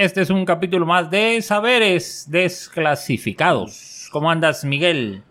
Este 0.00 0.22
es 0.22 0.30
un 0.30 0.46
capítulo 0.46 0.86
más 0.86 1.10
de 1.10 1.42
Saberes 1.42 2.24
Desclasificados. 2.30 4.08
¿Cómo 4.10 4.30
andas, 4.30 4.64
Miguel? 4.64 5.22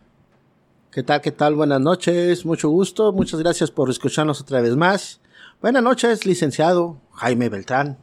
¿Qué 0.92 1.02
tal? 1.02 1.22
¿Qué 1.22 1.32
tal? 1.32 1.56
Buenas 1.56 1.82
noches. 1.82 2.46
Mucho 2.46 2.70
gusto. 2.70 3.12
Muchas 3.12 3.40
gracias 3.40 3.72
por 3.72 3.90
escucharnos 3.90 4.42
otra 4.42 4.62
vez 4.62 4.76
más. 4.76 5.22
Buenas 5.60 5.82
noches, 5.82 6.24
licenciado 6.28 7.02
Jaime 7.14 7.50
Beltrán. 7.50 7.98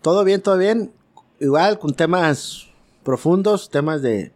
¿Todo 0.00 0.24
bien? 0.24 0.40
¿Todo 0.40 0.56
bien? 0.56 0.94
Igual 1.38 1.78
con 1.78 1.92
temas 1.92 2.70
profundos, 3.02 3.68
temas 3.68 4.00
de... 4.00 4.32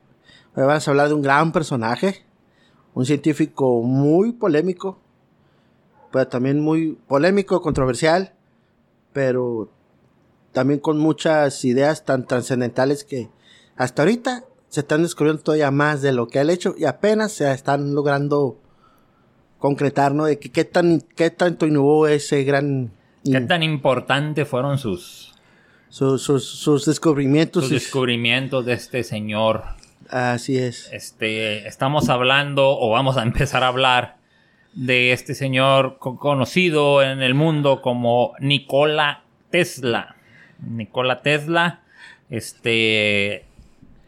Hoy 0.55 0.65
vamos 0.65 0.87
a 0.87 0.91
hablar 0.91 1.09
de 1.09 1.15
un 1.15 1.23
gran 1.23 1.51
personaje, 1.53 2.27
un 2.93 3.07
científico 3.07 3.81
muy 3.81 4.33
polémico, 4.33 5.01
pero 6.13 6.29
también 6.29 6.61
muy 6.61 6.99
polémico, 7.09 7.63
controversial, 7.63 8.35
pero 9.15 9.71
también 10.55 10.81
con 10.81 10.97
muchas 10.99 11.63
ideas 11.67 12.05
tan 12.07 12.27
trascendentales 12.27 13.05
que 13.05 13.29
hasta 13.77 14.03
ahorita 14.03 14.45
se 14.71 14.81
están 14.81 15.03
descubriendo 15.03 15.43
todavía 15.43 15.71
más 15.71 16.01
de 16.01 16.13
lo 16.13 16.29
que 16.29 16.41
él 16.41 16.49
hecho 16.49 16.75
y 16.79 16.87
apenas 16.87 17.33
se 17.33 17.53
están 17.53 17.95
logrando 17.95 18.59
concretar, 19.59 20.15
¿no? 20.15 20.25
De 20.25 20.39
que 20.39 20.51
qué 20.51 20.65
tan 20.65 21.01
qué 21.17 21.31
tanto 21.31 21.67
innovó 21.67 22.07
ese 22.09 22.45
gran 22.45 22.93
¿Qué 23.25 23.41
tan 23.41 23.63
importante 23.63 24.45
fueron 24.45 24.79
sus 24.79 25.33
sus, 25.89 26.23
sus, 26.23 26.45
sus 26.45 26.85
descubrimientos? 26.87 27.65
sus 27.65 27.73
descubrimientos 27.73 28.65
de 28.67 28.73
este 28.75 29.05
señor? 29.05 29.63
Así 30.11 30.59
es. 30.59 30.91
Este, 30.93 31.67
estamos 31.67 32.09
hablando 32.11 32.79
o 32.79 32.91
vamos 32.91 33.17
a 33.17 33.23
empezar 33.23 33.63
a 33.63 33.69
hablar 33.69 34.17
de 34.75 35.13
este 35.13 35.35
señor 35.35 35.97
co- 35.99 36.19
conocido 36.19 37.03
en 37.03 37.23
el 37.23 37.35
mundo 37.35 37.81
como 37.81 38.35
Nikola 38.41 39.23
Tesla. 39.51 40.14
Nikola 40.69 41.23
Tesla, 41.23 41.81
este, 42.31 43.45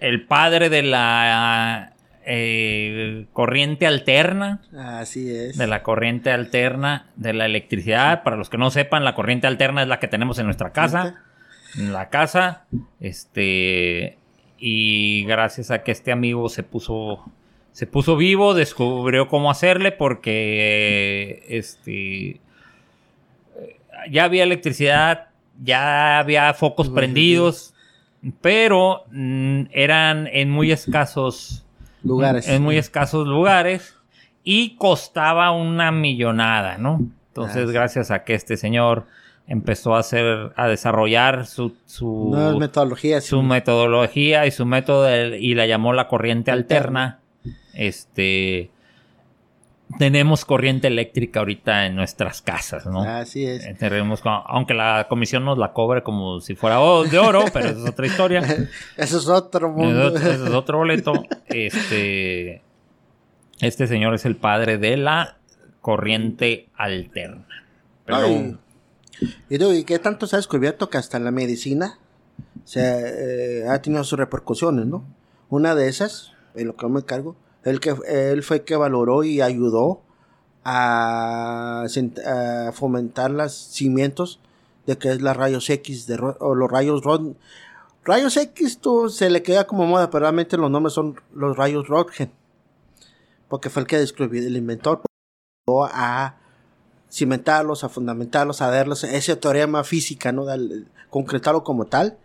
el 0.01 0.25
padre 0.27 0.69
de 0.69 0.83
la 0.83 1.93
eh, 2.29 3.27
corriente 3.33 3.87
alterna, 3.87 4.61
Así 4.77 5.31
es. 5.31 5.57
de 5.57 5.67
la 5.69 5.85
corriente 5.85 6.33
alterna 6.33 7.07
de 7.15 7.33
la 7.33 7.47
electricidad. 7.47 8.25
Para 8.25 8.37
los 8.37 8.51
que 8.51 8.59
no 8.59 8.71
sepan, 8.71 9.05
la 9.05 9.15
corriente 9.15 9.47
alterna 9.47 9.83
es 9.83 9.89
la 9.89 10.01
que 10.01 10.09
tenemos 10.09 10.39
en 10.39 10.47
nuestra 10.47 10.73
casa. 10.73 11.23
En 11.79 11.93
la 11.93 12.09
casa. 12.09 12.65
Este. 13.01 14.19
Y 14.59 15.25
gracias 15.27 15.71
a 15.71 15.83
que 15.85 15.93
este 15.93 16.11
amigo 16.11 16.49
se 16.49 16.65
puso. 16.65 17.25
Se 17.71 17.87
puso 17.87 18.17
vivo, 18.17 18.55
descubrió 18.55 19.29
cómo 19.29 19.51
hacerle 19.51 19.93
porque. 19.93 21.45
Este. 21.49 22.41
Ya 24.11 24.25
había 24.25 24.43
electricidad. 24.43 25.29
Ya 25.63 26.19
había 26.19 26.53
focos 26.55 26.89
prendidos. 26.91 27.73
Pero 28.41 29.05
mm, 29.11 29.63
eran 29.71 30.27
en 30.33 30.51
muy 30.51 30.73
escasos 30.73 31.65
Lugares. 32.03 32.49
en 32.49 32.63
muy 32.63 32.77
escasos 32.77 33.27
lugares 33.27 33.97
y 34.43 34.77
costaba 34.77 35.53
una 35.53 35.93
millonada, 35.93 36.79
¿no? 36.79 37.01
Entonces, 37.29 37.69
Ah, 37.69 37.73
gracias 37.73 38.11
a 38.11 38.25
que 38.25 38.35
este 38.35 38.57
señor 38.57 39.07
empezó 39.47 39.95
a 39.95 40.01
hacer, 40.01 40.53
a 40.57 40.67
desarrollar 40.67 41.47
su, 41.47 41.77
su, 41.85 42.31
Nuevas 42.33 42.57
metodologías. 42.57 43.25
su 43.25 43.43
metodología 43.43 44.47
y 44.47 44.51
su 44.51 44.67
método 44.67 45.05
de- 45.05 45.39
y 45.41 45.55
la 45.55 45.67
llamó 45.67 45.93
la 45.93 46.09
corriente 46.09 46.51
alterna. 46.51 47.21
Este, 47.75 48.71
tenemos 49.99 50.45
corriente 50.45 50.89
eléctrica 50.89 51.41
ahorita 51.41 51.87
en 51.87 51.95
nuestras 51.95 52.43
casas, 52.43 52.87
¿no? 52.87 53.03
Así 53.03 53.47
es. 53.47 53.65
Eh, 53.65 53.77
Tenemos, 53.79 54.21
aunque 54.25 54.75
la 54.75 55.07
comisión 55.09 55.45
nos 55.45 55.59
la 55.59 55.73
cobre 55.73 56.03
como 56.03 56.41
si 56.41 56.55
fuera 56.55 56.77
de 56.77 57.19
oro, 57.19 57.45
pero 57.53 57.69
esa 57.69 57.79
es 57.79 57.89
otra 57.89 58.07
historia. 58.07 58.41
Eso 58.97 59.19
es 59.19 59.29
otro 59.29 59.71
mundo. 59.71 60.17
Ese 60.17 60.35
es 60.35 60.41
otro 60.53 60.79
boleto. 60.79 61.13
Este, 61.47 62.63
este 63.61 63.87
señor 63.87 64.15
es 64.15 64.25
el 64.25 64.37
padre 64.37 64.79
de 64.79 64.97
la 64.97 65.39
corriente 65.81 66.69
alterna. 66.77 67.47
Pero, 68.05 68.19
Ay. 68.19 68.59
Y, 69.49 69.59
digo, 69.59 69.73
¿y 69.73 69.85
qué 69.85 69.99
tanto 69.99 70.27
se 70.27 70.37
ha 70.37 70.39
descubierto 70.39 70.91
que 70.91 70.99
hasta 70.99 71.17
en 71.17 71.25
la 71.25 71.31
medicina 71.31 71.99
se 72.65 73.63
eh, 73.63 73.69
ha 73.69 73.81
tenido 73.81 74.05
sus 74.05 74.19
repercusiones, 74.19 74.85
¿no? 74.87 75.05
Una 75.49 75.75
de 75.75 75.89
esas, 75.89 76.33
en 76.55 76.67
lo 76.67 76.77
que 76.77 76.83
yo 76.83 76.89
me 76.89 77.01
encargo, 77.01 77.37
él, 77.67 77.81
que, 77.81 77.95
él 78.07 78.43
fue 78.43 78.65
que 78.65 78.77
valoró 78.77 79.25
y 79.25 79.41
ayudó 79.41 80.03
a, 80.65 81.85
fomentar 82.73 83.31
los 83.31 83.53
cimientos 83.53 84.41
de 84.87 84.97
que 84.97 85.11
es 85.11 85.21
las 85.21 85.37
rayos 85.37 85.69
X 85.69 86.07
de, 86.07 86.17
o 86.39 86.55
los 86.55 86.71
rayos 86.71 87.03
Rod. 87.03 87.35
Rayos 88.05 88.37
X 88.37 88.79
tú, 88.79 89.09
se 89.11 89.31
le 89.31 89.43
queda 89.43 89.67
como 89.67 89.85
moda, 89.85 90.11
pero 90.11 90.23
realmente 90.23 90.57
los 90.57 90.71
nombres 90.71 90.95
son 90.95 91.21
los 91.35 91.57
rayos 91.57 91.89
Röntgen. 91.89 92.31
Porque 93.49 93.69
fue 93.69 93.83
el 93.83 93.89
que 93.89 93.99
descubrió 93.99 94.47
el 94.47 94.57
inventor 94.57 95.03
a 95.69 96.37
cimentarlos, 97.13 97.83
a 97.83 97.89
fundamentarlos, 97.89 98.63
a 98.63 98.71
darles 98.71 99.03
ese 99.03 99.35
teorema 99.35 99.83
física, 99.83 100.31
¿no? 100.31 100.47
Concretarlo 101.11 101.65
como 101.65 101.87
tal. 101.87 102.17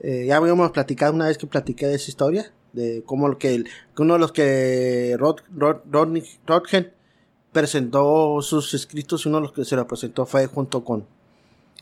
Eh, 0.00 0.26
ya 0.28 0.36
habíamos 0.36 0.70
platicado 0.70 1.12
una 1.12 1.26
vez 1.26 1.36
que 1.36 1.48
platiqué 1.48 1.88
de 1.88 1.96
esa 1.96 2.10
historia, 2.10 2.52
de 2.72 3.02
cómo 3.06 3.28
lo 3.28 3.38
que, 3.38 3.54
el- 3.54 3.68
uno 3.98 4.14
de 4.14 4.18
los 4.20 4.32
que 4.32 5.16
Rod, 5.18 5.40
Rod- 5.56 5.82
Rodney- 5.90 6.24
Röntgen 6.46 6.92
presentó 7.52 8.40
sus 8.42 8.74
escritos, 8.74 9.26
uno 9.26 9.36
de 9.38 9.42
los 9.42 9.52
que 9.52 9.64
se 9.64 9.76
lo 9.76 9.86
presentó 9.86 10.26
fue 10.26 10.46
junto 10.46 10.84
con, 10.84 11.06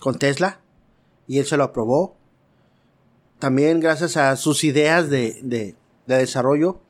con 0.01 0.19
Tesla, 0.19 0.61
y 1.27 1.39
él 1.39 1.45
se 1.47 1.57
lo 1.57 1.65
aprobó. 1.65 2.17
También 3.39 3.81
gracias 3.81 4.17
a 4.17 4.35
sus 4.37 4.65
ideas 4.65 5.11
de, 5.11 5.41
de, 5.43 5.75
de 6.07 6.17
desarrollo, 6.17 6.81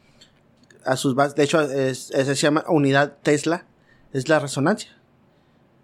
a 0.84 0.96
sus 0.96 1.14
bases, 1.16 1.34
de 1.34 1.42
hecho, 1.44 1.60
es, 1.60 2.10
es- 2.12 2.26
se 2.26 2.34
llama 2.36 2.64
unidad 2.68 3.16
Tesla, 3.22 3.66
es 4.12 4.28
la 4.28 4.38
resonancia. 4.38 4.90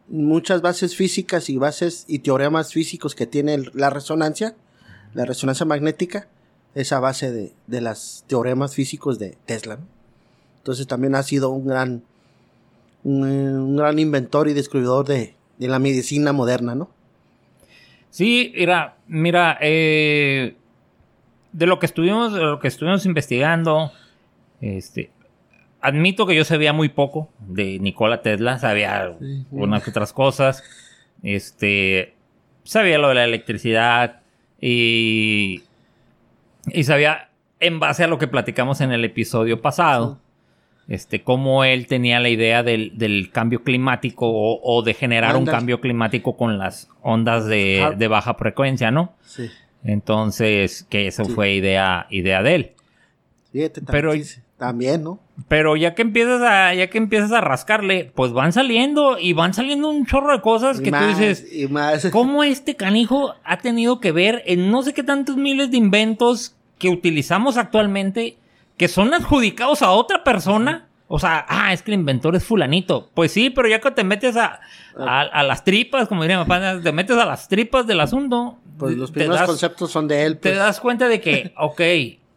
Muchas 0.09 0.61
bases 0.63 0.95
físicas 0.95 1.49
y 1.49 1.57
bases 1.57 2.05
y 2.07 2.21
teoremas 2.21 2.73
físicos 2.73 3.15
que 3.15 3.27
tiene 3.27 3.55
el- 3.55 3.71
la 3.75 3.91
resonancia, 3.91 4.55
la 5.15 5.25
resonancia 5.25 5.67
magnética, 5.67 6.29
es 6.75 6.93
a 6.93 7.01
base 7.01 7.31
de, 7.33 7.53
de 7.67 7.81
los 7.81 8.25
teoremas 8.27 8.75
físicos 8.75 9.19
de 9.19 9.37
Tesla. 9.47 9.77
¿no? 9.77 9.87
Entonces 10.59 10.87
también 10.87 11.15
ha 11.15 11.23
sido 11.23 11.51
un 11.51 11.67
gran, 11.67 12.03
un, 13.05 13.23
un 13.25 13.77
gran 13.77 13.99
inventor 13.99 14.49
y 14.49 14.53
descubridor 14.55 15.07
de, 15.07 15.35
de 15.59 15.69
la 15.69 15.79
medicina 15.79 16.33
moderna, 16.33 16.75
¿no? 16.75 16.89
sí, 18.11 18.53
mira, 18.57 18.97
mira, 19.07 19.59
eh, 19.61 20.55
de 21.53 21.67
lo 21.67 21.79
que 21.79 21.87
estuvimos, 21.87 22.33
de 22.35 22.41
lo 22.41 22.61
que 22.61 22.69
estuvimos 22.69 23.07
investigando, 23.07 23.91
este, 24.61 25.11
admito 25.81 26.27
que 26.27 26.35
yo 26.35 26.45
sabía 26.45 26.73
muy 26.73 26.91
poco 26.91 27.31
de 27.41 27.79
Nikola 27.79 28.21
Tesla, 28.23 28.59
sabía 28.59 29.15
Sí, 29.19 29.39
sí. 29.39 29.47
unas 29.51 29.83
que 29.83 29.91
otras 29.91 30.13
cosas, 30.13 30.63
este, 31.23 32.15
sabía 32.65 32.99
lo 32.99 33.09
de 33.09 33.15
la 33.15 33.25
electricidad 33.25 34.21
y, 34.61 35.63
y 36.67 36.85
sabía 36.85 37.29
en 37.61 37.79
base 37.81 38.05
a 38.05 38.07
lo 38.09 38.19
que 38.19 38.29
platicamos 38.29 38.81
en 38.81 38.93
el 38.93 39.05
episodio 39.05 39.61
pasado, 39.63 40.19
este, 40.89 41.23
cómo 41.23 41.65
él 41.65 41.87
tenía 41.87 42.19
la 42.21 42.29
idea 42.29 42.63
del, 42.63 42.99
del 42.99 43.31
cambio 43.31 43.63
climático 43.63 44.27
o, 44.29 44.61
o 44.63 44.83
de 44.83 44.95
generar 44.95 45.37
un 45.37 45.47
cambio 45.47 45.81
climático 45.81 46.37
con 46.37 46.59
las 46.59 46.89
ondas 47.03 47.47
de, 47.47 47.95
de 47.97 48.09
baja 48.09 48.35
frecuencia, 48.35 48.91
¿no? 48.91 49.15
Sí. 49.23 49.49
Entonces, 49.85 50.85
que 50.91 51.07
eso 51.07 51.25
Sí. 51.25 51.33
fue 51.33 51.53
idea, 51.55 52.07
idea 52.11 52.43
de 52.43 52.55
él. 52.55 52.73
Fíjate, 53.53 53.83
Pero- 53.83 54.13
también, 54.67 55.03
¿no? 55.03 55.19
Pero 55.49 55.75
ya 55.77 55.95
que 55.95 56.03
empiezas 56.03 56.41
a, 56.43 56.73
ya 56.75 56.89
que 56.89 56.99
empiezas 56.99 57.33
a 57.33 57.41
rascarle, 57.41 58.13
pues 58.15 58.33
van 58.33 58.53
saliendo 58.53 59.19
y 59.19 59.33
van 59.33 59.55
saliendo 59.55 59.89
un 59.89 60.07
chorro 60.07 60.33
de 60.33 60.41
cosas 60.41 60.79
Y 60.79 60.85
que 60.85 60.91
más, 60.93 61.03
tú 61.03 61.09
dices, 61.09 61.47
y 61.53 61.67
más. 61.67 62.07
¿cómo 62.13 62.45
este 62.45 62.77
canijo 62.77 63.35
ha 63.43 63.59
tenido 63.59 63.99
que 63.99 64.13
ver 64.13 64.43
en 64.47 64.71
no 64.71 64.83
sé 64.83 64.95
qué 64.95 65.03
tantos 65.03 65.37
miles 65.37 65.71
de 65.73 65.79
inventos 65.79 66.55
que 66.79 66.89
utilizamos 66.91 67.57
actualmente 67.57 68.37
que 68.77 68.87
son 68.89 69.13
adjudicados 69.15 69.83
a 69.83 69.91
otra 69.91 70.23
persona? 70.23 70.87
O 71.09 71.19
sea, 71.19 71.45
ah, 71.49 71.73
es 71.73 71.83
que 71.83 71.91
el 71.91 71.99
inventor 71.99 72.37
es 72.37 72.45
fulanito. 72.45 73.11
Pues 73.13 73.33
sí, 73.33 73.51
pero 73.51 73.69
ya 73.69 73.81
que 73.81 73.91
te 73.91 74.05
metes 74.05 74.37
a, 74.37 74.61
a, 74.97 75.21
a 75.23 75.43
las 75.43 75.65
tripas, 75.65 76.09
como 76.09 76.23
diría 76.23 76.39
mi 76.39 76.45
papá, 76.47 76.81
te 76.81 76.93
metes 76.93 77.17
a 77.19 77.27
las 77.27 77.49
tripas 77.49 77.87
del 77.87 78.01
asunto, 78.01 78.59
Pues 78.79 78.97
los 78.97 79.11
te 79.11 79.15
primeros 79.15 79.41
das- 79.41 79.47
conceptos 79.49 79.91
son 79.91 80.07
de 80.09 80.25
él. 80.25 80.39
te 80.39 80.51
pues. 80.51 80.59
das 80.59 80.81
cuenta 80.81 81.09
de 81.09 81.21
que, 81.21 81.53
ok, 81.59 81.81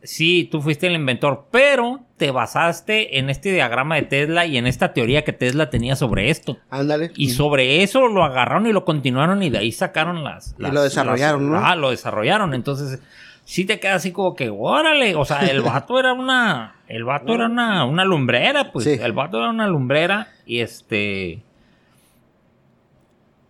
sí, 0.03 0.49
tú 0.51 0.61
fuiste 0.61 0.87
el 0.87 0.93
inventor, 0.95 1.45
pero 1.51 2.01
te 2.17 2.31
basaste 2.31 3.19
en 3.19 3.29
este 3.29 3.51
diagrama 3.51 3.95
de 3.95 4.03
Tesla 4.03 4.45
y 4.45 4.57
en 4.57 4.67
esta 4.67 4.93
teoría 4.93 5.23
que 5.25 5.33
Tesla 5.33 5.69
tenía 5.69 5.95
sobre 5.97 6.29
esto. 6.29 6.57
Ándale. 6.69 7.11
Y 7.15 7.31
sobre 7.31 7.83
eso 7.83 8.07
lo 8.07 8.23
agarraron 8.23 8.65
y 8.67 8.71
lo 8.73 8.85
continuaron 8.85 9.43
y 9.43 9.49
de 9.49 9.57
ahí 9.57 9.71
sacaron 9.73 10.23
las... 10.23 10.55
Y 10.57 10.63
lo 10.63 10.81
desarrollaron, 10.81 11.51
las- 11.51 11.61
¿no? 11.61 11.67
Ah, 11.67 11.75
lo 11.75 11.89
desarrollaron. 11.89 12.53
Entonces, 12.53 13.01
sí 13.43 13.65
te 13.65 13.81
queda 13.81 13.95
así 13.95 14.11
como 14.13 14.33
que, 14.33 14.49
órale, 14.49 15.13
o 15.15 15.25
sea, 15.25 15.39
el 15.45 15.61
vato 15.61 15.99
era 15.99 16.13
una... 16.13 16.75
El 16.87 17.03
vato 17.03 17.33
era 17.33 17.47
una, 17.47 17.83
una 17.83 18.05
lumbrera, 18.05 18.71
pues. 18.71 18.85
Sí. 18.85 18.91
El 19.01 19.11
vato 19.11 19.37
era 19.39 19.49
una 19.49 19.67
lumbrera 19.67 20.29
y 20.45 20.59
este... 20.61 21.41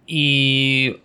Y 0.07 0.97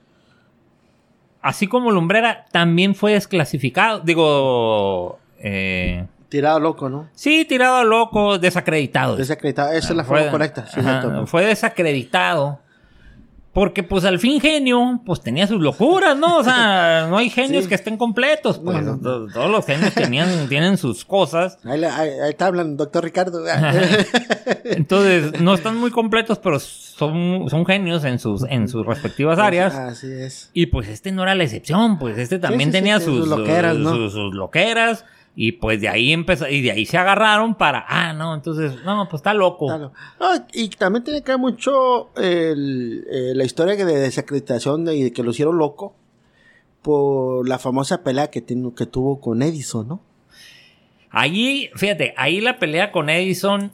así 1.43 1.67
como 1.67 1.91
lumbrera, 1.91 2.47
también 2.53 2.95
fue 2.95 3.13
desclasificado. 3.13 4.01
Digo, 4.01 5.19
eh, 5.39 6.07
Tirado 6.31 6.59
loco, 6.61 6.89
¿no? 6.89 7.09
sí, 7.15 7.45
tirado 7.45 7.85
loco, 7.85 8.39
desacreditado. 8.39 9.17
Desacreditado. 9.17 9.73
Esa 9.73 9.89
es 9.91 9.97
la 9.97 10.05
forma 10.05 10.23
Fue- 10.23 10.31
correcta. 10.31 10.67
Sí, 10.67 10.81
ajá, 10.81 10.97
exacto. 10.99 11.27
fue 11.27 11.45
desacreditado. 11.45 12.61
Porque 13.53 13.83
pues 13.83 14.05
al 14.05 14.21
fin 14.21 14.41
genio, 14.41 15.01
pues 15.05 15.21
tenía 15.23 15.49
sus 15.49 15.61
locuras, 15.61 16.17
¿no? 16.17 16.37
O 16.37 16.45
sea, 16.45 17.07
no 17.11 17.19
hay 17.19 17.31
genios 17.31 17.65
Sí. 17.65 17.69
que 17.69 17.75
estén 17.75 17.97
completos. 17.97 18.61
Pues 18.61 18.85
todos 19.03 19.51
los 19.51 19.67
genios 19.67 19.93
tenían, 19.93 20.29
tienen 20.49 20.79
sus 20.79 21.05
cosas. 21.05 21.59
Ahí, 21.65 21.83
ahí, 21.83 22.11
ahí 22.25 22.33
te 22.35 22.45
hablan, 22.45 22.77
doctor 22.77 23.03
Ricardo. 23.03 23.45
Entonces, 24.65 25.41
no 25.41 25.55
están 25.55 25.79
muy 25.79 25.91
completos, 25.91 26.39
pero 26.39 26.61
son, 26.61 27.49
son 27.49 27.67
genios 27.67 28.05
en 28.05 28.19
sus, 28.21 28.45
en 28.45 28.69
sus 28.69 28.87
respectivas 28.87 29.39
áreas. 29.41 29.75
Así 29.75 30.07
es. 30.13 30.51
Y 30.53 30.67
pues 30.67 30.89
este 30.89 31.11
no 31.13 31.23
era 31.25 31.35
la 31.35 31.43
excepción, 31.45 31.99
pues 31.99 32.19
este 32.19 32.39
también 32.39 32.71
sí, 32.71 32.77
sí, 32.77 32.79
tenía 32.79 33.01
sus 33.01 33.27
loqueras, 33.29 33.77
¿no? 33.77 33.91
sus- 33.97 34.13
sus 34.13 34.33
loqueras. 34.35 35.05
Y 35.37 35.53
pues 35.53 35.81
de 35.81 35.89
ahí 35.89 36.13
empezó, 36.13 36.49
y 36.49 36.61
de 36.61 36.73
ahí 36.73 36.85
se 36.85 36.99
agarraron 36.99 37.55
para, 37.55 37.85
ah, 37.89 38.13
no, 38.13 38.35
entonces, 38.35 38.83
no, 38.85 39.07
pues 39.09 39.21
está 39.21 39.33
loco. 39.33 39.67
Claro. 39.69 39.93
No, 40.19 40.27
y 40.53 40.69
también 40.71 41.05
tiene 41.05 41.23
que 41.23 41.33
ver 41.33 41.39
mucho 41.39 42.11
el- 42.17 43.07
eh, 43.11 43.33
la 43.35 43.45
historia 43.45 43.77
de 43.77 43.85
desacreditación 43.85 44.85
de- 44.85 44.97
y 44.97 45.03
de 45.05 45.13
que 45.13 45.23
lo 45.23 45.31
hicieron 45.31 45.57
loco 45.57 45.95
por 46.83 47.49
la 47.49 47.59
famosa 47.59 48.03
pelea 48.03 48.29
que, 48.31 48.41
tiene- 48.41 48.73
que 48.75 48.87
tuvo 48.87 49.21
con 49.21 49.43
Edison, 49.43 49.87
¿no? 49.89 50.01
Ahí, 51.11 51.71
fíjate, 51.75 52.15
ahí 52.17 52.41
la 52.41 52.59
pelea 52.59 52.93
con 52.93 53.09
Edison, 53.11 53.73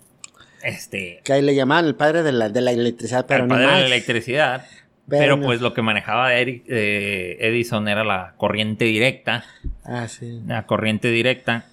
este, 0.62 1.20
Que 1.25 1.35
ahí 1.35 1.43
le 1.43 1.55
llamaban 1.55 1.85
el 1.87 1.94
padre 1.94 2.23
de 2.23 2.32
la, 2.32 2.49
de 2.49 2.61
la 2.61 2.73
electricidad, 2.73 3.26
pero 3.26 3.44
el 3.44 3.49
padre 3.49 3.62
de 3.67 3.70
más. 3.73 3.81
la 3.81 3.87
electricidad. 3.87 4.67
Pero 5.08 5.41
pues 5.41 5.61
lo 5.61 5.73
que 5.73 5.82
manejaba 5.82 6.35
Eric- 6.35 6.64
eh, 6.69 7.37
Edison 7.41 7.87
era 7.88 8.03
la 8.05 8.35
corriente 8.37 8.85
directa. 8.87 9.44
Ah, 9.85 10.08
sí. 10.08 10.41
La 10.47 10.67
corriente 10.67 11.11
directa. 11.11 11.67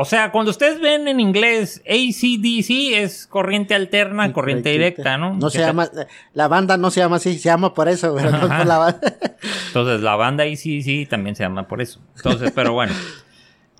O 0.00 0.04
sea, 0.04 0.30
cuando 0.30 0.52
ustedes 0.52 0.80
ven 0.80 1.08
en 1.08 1.18
inglés 1.18 1.82
ACDC 1.84 2.94
es 3.02 3.26
corriente 3.26 3.74
alterna, 3.74 4.32
corriente 4.32 4.70
directa, 4.70 5.18
¿no? 5.18 5.34
No 5.34 5.50
se 5.50 5.58
llama, 5.58 5.90
la 6.34 6.46
banda 6.46 6.76
no 6.76 6.92
se 6.92 7.00
llama 7.00 7.16
así, 7.16 7.32
se 7.36 7.48
llama 7.48 7.74
por 7.74 7.88
eso, 7.88 8.14
pero 8.14 8.30
no 8.30 8.40
por 8.46 8.64
la 8.64 8.78
banda. 8.78 9.00
Entonces 9.66 10.00
la 10.00 10.14
banda 10.14 10.44
ACDC 10.44 11.08
también 11.08 11.34
se 11.34 11.42
llama 11.42 11.66
por 11.66 11.82
eso. 11.82 12.00
Entonces, 12.16 12.52
pero 12.54 12.74
bueno. 12.74 12.92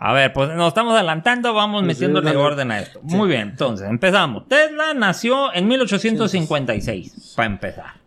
A 0.01 0.13
ver, 0.13 0.33
pues 0.33 0.49
nos 0.57 0.69
estamos 0.69 0.95
adelantando, 0.95 1.53
vamos 1.55 1.83
Sí, 1.83 1.87
metiéndole 1.87 2.27
dale. 2.27 2.39
orden 2.39 2.71
a 2.73 2.81
esto. 2.81 3.01
Muy 3.05 3.29
bien, 3.29 3.51
entonces 3.51 3.89
empezamos. 3.89 4.49
Tesla 4.49 4.95
nació 4.95 5.53
en 5.55 5.69
1856, 5.69 7.35
para 7.37 7.47
empezar. 7.47 7.98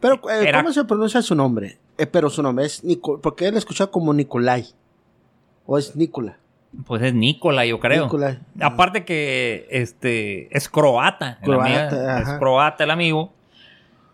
Pero, 0.00 0.14
eh, 0.30 0.48
Era- 0.48 0.60
¿cómo 0.62 0.72
se 0.72 0.84
pronuncia 0.84 1.20
su 1.22 1.34
nombre? 1.34 1.78
Eh, 1.96 2.06
pero 2.06 2.30
su 2.30 2.42
nombre 2.42 2.64
es 2.66 2.84
Nico, 2.84 3.20
porque 3.20 3.46
él 3.48 3.56
escuchado 3.56 3.90
como 3.90 4.14
Nicolai. 4.14 4.66
O 5.66 5.76
es 5.78 5.94
Nicola. 5.96 6.38
Pues 6.86 7.02
es 7.02 7.14
Nicola, 7.14 7.64
yo 7.66 7.80
creo. 7.80 8.04
Nicolai. 8.04 8.38
Aparte 8.60 9.04
que 9.04 9.66
este 9.70 10.54
es 10.56 10.68
croata, 10.68 11.38
el 11.40 11.46
Croata, 11.46 11.88
amigo- 11.88 12.32
es 12.32 12.38
croata 12.38 12.84
el 12.84 12.90
amigo. 12.90 13.32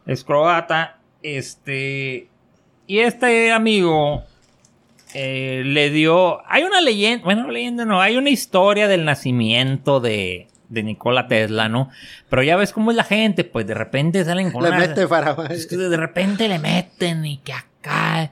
Es 0.06 0.24
croata, 0.24 0.98
este 1.22 2.28
y 2.86 2.98
este 2.98 3.50
amigo 3.52 4.22
eh, 5.14 5.62
le 5.64 5.90
dio, 5.90 6.40
hay 6.50 6.64
una 6.64 6.80
leyenda, 6.80 7.24
bueno, 7.24 7.48
leyenda 7.50 7.84
no, 7.84 8.00
hay 8.00 8.16
una 8.16 8.30
historia 8.30 8.88
del 8.88 9.04
nacimiento 9.04 10.00
de 10.00 10.48
de 10.74 10.82
Nikola 10.82 11.26
Tesla, 11.28 11.68
¿no? 11.68 11.88
Pero 12.28 12.42
ya 12.42 12.56
ves 12.56 12.72
cómo 12.72 12.90
es 12.90 12.96
la 12.96 13.04
gente, 13.04 13.44
pues 13.44 13.66
de 13.66 13.74
repente 13.74 14.24
salen 14.24 14.50
con 14.52 14.62
Le 14.64 14.68
unas- 14.70 14.88
mete 14.88 15.06
para 15.08 15.34
es 15.50 15.66
que 15.66 15.76
de 15.76 15.96
repente 15.96 16.48
le 16.48 16.58
meten 16.58 17.24
y 17.24 17.38
que 17.38 17.52
acá. 17.54 18.30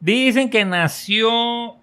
Dicen 0.00 0.48
que 0.48 0.64
nació. 0.64 1.76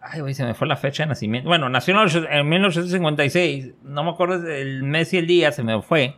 Ay, 0.00 0.20
güey, 0.20 0.34
se 0.34 0.44
me 0.44 0.54
fue 0.54 0.68
la 0.68 0.76
fecha 0.76 1.02
de 1.02 1.08
nacimiento. 1.08 1.48
Bueno, 1.48 1.68
nació 1.68 1.94
en 1.94 2.00
los- 2.04 2.14
en 2.30 2.48
1856. 2.48 3.72
No 3.82 4.04
me 4.04 4.10
acuerdo 4.10 4.46
el 4.48 4.82
mes 4.84 5.12
y 5.12 5.18
el 5.18 5.26
día, 5.26 5.50
se 5.50 5.64
me 5.64 5.82
fue. 5.82 6.16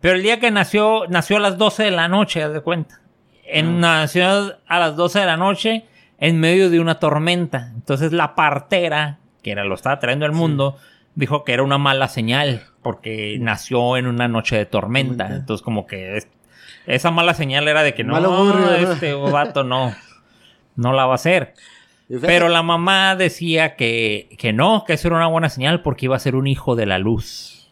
Pero 0.00 0.14
el 0.16 0.22
día 0.22 0.38
que 0.40 0.50
nació, 0.50 1.06
nació 1.08 1.38
a 1.38 1.40
las 1.40 1.56
12 1.58 1.84
de 1.84 1.90
la 1.90 2.08
noche, 2.08 2.42
haz 2.42 2.52
de 2.52 2.60
cuenta. 2.60 3.00
En, 3.44 3.80
Nació 3.80 4.54
a 4.66 4.78
las 4.78 4.94
12 4.96 5.20
de 5.20 5.26
la 5.26 5.38
noche 5.38 5.86
en 6.18 6.38
medio 6.38 6.68
de 6.68 6.80
una 6.80 6.98
tormenta. 6.98 7.72
Entonces 7.74 8.12
la 8.12 8.34
partera, 8.34 9.20
que 9.48 9.52
era 9.52 9.64
lo 9.64 9.74
estaba 9.74 9.98
trayendo 9.98 10.26
al 10.26 10.32
mundo, 10.32 10.76
dijo 11.14 11.42
que 11.44 11.52
era 11.52 11.62
una 11.62 11.78
mala 11.78 12.08
señal 12.08 12.62
porque 12.82 13.38
nació 13.40 13.96
en 13.96 14.06
una 14.06 14.28
noche 14.28 14.56
de 14.56 14.66
tormenta. 14.66 15.16
Tormenta. 15.24 15.36
Entonces 15.40 15.64
como 15.64 15.86
que 15.86 16.16
es- 16.18 16.28
esa 16.86 17.10
mala 17.10 17.34
señal 17.34 17.66
era 17.68 17.82
de 17.82 17.94
que 17.94 18.04
no, 18.04 18.18
¿no? 18.20 18.74
este 18.92 19.14
vato 19.14 19.64
no, 19.64 19.94
no 20.76 20.92
la 20.92 21.06
va 21.06 21.12
a 21.12 21.16
hacer. 21.16 21.54
Pero 22.22 22.48
la 22.48 22.62
mamá 22.62 23.16
decía 23.16 23.76
que, 23.76 24.30
que 24.38 24.52
no, 24.54 24.84
que 24.86 24.94
eso 24.94 25.08
era 25.08 25.16
una 25.18 25.26
buena 25.26 25.50
señal 25.50 25.82
porque 25.82 26.06
iba 26.06 26.16
a 26.16 26.18
ser 26.18 26.34
un 26.36 26.46
hijo 26.46 26.74
de 26.76 26.86
la 26.86 26.98
luz. 26.98 27.70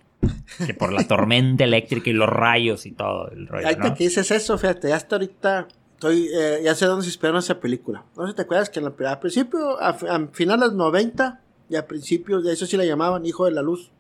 Que 0.67 0.75
por 0.75 0.93
la 0.93 1.07
tormenta 1.07 1.65
eléctrica 1.65 2.11
y 2.11 2.13
los 2.15 2.29
rayos 2.29 2.85
y 2.85 2.93
todo 2.93 3.31
el 3.31 3.47
rollo, 3.47 3.67
Ahorita 3.67 3.89
¿no? 3.91 3.95
que 3.95 4.05
dices 4.05 4.31
eso, 4.31 4.59
fíjate, 4.59 4.89
ya 4.89 4.97
hasta 4.97 5.17
ahorita 5.17 5.69
estoy, 5.95 6.29
eh, 6.39 6.61
ya 6.65 6.75
sé 6.75 6.85
dónde 6.87 7.05
se 7.05 7.09
inspiró 7.11 7.39
esa 7.39 7.61
película. 7.61 8.05
No 8.17 8.25
sé 8.25 8.31
si 8.33 8.37
te 8.37 8.43
acuerdas 8.43 8.69
que 8.71 8.81
en 8.81 8.87
la- 8.87 9.11
al 9.11 9.19
principio, 9.21 9.81
a, 9.81 9.91
a 9.91 10.27
finales 10.33 10.61
de 10.63 10.67
los 10.69 10.75
90 10.75 11.41
y 11.69 11.77
a 11.77 11.87
principios 11.87 12.45
de 12.45 12.53
eso 12.53 12.67
sí 12.67 12.77
la 12.77 12.85
llamaban 12.85 13.25
Hijo 13.27 13.45
de 13.45 13.51
la 13.53 13.63
Luz. 13.63 13.91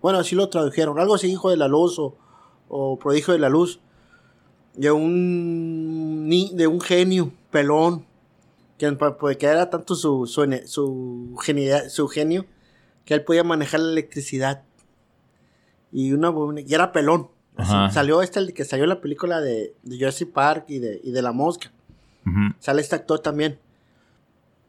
Bueno, 0.00 0.18
así 0.18 0.34
lo 0.34 0.48
tradujeron, 0.48 0.98
algo 0.98 1.14
así, 1.14 1.30
Hijo 1.30 1.50
de 1.50 1.56
la 1.56 1.68
Luz 1.68 1.98
o, 1.98 2.16
o 2.68 2.98
Prodigio 2.98 3.32
de 3.34 3.38
la 3.40 3.48
Luz. 3.48 3.80
De 4.74 4.90
un, 4.90 6.28
ni- 6.28 6.50
de 6.54 6.66
un 6.66 6.80
genio 6.80 7.30
pelón, 7.50 8.06
que, 8.78 8.90
pa- 8.92 9.18
pues, 9.18 9.36
era 9.40 9.68
tanto 9.70 9.94
su, 9.94 10.26
su, 10.26 10.44
su, 10.66 11.36
genialidad- 11.42 11.88
su 11.90 12.08
genio 12.08 12.46
que 13.04 13.14
él 13.14 13.22
podía 13.22 13.44
manejar 13.44 13.80
la 13.80 13.92
electricidad. 13.92 14.62
Y, 15.92 16.12
una, 16.12 16.32
y 16.66 16.72
era 16.74 16.90
pelón. 16.92 17.28
Así. 17.56 17.70
Salió 17.92 18.22
este, 18.22 18.38
el 18.40 18.54
que 18.54 18.64
salió 18.64 18.86
la 18.86 19.00
película 19.02 19.40
de, 19.42 19.74
de 19.82 19.96
Jurassic 19.98 20.30
Park 20.32 20.64
y 20.68 20.78
de, 20.78 21.00
y 21.04 21.10
de 21.12 21.20
La 21.22 21.32
Mosca. 21.32 21.70
Sale 22.60 22.80
este 22.80 22.94
actor 22.96 23.18
también. 23.18 23.58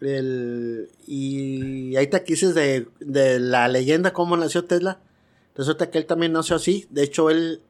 El- 0.03 0.89
y 1.07 1.95
ahí 1.95 2.07
te 2.07 2.19
dices 2.21 2.53
de, 2.55 2.87
de 2.99 3.39
la 3.39 3.67
leyenda 3.67 4.11
cómo 4.13 4.35
nació 4.37 4.65
Tesla. 4.65 4.99
Resulta 5.55 5.89
que 5.89 5.97
él 5.99 6.05
también 6.05 6.33
nació 6.33 6.55
así. 6.57 6.87
De 6.89 7.03
hecho, 7.03 7.29
él, 7.29 7.61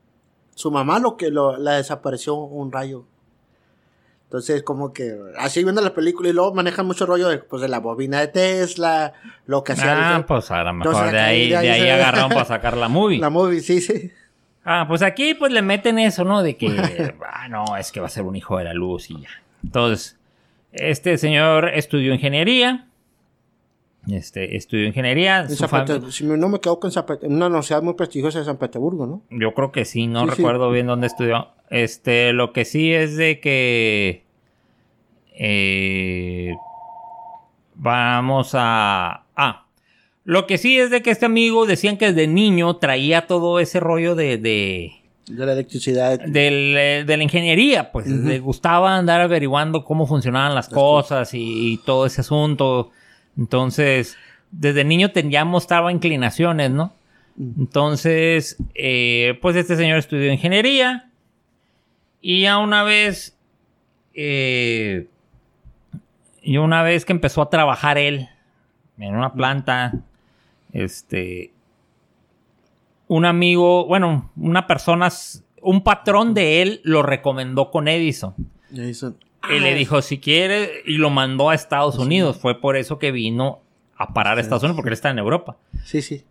su 0.55 0.71
mamá 0.71 0.99
lo 0.99 1.17
que 1.17 1.29
lo, 1.29 1.57
la 1.57 1.73
desapareció 1.73 2.35
un 2.35 2.71
rayo. 2.71 3.05
Entonces, 4.25 4.63
como 4.63 4.93
que 4.93 5.15
así 5.37 5.61
viendo 5.63 5.81
la 5.81 5.93
película 5.93 6.27
y 6.29 6.33
luego 6.33 6.53
manejan 6.55 6.87
mucho 6.87 7.05
rollo 7.05 7.29
de, 7.29 7.37
pues, 7.37 7.61
de 7.61 7.67
la 7.67 7.79
bobina 7.79 8.19
de 8.19 8.29
Tesla, 8.29 9.13
lo 9.45 9.63
que 9.63 9.73
hacía. 9.73 10.15
Ah, 10.15 10.25
pues 10.25 10.49
a 10.49 10.63
lo 10.63 10.73
mejor 10.73 10.87
Entonces, 10.93 11.11
de 11.13 11.19
ahí, 11.19 11.49
de 11.49 11.57
ahí 11.57 11.65
de 11.67 11.71
ahí 11.73 11.81
se- 11.81 11.91
agarraron 11.91 12.29
para 12.29 12.45
sacar 12.45 12.75
la 12.77 12.87
movie. 12.87 13.19
La 13.19 13.29
movie, 13.29 13.59
sí, 13.61 13.79
sí. 13.79 14.11
Ah, 14.65 14.85
pues 14.87 15.01
aquí 15.03 15.35
pues 15.35 15.51
le 15.51 15.61
meten 15.61 15.99
eso, 15.99 16.23
¿no? 16.23 16.41
De 16.41 16.57
que, 16.57 16.67
ah, 17.31 17.47
no, 17.47 17.77
es 17.77 17.91
que 17.91 17.99
va 17.99 18.07
a 18.07 18.09
ser 18.09 18.23
un 18.23 18.35
hijo 18.35 18.57
de 18.57 18.63
la 18.63 18.73
luz 18.73 19.11
y 19.11 19.21
ya. 19.21 19.29
Entonces, 19.63 20.17
este 20.73 21.17
señor 21.17 21.69
estudió 21.69 22.13
ingeniería. 22.13 22.87
Este, 24.11 24.57
estudió 24.57 24.85
ingeniería. 24.85 25.41
En 25.41 25.49
San 25.55 26.11
si 26.11 26.25
no 26.25 26.49
me 26.49 26.57
equivoco, 26.57 26.87
en, 26.87 26.91
San 26.91 27.05
en 27.21 27.33
una 27.33 27.47
universidad 27.47 27.81
muy 27.81 27.93
prestigiosa 27.93 28.39
de 28.39 28.45
San 28.45 28.57
Petersburgo, 28.57 29.07
¿no? 29.07 29.21
Yo 29.29 29.53
creo 29.53 29.71
que 29.71 29.85
sí, 29.85 30.07
no 30.07 30.25
Sí, 30.25 30.31
sí. 30.31 30.35
recuerdo 30.37 30.69
bien 30.71 30.87
dónde 30.87 31.07
estudió. 31.07 31.49
Este, 31.69 32.33
lo 32.33 32.51
que 32.51 32.65
sí 32.65 32.93
es 32.93 33.15
de 33.15 33.39
que 33.39 34.23
eh, 35.35 36.53
vamos 37.75 38.51
a 38.53 39.23
ah, 39.35 39.67
lo 40.25 40.47
que 40.47 40.57
sí 40.57 40.79
es 40.79 40.89
de 40.89 41.01
que 41.01 41.11
este 41.11 41.25
amigo 41.25 41.65
decían 41.65 41.97
que 41.97 42.11
desde 42.11 42.27
niño 42.27 42.77
traía 42.77 43.27
todo 43.27 43.59
ese 43.59 43.79
rollo 43.79 44.15
de, 44.15 44.37
de 44.37 45.02
De 45.27 45.45
la 45.45 45.53
electricidad. 45.53 46.19
del, 46.19 46.75
eh, 46.77 47.03
de 47.05 47.17
la 47.17 47.23
ingeniería, 47.23 47.91
pues 47.91 48.07
Ujú. 48.07 48.27
le 48.27 48.39
gustaba 48.39 48.97
andar 48.97 49.21
averiguando 49.21 49.85
cómo 49.85 50.05
funcionaban 50.05 50.53
las, 50.53 50.67
cosas 50.67 51.33
y, 51.33 51.73
y 51.73 51.77
todo 51.77 52.05
ese 52.05 52.21
asunto. 52.21 52.91
Entonces, 53.37 54.17
desde 54.51 54.83
niño 54.83 55.11
ya 55.13 55.45
mostraba 55.45 55.91
inclinaciones, 55.91 56.71
¿no? 56.71 56.93
Entonces, 57.37 58.57
eh, 58.75 59.39
pues 59.41 59.55
este 59.55 59.75
señor 59.75 59.97
estudió 59.97 60.31
ingeniería 60.31 61.09
y 62.21 62.41
ya 62.41 62.59
una 62.59 62.83
vez, 62.83 63.35
eh, 64.13 65.07
y 66.43 66.57
una 66.57 66.83
vez 66.83 67.05
que 67.05 67.13
empezó 67.13 67.41
a 67.41 67.49
trabajar 67.49 67.97
él 67.97 68.29
en 68.99 69.15
una 69.15 69.33
planta, 69.33 69.93
este, 70.71 71.51
un 73.13 73.25
amigo, 73.25 73.85
bueno, 73.85 74.31
una 74.35 74.65
persona, 74.65 75.09
un 75.61 75.83
patrón 75.83 76.33
de 76.33 76.63
él 76.63 76.81
lo 76.83 77.03
recomendó 77.03 77.69
con 77.69 77.87
Edison. 77.87 78.33
Edison. 78.73 79.15
Y 79.51 79.59
le 79.59 79.73
Ah, 79.73 79.75
dijo, 79.75 80.01
si 80.01 80.17
quiere, 80.17 80.81
y 80.87 80.97
lo 80.97 81.11
mandó 81.11 81.51
a 81.51 81.53
Estados 81.53 81.99
Unidos. 81.99 82.37
Fue 82.37 82.59
por 82.59 82.75
eso 82.75 82.97
que 82.97 83.11
vino 83.11 83.59
a 83.97 84.13
parar 84.13 84.39
a 84.39 84.41
Estados 84.41 84.63
Unidos, 84.63 84.77
porque 84.77 84.89
él 84.89 84.93
está 84.93 85.11
en 85.11 85.19
Europa. 85.19 85.57
Sí, 85.83 86.01
sí. 86.01 86.23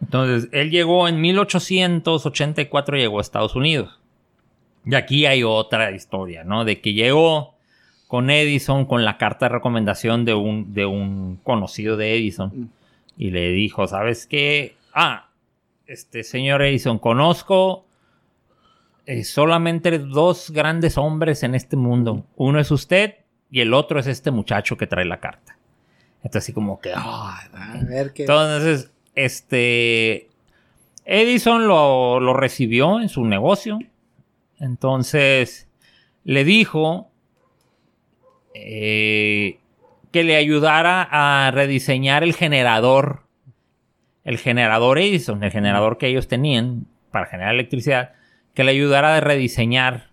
Entonces, 0.00 0.48
él 0.52 0.70
llegó 0.70 1.08
en 1.08 1.20
1884, 1.20 2.96
llegó 2.96 3.18
a 3.18 3.20
Estados 3.20 3.54
Unidos. 3.54 3.98
Y 4.86 4.94
aquí 4.94 5.26
hay 5.26 5.42
otra 5.42 5.90
historia, 5.90 6.42
¿no? 6.42 6.64
De 6.64 6.80
que 6.80 6.94
llegó 6.94 7.52
con 8.06 8.30
Edison 8.30 8.86
con 8.86 9.04
la 9.04 9.18
carta 9.18 9.44
de 9.44 9.50
recomendación 9.50 10.24
de 10.24 10.32
un, 10.32 10.72
de 10.72 10.86
un 10.86 11.36
conocido 11.42 11.98
de 11.98 12.16
Edison. 12.16 12.50
Mm. 12.54 12.68
Y 13.18 13.30
le 13.30 13.50
dijo, 13.50 13.86
¿sabes 13.86 14.26
qué? 14.26 14.76
Ah, 14.94 15.26
este 15.90 16.22
señor 16.22 16.62
Edison, 16.62 16.98
conozco 16.98 17.84
eh, 19.06 19.24
solamente 19.24 19.98
dos 19.98 20.50
grandes 20.50 20.96
hombres 20.96 21.42
en 21.42 21.54
este 21.56 21.76
mundo. 21.76 22.26
Uno 22.36 22.60
es 22.60 22.70
usted 22.70 23.16
y 23.50 23.60
el 23.60 23.74
otro 23.74 23.98
es 23.98 24.06
este 24.06 24.30
muchacho 24.30 24.76
que 24.76 24.86
trae 24.86 25.04
la 25.04 25.18
carta. 25.18 25.58
Entonces 26.22 26.44
así 26.44 26.52
como 26.52 26.80
que... 26.80 26.92
A 26.94 27.48
ver 27.88 28.12
qué. 28.12 28.22
entonces, 28.22 28.92
este. 29.14 30.28
Edison 31.04 31.66
lo, 31.66 32.20
lo 32.20 32.34
recibió 32.34 33.00
en 33.00 33.08
su 33.08 33.24
negocio. 33.24 33.78
Entonces, 34.60 35.66
le 36.22 36.44
dijo 36.44 37.10
eh, 38.54 39.58
que 40.12 40.22
le 40.22 40.36
ayudara 40.36 41.08
a 41.10 41.50
rediseñar 41.50 42.22
el 42.22 42.34
generador. 42.34 43.22
El 44.30 44.38
generador 44.38 44.98
Edison, 45.00 45.42
el 45.42 45.50
generador 45.50 45.98
que 45.98 46.06
ellos 46.06 46.28
tenían 46.28 46.86
para 47.10 47.26
generar 47.26 47.52
electricidad. 47.54 48.12
Que 48.54 48.62
le 48.62 48.70
ayudara 48.70 49.16
a 49.16 49.20
rediseñar, 49.20 50.06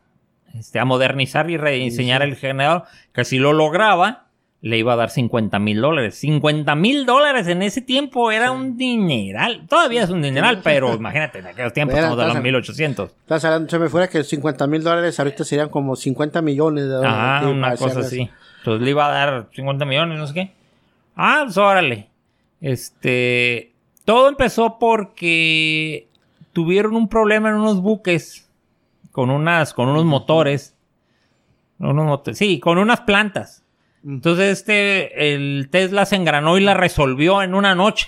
este, 0.56 0.80
a 0.80 0.86
modernizar 0.86 1.50
y 1.52 1.58
rediseñar 1.58 2.24
el 2.24 2.36
generador. 2.36 2.84
Que 3.14 3.24
si 3.26 3.38
lo 3.38 3.54
lograba, 3.54 4.26
le 4.62 4.80
iba 4.80 4.94
a 4.94 4.96
dar 4.96 5.12
50 5.12 5.60
mil 5.60 5.82
dólares. 5.82 6.16
50 6.16 6.74
mil 6.74 7.06
dólares 7.06 7.48
en 7.48 7.62
ese 7.62 7.82
tiempo 7.82 8.32
era 8.32 8.50
un 8.52 8.76
dineral. 8.76 9.68
Todavía 9.70 10.02
es 10.04 10.10
un 10.10 10.24
dineral, 10.24 10.62
pero 10.64 10.94
imagínate, 10.96 11.40
en 11.40 11.46
aquellos 11.48 11.74
tiempos 11.74 11.96
estamos 11.98 12.18
de 12.18 12.24
entonces- 12.24 12.44
1800. 12.44 13.10
Estás 13.12 13.46
hablando, 13.46 13.70
se 13.70 13.78
me 13.78 13.88
fuera 13.90 14.08
que 14.08 14.24
50 14.24 14.66
mil 14.66 14.84
dólares 14.84 15.20
ahorita 15.20 15.44
serían 15.44 15.70
como 15.70 15.96
50 15.96 16.42
millones 16.42 16.86
de 16.86 16.90
dólares. 16.90 17.18
Ah, 17.20 17.40
Sí, 17.44 17.50
una 17.52 17.76
cosa 17.76 18.00
así. 18.00 18.22
eso. 18.24 18.32
Entonces 18.58 18.84
le 18.84 18.90
iba 18.90 19.06
a 19.06 19.12
dar 19.12 19.48
50 19.54 19.86
millones, 19.86 20.18
no 20.18 20.26
sé 20.26 20.34
qué. 20.34 20.52
Ah, 21.16 21.42
pues 21.46 21.58
órale. 21.58 22.10
Este. 22.62 23.74
Todo 24.08 24.30
empezó 24.30 24.80
porque 24.80 26.08
tuvieron 26.54 26.96
un 26.96 27.10
problema 27.10 27.50
en 27.50 27.56
unos 27.56 27.82
buques 27.82 28.50
con 29.12 29.30
unas, 29.30 29.74
con 29.74 29.90
unos 29.90 30.06
motores. 30.06 30.78
Unos 31.78 32.22
sí, 32.32 32.62
con 32.62 32.78
unas 32.78 33.02
plantas. 33.02 33.66
Mm. 34.04 34.14
Entonces 34.14 34.60
este, 34.60 35.34
el 35.34 35.68
Tesla 35.70 36.06
se 36.06 36.16
engranó 36.16 36.58
y 36.58 36.62
la 36.62 36.74
resolvió 36.74 37.42
en 37.42 37.54
una 37.54 37.76
noche. 37.76 38.08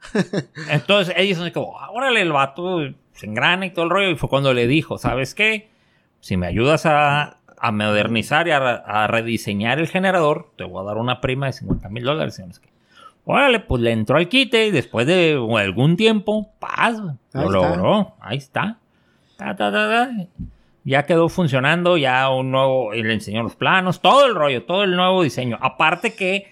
Entonces 0.70 1.14
Edison 1.14 1.50
quedó, 1.50 1.78
"Ah, 1.78 1.90
órale, 1.90 2.22
el 2.22 2.32
vato 2.32 2.80
se 3.12 3.26
engrana 3.26 3.66
y 3.66 3.70
todo 3.70 3.84
el 3.84 3.90
rollo. 3.90 4.08
Y 4.08 4.16
fue 4.16 4.30
cuando 4.30 4.54
le 4.54 4.66
dijo, 4.66 4.96
¿sabes 4.96 5.34
qué? 5.34 5.68
Si 6.20 6.38
me 6.38 6.46
ayudas 6.46 6.86
a, 6.86 7.36
a 7.58 7.70
modernizar 7.70 8.48
y 8.48 8.52
a, 8.52 8.56
a 8.56 9.06
rediseñar 9.08 9.78
el 9.78 9.88
generador, 9.88 10.52
te 10.56 10.64
voy 10.64 10.80
a 10.80 10.86
dar 10.86 10.96
una 10.96 11.20
prima 11.20 11.44
de 11.48 11.52
50 11.52 11.90
mil 11.90 12.04
dólares. 12.04 12.38
y 12.38 12.46
no 12.46 12.54
sé 12.54 12.62
qué. 12.62 12.77
Órale, 13.30 13.60
pues 13.60 13.82
le 13.82 13.92
entró 13.92 14.16
al 14.16 14.28
quite 14.30 14.68
y 14.68 14.70
después 14.70 15.06
de 15.06 15.38
algún 15.58 15.96
tiempo, 15.98 16.50
paz, 16.58 16.96
Ahí 17.34 17.44
lo 17.46 17.62
está. 17.62 17.76
logró. 17.76 18.14
Ahí 18.20 18.38
está. 18.38 18.78
Ta, 19.36 19.54
ta, 19.54 19.70
ta, 19.70 19.88
ta. 19.88 20.10
Ya 20.84 21.04
quedó 21.04 21.28
funcionando, 21.28 21.98
ya 21.98 22.30
un 22.30 22.50
nuevo, 22.50 22.94
y 22.94 23.02
le 23.02 23.12
enseñó 23.12 23.42
los 23.42 23.54
planos, 23.54 24.00
todo 24.00 24.24
el 24.26 24.34
rollo, 24.34 24.64
todo 24.64 24.84
el 24.84 24.96
nuevo 24.96 25.22
diseño. 25.22 25.58
Aparte 25.60 26.14
que 26.14 26.50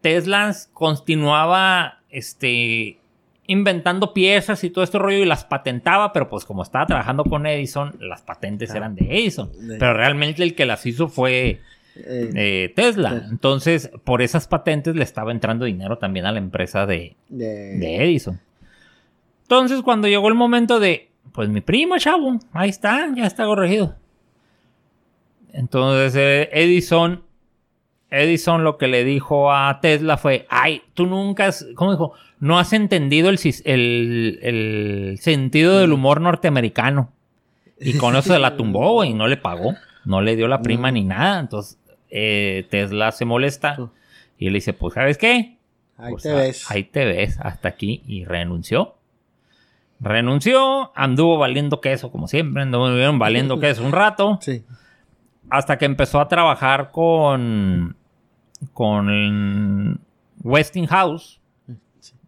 Tesla 0.00 0.52
continuaba, 0.72 2.00
este, 2.10 2.98
inventando 3.46 4.12
piezas 4.12 4.64
y 4.64 4.70
todo 4.70 4.82
este 4.82 4.98
rollo 4.98 5.18
y 5.18 5.24
las 5.24 5.44
patentaba, 5.44 6.12
pero 6.12 6.28
pues 6.28 6.44
como 6.44 6.64
estaba 6.64 6.86
trabajando 6.86 7.22
con 7.24 7.46
Edison, 7.46 7.94
las 8.00 8.22
patentes 8.22 8.72
Ah. 8.72 8.78
eran 8.78 8.94
de 8.96 9.04
Edison. 9.04 9.52
Pero 9.78 9.94
realmente 9.94 10.42
el 10.42 10.56
que 10.56 10.66
las 10.66 10.84
hizo 10.86 11.06
fue 11.08 11.60
Eh, 11.96 12.30
eh, 12.34 12.72
Tesla. 12.74 13.26
Entonces, 13.30 13.90
por 14.04 14.22
esas 14.22 14.48
patentes 14.48 14.94
le 14.96 15.02
estaba 15.04 15.30
entrando 15.32 15.64
dinero 15.66 15.98
también 15.98 16.24
a 16.26 16.32
la 16.32 16.38
empresa 16.38 16.86
de, 16.86 17.16
de- 17.28 17.76
de 17.78 17.96
Edison. 18.04 18.40
Entonces, 19.42 19.82
cuando 19.82 20.08
llegó 20.08 20.28
el 20.28 20.34
momento 20.34 20.80
de, 20.80 21.10
pues 21.32 21.48
mi 21.50 21.60
prima, 21.60 21.98
chavo, 21.98 22.38
ahí 22.52 22.70
está, 22.70 23.08
ya 23.14 23.26
está 23.26 23.44
corregido. 23.44 23.94
Entonces, 25.52 26.14
eh, 26.16 26.48
Edison, 26.52 27.22
Edison 28.10 28.64
lo 28.64 28.78
que 28.78 28.88
le 28.88 29.04
dijo 29.04 29.52
a 29.52 29.80
Tesla 29.80 30.16
fue, 30.16 30.46
ay, 30.48 30.82
tú 30.94 31.06
nunca, 31.06 31.46
has, 31.46 31.66
¿cómo 31.74 31.90
dijo? 31.92 32.12
No 32.40 32.58
has 32.58 32.72
entendido 32.72 33.28
el, 33.28 33.38
el, 33.64 34.38
el 34.42 35.18
sentido 35.20 35.78
del 35.78 35.92
humor 35.92 36.20
norteamericano. 36.20 37.12
Y 37.78 37.98
con 37.98 38.14
eso 38.16 38.32
se 38.32 38.38
la 38.38 38.56
tumbó, 38.56 38.92
güey, 38.94 39.10
y 39.10 39.14
no 39.14 39.26
le 39.26 39.36
pagó. 39.36 39.74
No 40.04 40.20
le 40.20 40.36
dio 40.36 40.48
la 40.48 40.62
prima 40.62 40.90
ni 40.90 41.04
nada. 41.04 41.40
Entonces, 41.40 41.78
eh, 42.12 42.66
Tesla 42.70 43.10
se 43.10 43.24
molesta. 43.24 43.76
Y 44.38 44.46
le 44.50 44.54
dice, 44.54 44.72
pues, 44.72 44.94
¿sabes 44.94 45.18
qué? 45.18 45.56
Ahí 45.96 46.10
Pues, 46.12 46.22
te 46.22 46.30
a- 46.30 46.34
ves. 46.34 46.70
Ahí 46.70 46.84
te 46.84 47.04
ves, 47.04 47.38
hasta 47.40 47.68
aquí. 47.68 48.02
Y 48.06 48.24
renunció. 48.24 48.96
Renunció, 50.00 50.90
anduvo 50.96 51.38
valiendo 51.38 51.80
queso, 51.80 52.10
como 52.10 52.26
siempre, 52.26 52.62
anduvo 52.62 52.88
valiendo 53.18 53.60
queso 53.60 53.84
un 53.84 53.92
rato, 53.92 54.38
Sí. 54.40 54.64
hasta 55.48 55.78
que 55.78 55.84
empezó 55.84 56.20
a 56.20 56.26
trabajar 56.26 56.90
con, 56.90 57.96
con 58.72 60.00
Westinghouse. 60.42 61.40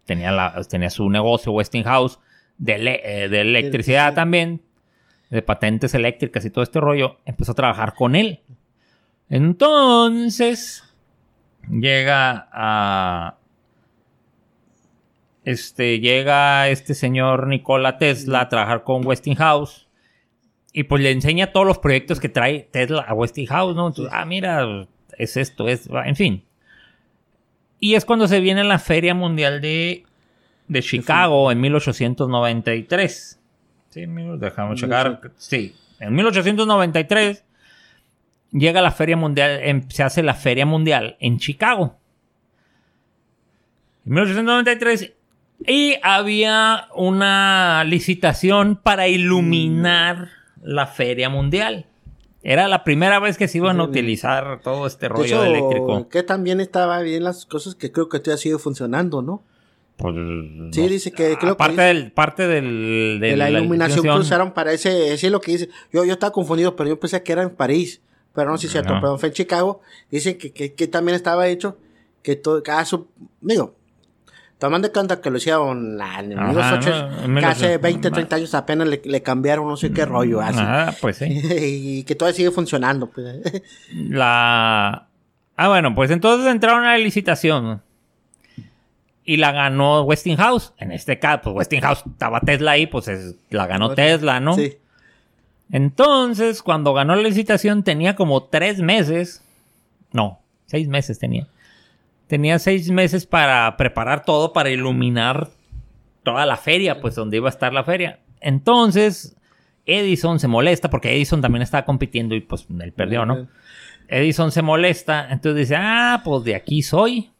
Tenía, 0.05 0.31
la, 0.31 0.61
tenía 0.69 0.91
su 0.91 1.09
negocio 1.11 1.51
Westinghouse 1.53 2.21
de, 2.59 3.01
eh, 3.05 3.29
de 3.29 3.41
electricidad 3.41 4.11
Sí. 4.11 4.15
también, 4.15 4.61
de 5.31 5.43
patentes 5.43 5.95
eléctricas 5.95 6.45
y 6.45 6.51
todo 6.51 6.63
este 6.63 6.79
rollo. 6.79 7.19
Empezó 7.25 7.53
a 7.53 7.55
trabajar 7.57 7.95
con 7.95 8.15
él. 8.15 8.41
Entonces, 9.29 10.85
llega 11.69 12.49
a. 12.53 13.37
Este, 15.45 16.01
llega 16.01 16.69
este 16.69 16.95
señor 16.95 17.49
Nikola 17.49 17.99
Tesla 17.99 18.43
a 18.43 18.49
trabajar 18.49 18.85
con 18.85 19.07
Westinghouse. 19.07 19.89
Y 20.73 20.85
pues 20.85 21.03
le 21.03 21.13
enseña 21.13 21.53
todos 21.53 21.67
los 21.67 21.79
proyectos 21.79 22.19
que 22.19 22.29
trae 22.29 22.69
Tesla 22.71 23.03
a 23.03 23.15
Westinghouse, 23.15 23.77
¿no? 23.77 23.89
Entonces, 23.89 24.13
ah, 24.15 24.25
mira, 24.25 24.87
es 25.19 25.37
esto, 25.37 25.69
es. 25.69 25.89
En 26.05 26.17
fin. 26.17 26.45
Y 27.79 27.95
es 27.95 28.05
cuando 28.05 28.27
se 28.27 28.41
viene 28.41 28.65
la 28.65 28.79
Feria 28.79 29.15
Mundial 29.15 29.61
de, 29.61 30.05
de 30.69 30.83
Chicago 30.83 31.53
en 31.53 31.61
1893. 31.61 33.41
Sí, 33.91 34.07
déjame 34.39 34.75
checar. 34.75 35.21
Sí, 35.37 35.77
en 36.01 36.15
1893 36.15 37.45
llega 38.55 38.81
la 38.81 38.91
Feria 38.93 39.17
Mundial, 39.19 39.61
em- 39.63 39.89
se 39.91 40.03
hace 40.03 40.23
la 40.23 40.33
Feria 40.35 40.65
Mundial 40.65 41.17
en 41.21 41.39
Chicago. 41.39 41.97
En 44.07 44.13
1893 44.15 45.13
y 45.67 45.95
había 46.03 46.89
una 46.95 47.85
licitación 47.85 48.77
para 48.77 49.09
iluminar 49.09 50.29
la 50.63 50.87
Feria 50.87 51.29
Mundial. 51.29 51.87
Era 52.43 52.69
la 52.69 52.85
primera 52.85 53.19
vez 53.21 53.39
que 53.39 53.49
se 53.49 53.57
iban 53.59 53.81
a 53.81 53.85
utilizar 53.85 54.61
todo 54.61 54.87
este 54.87 55.07
De 55.07 55.09
rollo 55.09 55.25
hecho, 55.25 55.45
eléctrico. 55.45 56.09
que 56.11 56.23
también 56.23 56.61
estaba 56.61 57.01
bien 57.01 57.25
las 57.25 57.47
cosas 57.47 57.75
que 57.75 57.91
creo 57.91 58.11
que 58.11 58.21
te 58.21 58.33
ha 58.33 58.37
sido 58.37 58.59
funcionando, 58.59 59.23
¿no? 59.23 59.43
Pues, 59.97 60.15
Sí, 60.73 60.83
no- 60.83 60.89
dice 60.89 61.13
que 61.13 61.37
creo 61.39 61.55
que 61.55 61.59
parte 61.59 61.73
dice- 61.73 61.85
del, 61.85 62.13
parte 62.13 62.47
del, 62.47 63.19
de 63.21 63.37
la 63.37 63.49
iluminación 63.49 64.03
que 64.03 64.09
iluminación. 64.09 64.21
usaron 64.21 64.53
para 64.53 64.73
ese, 64.73 65.15
ese 65.15 65.27
es 65.27 65.33
lo 65.33 65.41
que 65.41 65.53
dice. 65.53 65.69
Yo, 65.93 66.05
yo 66.05 66.13
estaba 66.13 66.33
confundido, 66.33 66.77
pero 66.77 66.91
yo 66.91 67.01
pensé 67.01 67.23
que 67.23 67.33
era 67.33 67.43
en 67.43 67.51
París. 67.51 68.03
Pero 68.35 68.51
no 68.51 68.57
sé 68.57 68.63
si 68.63 68.67
es 68.67 68.73
cierto, 68.73 68.95
No. 68.95 69.01
pero 69.01 69.19
fue 69.19 69.29
en 69.29 69.35
Chicago. 69.35 69.81
Dicen 70.11 70.37
que, 70.39 70.53
que, 70.53 70.75
que 70.75 70.87
también 70.89 71.15
estaba 71.17 71.47
hecho 71.49 71.79
que 72.23 72.37
todo, 72.37 72.63
cada 72.63 72.85
su, 72.85 73.07
digo, 73.41 73.77
tomando 74.59 74.89
en 74.89 74.93
cuenta 74.95 75.21
que 75.21 75.31
lo 75.31 75.37
hicieron 75.37 75.95
en 76.01 76.01
Ajá, 76.01 76.23
1800, 76.23 77.13
¿no? 77.13 77.25
En 77.25 77.35
que 77.37 77.47
hace 77.47 77.67
1800. 77.79 77.83
20, 77.83 78.11
30 78.11 78.37
años 78.37 78.55
apenas 78.55 78.89
le, 78.89 79.03
le 79.05 79.23
cambiaron 79.23 79.69
no 79.69 79.77
sé 79.77 79.93
qué 79.93 80.05
rollo 80.05 80.41
así. 80.41 80.59
Ajá, 80.59 80.95
pues 81.01 81.19
sí. 81.19 81.27
y 81.61 82.03
que 82.05 82.15
todavía 82.15 82.37
sigue 82.37 82.51
funcionando. 82.51 83.09
Pues. 83.11 83.63
La. 84.09 85.07
Ah, 85.57 85.69
bueno, 85.69 85.95
pues 85.95 86.11
entonces 86.11 86.51
entraron 86.51 86.85
a 86.85 86.93
la 86.93 86.99
licitación. 86.99 87.83
Y 89.27 89.37
la 89.39 89.53
ganó 89.53 90.03
Westinghouse. 90.03 90.75
En 90.79 90.93
este 90.93 91.19
caso, 91.19 91.41
pues 91.45 91.57
Westinghouse 91.57 92.05
estaba 92.07 92.41
Tesla 92.41 92.73
ahí, 92.73 92.87
pues 92.87 93.09
es- 93.09 93.37
la 93.51 93.67
ganó 93.67 93.95
Tesla, 93.95 94.41
¿no? 94.41 94.55
Sí. 94.55 94.77
Entonces, 95.71 96.63
cuando 96.63 96.95
ganó 96.95 97.17
la 97.17 97.23
licitación, 97.23 97.83
tenía 97.83 98.17
como 98.17 98.45
tres 98.45 98.81
meses. 98.81 99.43
No, 100.13 100.41
seis 100.67 100.89
meses 100.89 101.19
tenía. 101.19 101.47
Tenía 102.27 102.59
seis 102.59 102.91
meses 102.91 103.27
para 103.27 103.77
preparar 103.77 104.25
todo 104.25 104.53
para 104.53 104.71
iluminar 104.71 105.51
toda 106.23 106.47
la 106.47 106.57
feria, 106.57 107.01
pues 107.01 107.15
donde 107.15 107.37
iba 107.37 107.49
a 107.49 107.51
estar 107.51 107.73
la 107.73 107.85
feria. 107.85 108.21
Entonces, 108.41 109.37
Edison 109.87 110.41
se 110.41 110.49
molesta 110.49 110.91
porque 110.91 111.15
Edison 111.15 111.41
también 111.41 111.63
estaba 111.63 111.85
compitiendo 111.85 112.35
y 112.35 112.41
pues 112.41 112.67
él 112.81 112.93
perdió, 112.93 113.27
¿no? 113.27 113.49
Edison 114.09 114.53
se 114.53 114.63
molesta, 114.63 115.29
entonces 115.31 115.69
dice, 115.69 115.77
ah, 115.79 116.23
pues 116.25 116.45
de 116.45 116.55
aquí 116.55 116.83
soy. 116.83 117.31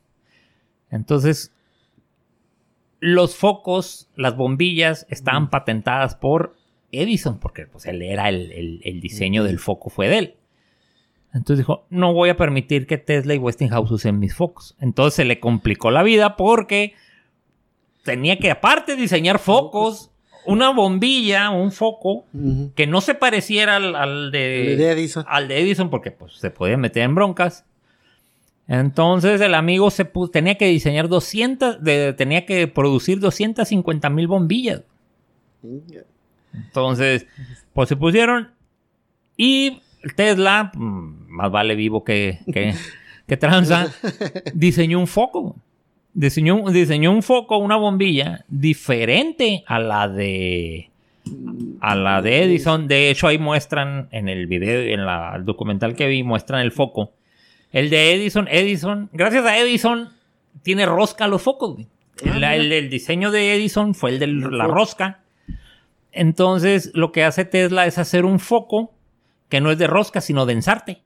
Entonces, 0.91 1.53
los 3.01 3.37
focos, 3.37 4.09
las 4.17 4.37
bombillas 4.37 5.07
estaban 5.11 5.51
patentadas 5.51 6.15
por 6.15 6.57
Edison, 7.03 7.39
porque 7.39 7.67
pues 7.67 7.87
él 7.87 8.03
era 8.03 8.29
el, 8.29 8.51
el- 8.53 8.81
el 8.85 9.01
diseño 9.01 9.45
del 9.45 9.59
foco 9.59 9.91
fue 9.91 10.09
de 10.09 10.19
él. 10.19 10.35
Entonces 11.33 11.59
dijo, 11.59 11.85
no 11.91 12.13
voy 12.15 12.29
a 12.29 12.37
permitir 12.37 12.87
que 12.87 12.97
Tesla 12.99 13.35
y 13.35 13.39
Westinghouse 13.39 13.91
usen 13.91 14.19
mis 14.21 14.35
focos. 14.35 14.77
Entonces 14.81 15.15
se 15.15 15.25
le 15.25 15.41
complicó 15.41 15.91
la 15.91 16.03
vida 16.05 16.37
porque 16.37 16.95
tenía 18.05 18.39
que 18.39 18.51
aparte 18.53 18.95
diseñar 18.97 19.39
focos, 19.39 20.11
una 20.47 20.71
bombilla, 20.71 21.51
un 21.51 21.73
foco 21.73 22.27
que 22.77 22.87
no 22.87 23.01
se 23.01 23.15
pareciera 23.15 23.77
al, 23.77 23.97
al 23.97 24.31
de, 24.31 24.75
Edison. 24.93 25.25
al 25.27 25.49
de 25.49 25.59
Edison 25.61 25.91
porque 25.91 26.11
pues, 26.13 26.35
se 26.35 26.51
podía 26.51 26.77
meter 26.77 27.03
en 27.03 27.15
broncas. 27.15 27.65
Entonces 28.69 29.41
el 29.41 29.55
amigo 29.55 29.91
se 29.91 30.05
tenía 30.33 30.55
que 30.57 30.67
diseñar 30.67 31.09
200, 31.09 31.83
de- 31.83 32.13
tenía 32.13 32.47
que 32.47 32.67
producir 32.69 33.19
250 33.21 34.09
mil 34.11 34.27
bombillas. 34.29 34.83
Entonces, 36.55 37.27
pues 37.73 37.89
se 37.89 37.97
pusieron 37.97 38.51
y 39.37 39.81
Tesla, 40.17 40.71
mm, 40.75 41.27
más 41.29 41.51
vale 41.51 41.75
vivo 41.75 42.05
que, 42.05 42.39
que, 42.53 42.75
que 43.27 43.37
tranza, 43.37 43.89
diseñó 44.55 44.99
un 45.01 45.07
foco. 45.07 45.57
Diseñó, 46.13 46.71
diseñó 46.71 47.11
un 47.11 47.23
foco, 47.25 47.59
una 47.59 47.77
bombilla 47.77 48.45
diferente 48.49 49.65
a 49.67 49.81
la 49.81 50.07
de 50.09 50.91
a 51.81 51.97
la 51.97 52.23
de 52.23 52.45
Edison. 52.45 52.87
De 52.87 53.11
hecho, 53.11 53.27
ahí 53.27 53.39
muestran 53.39 54.09
en 54.13 54.29
el 54.29 54.47
video, 54.47 54.81
en 54.95 55.05
la, 55.07 55.35
el 55.37 55.45
documental 55.45 55.95
que 55.97 56.07
vi, 56.07 56.23
muestran 56.23 56.61
el 56.61 56.71
foco. 56.71 57.13
El 57.73 57.91
de 57.91 58.13
Edison, 58.15 58.47
Edison, 58.49 59.09
gracias 59.13 59.45
a 59.45 59.59
Edison, 59.59 60.11
tiene 60.63 60.87
rosca 60.87 61.27
los 61.27 61.43
focos. 61.43 61.75
güey. 61.75 61.87
Ah, 62.31 62.55
El, 62.55 62.67
el- 62.67 62.73
el 62.73 62.91
diseño 62.91 63.33
de 63.33 63.55
Edison 63.57 63.95
fue 63.95 64.11
el 64.11 64.19
de 64.21 64.29
la 64.29 64.69
rosca. 64.69 65.24
Entonces, 66.15 66.91
lo 66.95 67.13
que 67.13 67.25
hace 67.25 67.45
Tesla 67.45 67.87
es 67.87 67.99
hacer 67.99 68.25
un 68.25 68.39
foco 68.41 68.93
que 69.49 69.61
no 69.61 69.71
es 69.71 69.79
de 69.79 69.87
rosca, 69.87 70.21
sino 70.21 70.47
de 70.47 70.55
ensarte. 70.55 71.03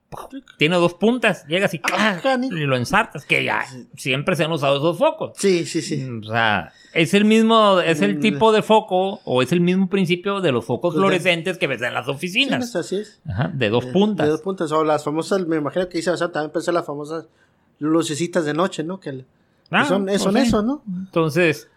Tiene 0.58 0.76
dos 0.76 0.94
puntas, 0.94 1.44
llegas 1.48 1.74
y, 1.74 1.80
Ah, 1.92 2.18
y 2.50 2.60
lo 2.60 2.76
ensartas, 2.76 3.26
que 3.26 3.44
ya 3.44 3.62
siempre 3.96 4.36
se 4.36 4.44
han 4.44 4.52
usado 4.52 4.76
esos 4.76 4.96
focos. 4.96 5.32
Sí, 5.36 5.66
sí, 5.66 5.82
sí. 5.82 6.08
O 6.08 6.24
sea, 6.24 6.72
es 6.94 7.12
el 7.14 7.24
mismo, 7.26 7.80
es 7.80 8.00
el 8.00 8.16
Mm. 8.16 8.20
tipo 8.20 8.52
de 8.52 8.62
foco 8.62 9.20
o 9.24 9.42
es 9.42 9.52
el 9.52 9.60
mismo 9.60 9.88
principio 9.90 10.40
de 10.40 10.52
los 10.52 10.64
focos 10.64 10.92
Pues 10.92 10.94
de- 10.94 11.00
fluorescentes 11.00 11.58
que 11.58 11.66
ves 11.66 11.82
en 11.82 11.92
las 11.92 12.06
Sí, 12.06 12.12
oficinas. 12.12 12.74
así 12.74 12.96
es. 12.96 13.20
Ajá, 13.28 13.50
de 13.52 13.68
dos 13.68 13.84
De 13.86 13.92
puntas. 13.92 14.28
dos 14.28 14.40
puntas. 14.40 14.72
O 14.72 14.82
las 14.84 15.04
famosas, 15.04 15.46
me 15.46 15.56
imagino 15.56 15.88
que 15.88 15.98
hice 15.98 16.10
bastante, 16.10 16.34
también 16.34 16.52
pensé 16.52 16.72
las 16.72 16.86
famosas 16.86 17.26
lucecitas 17.80 18.44
de 18.46 18.54
noche, 18.54 18.82
¿no? 18.82 18.98
Que, 19.00 19.10
que 19.10 19.24
Ah, 19.70 19.84
son, 19.84 20.06
pues 20.06 20.22
son 20.22 20.34
sí. 20.34 20.40
eso, 20.40 20.62
¿no? 20.62 20.82
Entonces, 20.86 21.68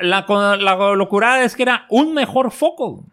la, 0.00 0.24
la 0.60 0.94
locura 0.94 1.44
es 1.44 1.54
que 1.56 1.62
era 1.64 1.86
un 1.88 2.14
mejor 2.14 2.50
foco. 2.50 3.04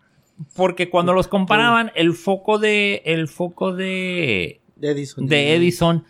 Porque 0.55 0.89
cuando 0.89 1.11
los 1.13 1.27
comparaban, 1.27 1.91
el 1.95 2.13
foco 2.13 2.59
de. 2.59 3.01
El 3.05 3.27
foco 3.27 3.73
de. 3.73 4.61
De 4.77 4.91
Edison. 4.91 5.27
de 5.27 5.55
Edison. 5.55 6.05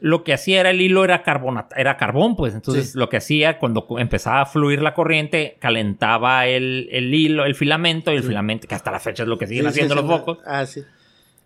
Lo 0.00 0.24
que 0.24 0.32
hacía 0.32 0.58
era 0.60 0.70
el 0.70 0.80
hilo 0.80 1.04
era 1.04 1.22
carbonata, 1.22 1.76
era 1.76 1.96
carbón, 1.96 2.34
pues. 2.34 2.54
Entonces, 2.54 2.92
Sí. 2.92 2.98
lo 2.98 3.08
que 3.08 3.18
hacía 3.18 3.58
cuando 3.58 3.86
cu- 3.86 3.98
empezaba 3.98 4.40
a 4.40 4.46
fluir 4.46 4.80
la 4.82 4.94
corriente, 4.94 5.56
calentaba 5.60 6.46
el, 6.46 6.88
el 6.90 7.12
hilo, 7.14 7.44
el 7.44 7.54
filamento, 7.54 8.10
y 8.12 8.16
el 8.16 8.22
filamento, 8.24 8.66
que 8.66 8.74
hasta 8.74 8.90
la 8.90 8.98
fecha 8.98 9.22
es 9.22 9.28
lo 9.28 9.38
que 9.38 9.46
siguen 9.46 9.64
Sí, 9.64 9.68
haciendo 9.68 9.94
los 9.94 10.06
focos, 10.06 10.38
Ah, 10.44 10.66
sí. 10.66 10.82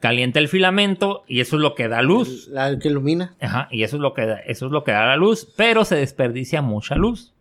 calienta 0.01 0.38
el 0.38 0.49
filamento 0.49 1.25
y 1.29 1.40
eso 1.40 1.57
es 1.57 1.62
lo 1.62 1.75
que 1.75 1.88
da 1.88 2.01
luz. 2.01 2.49
La 2.49 2.79
que 2.79 2.88
ilumina. 2.88 3.35
Ajá, 3.40 3.68
y 3.73 3.83
eso 3.83 3.97
es 3.97 4.01
lo 4.01 4.14
que 4.14 4.25
da, 4.25 4.38
eso 4.38 4.66
es 4.66 4.73
lo 4.73 4.85
que 4.85 4.92
da 4.92 5.05
la 5.05 5.16
luz, 5.16 5.53
pero 5.57 5.85
se 5.85 5.97
desperdicia 5.97 6.62
mucha 6.62 6.94
luz. 6.94 7.35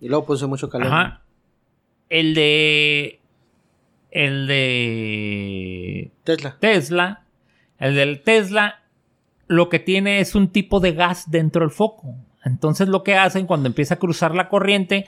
Y 0.00 0.08
luego 0.08 0.26
puso 0.26 0.48
mucho 0.48 0.68
calor. 0.68 0.88
Ajá. 0.88 1.22
El 2.08 2.34
de. 2.34 3.20
El 4.10 4.46
de. 4.48 6.10
Tesla. 6.24 6.56
Tesla. 6.60 7.22
El 7.78 7.94
del 7.94 8.22
Tesla. 8.22 8.82
Lo 9.46 9.68
que 9.68 9.78
tiene 9.78 10.20
es 10.20 10.34
un 10.34 10.48
tipo 10.48 10.80
de 10.80 10.92
gas 10.92 11.30
dentro 11.30 11.62
del 11.62 11.70
foco. 11.70 12.14
Entonces 12.44 12.88
lo 12.88 13.02
que 13.02 13.14
hacen 13.16 13.46
cuando 13.46 13.66
empieza 13.68 13.94
a 13.94 13.98
cruzar 13.98 14.34
la 14.34 14.48
corriente. 14.48 15.06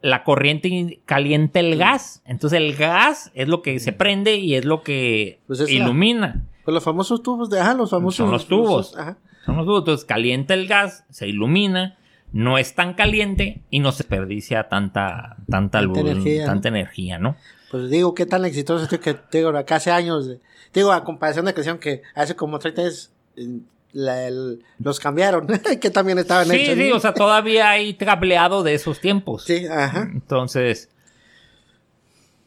La 0.00 0.24
corriente 0.24 1.00
calienta 1.04 1.60
el 1.60 1.76
gas. 1.76 2.22
Entonces 2.26 2.58
el 2.58 2.74
gas 2.76 3.30
es 3.34 3.48
lo 3.48 3.62
que 3.62 3.78
se 3.78 3.92
prende 3.92 4.36
y 4.36 4.54
es 4.56 4.64
lo 4.64 4.82
que 4.82 5.38
Pues 5.46 5.60
es 5.60 5.68
la- 5.70 5.76
ilumina. 5.84 6.44
Pues 6.64 6.74
los 6.74 6.84
famosos 6.84 7.22
tubos 7.22 7.50
de. 7.50 7.60
Ajá, 7.60 7.74
los 7.74 7.90
famosos. 7.90 8.16
Son 8.16 8.30
los 8.30 8.46
tubos. 8.46 8.96
Ajá. 8.96 9.16
Son 9.44 9.56
los 9.56 9.64
tubos. 9.66 9.80
Entonces 9.80 10.04
calienta 10.04 10.54
el 10.54 10.66
gas, 10.68 11.04
se 11.10 11.28
ilumina, 11.28 11.96
no 12.32 12.58
es 12.58 12.74
tan 12.74 12.94
caliente 12.94 13.62
y 13.70 13.80
no 13.80 13.92
se 13.92 13.98
desperdicia 14.04 14.68
tanta, 14.68 15.36
tanta, 15.50 15.80
Tanta 15.80 15.82
luz, 15.82 15.98
energía, 15.98 16.46
tanta 16.46 16.68
energía, 16.68 17.18
¿no? 17.18 17.36
Pues 17.70 17.90
digo, 17.90 18.14
qué 18.14 18.26
tan 18.26 18.44
exitoso 18.44 18.84
estoy 18.84 18.98
que 18.98 19.16
digo, 19.30 19.50
acá 19.50 19.76
hace 19.76 19.90
años. 19.90 20.28
digo, 20.74 20.92
a 20.92 21.04
comparación 21.04 21.44
de 21.46 21.52
creación 21.54 21.78
que 21.78 22.02
hace 22.14 22.34
como 22.36 22.58
30 22.58 22.82
años 22.82 23.12
eh, 23.36 23.58
la- 23.92 24.26
el- 24.28 24.62
los 24.78 24.98
cambiaron. 25.00 25.46
que 25.80 25.90
también 25.90 26.18
estaban 26.18 26.46
Sí, 26.48 26.56
hechos. 26.56 26.74
sí, 26.76 26.88
¿no? 26.90 26.96
o 26.96 27.00
sea, 27.00 27.12
todavía 27.14 27.70
hay 27.70 27.94
cableado 27.94 28.62
de 28.62 28.74
esos 28.74 29.00
tiempos. 29.00 29.44
Sí, 29.44 29.66
ajá. 29.66 30.08
Entonces, 30.12 30.88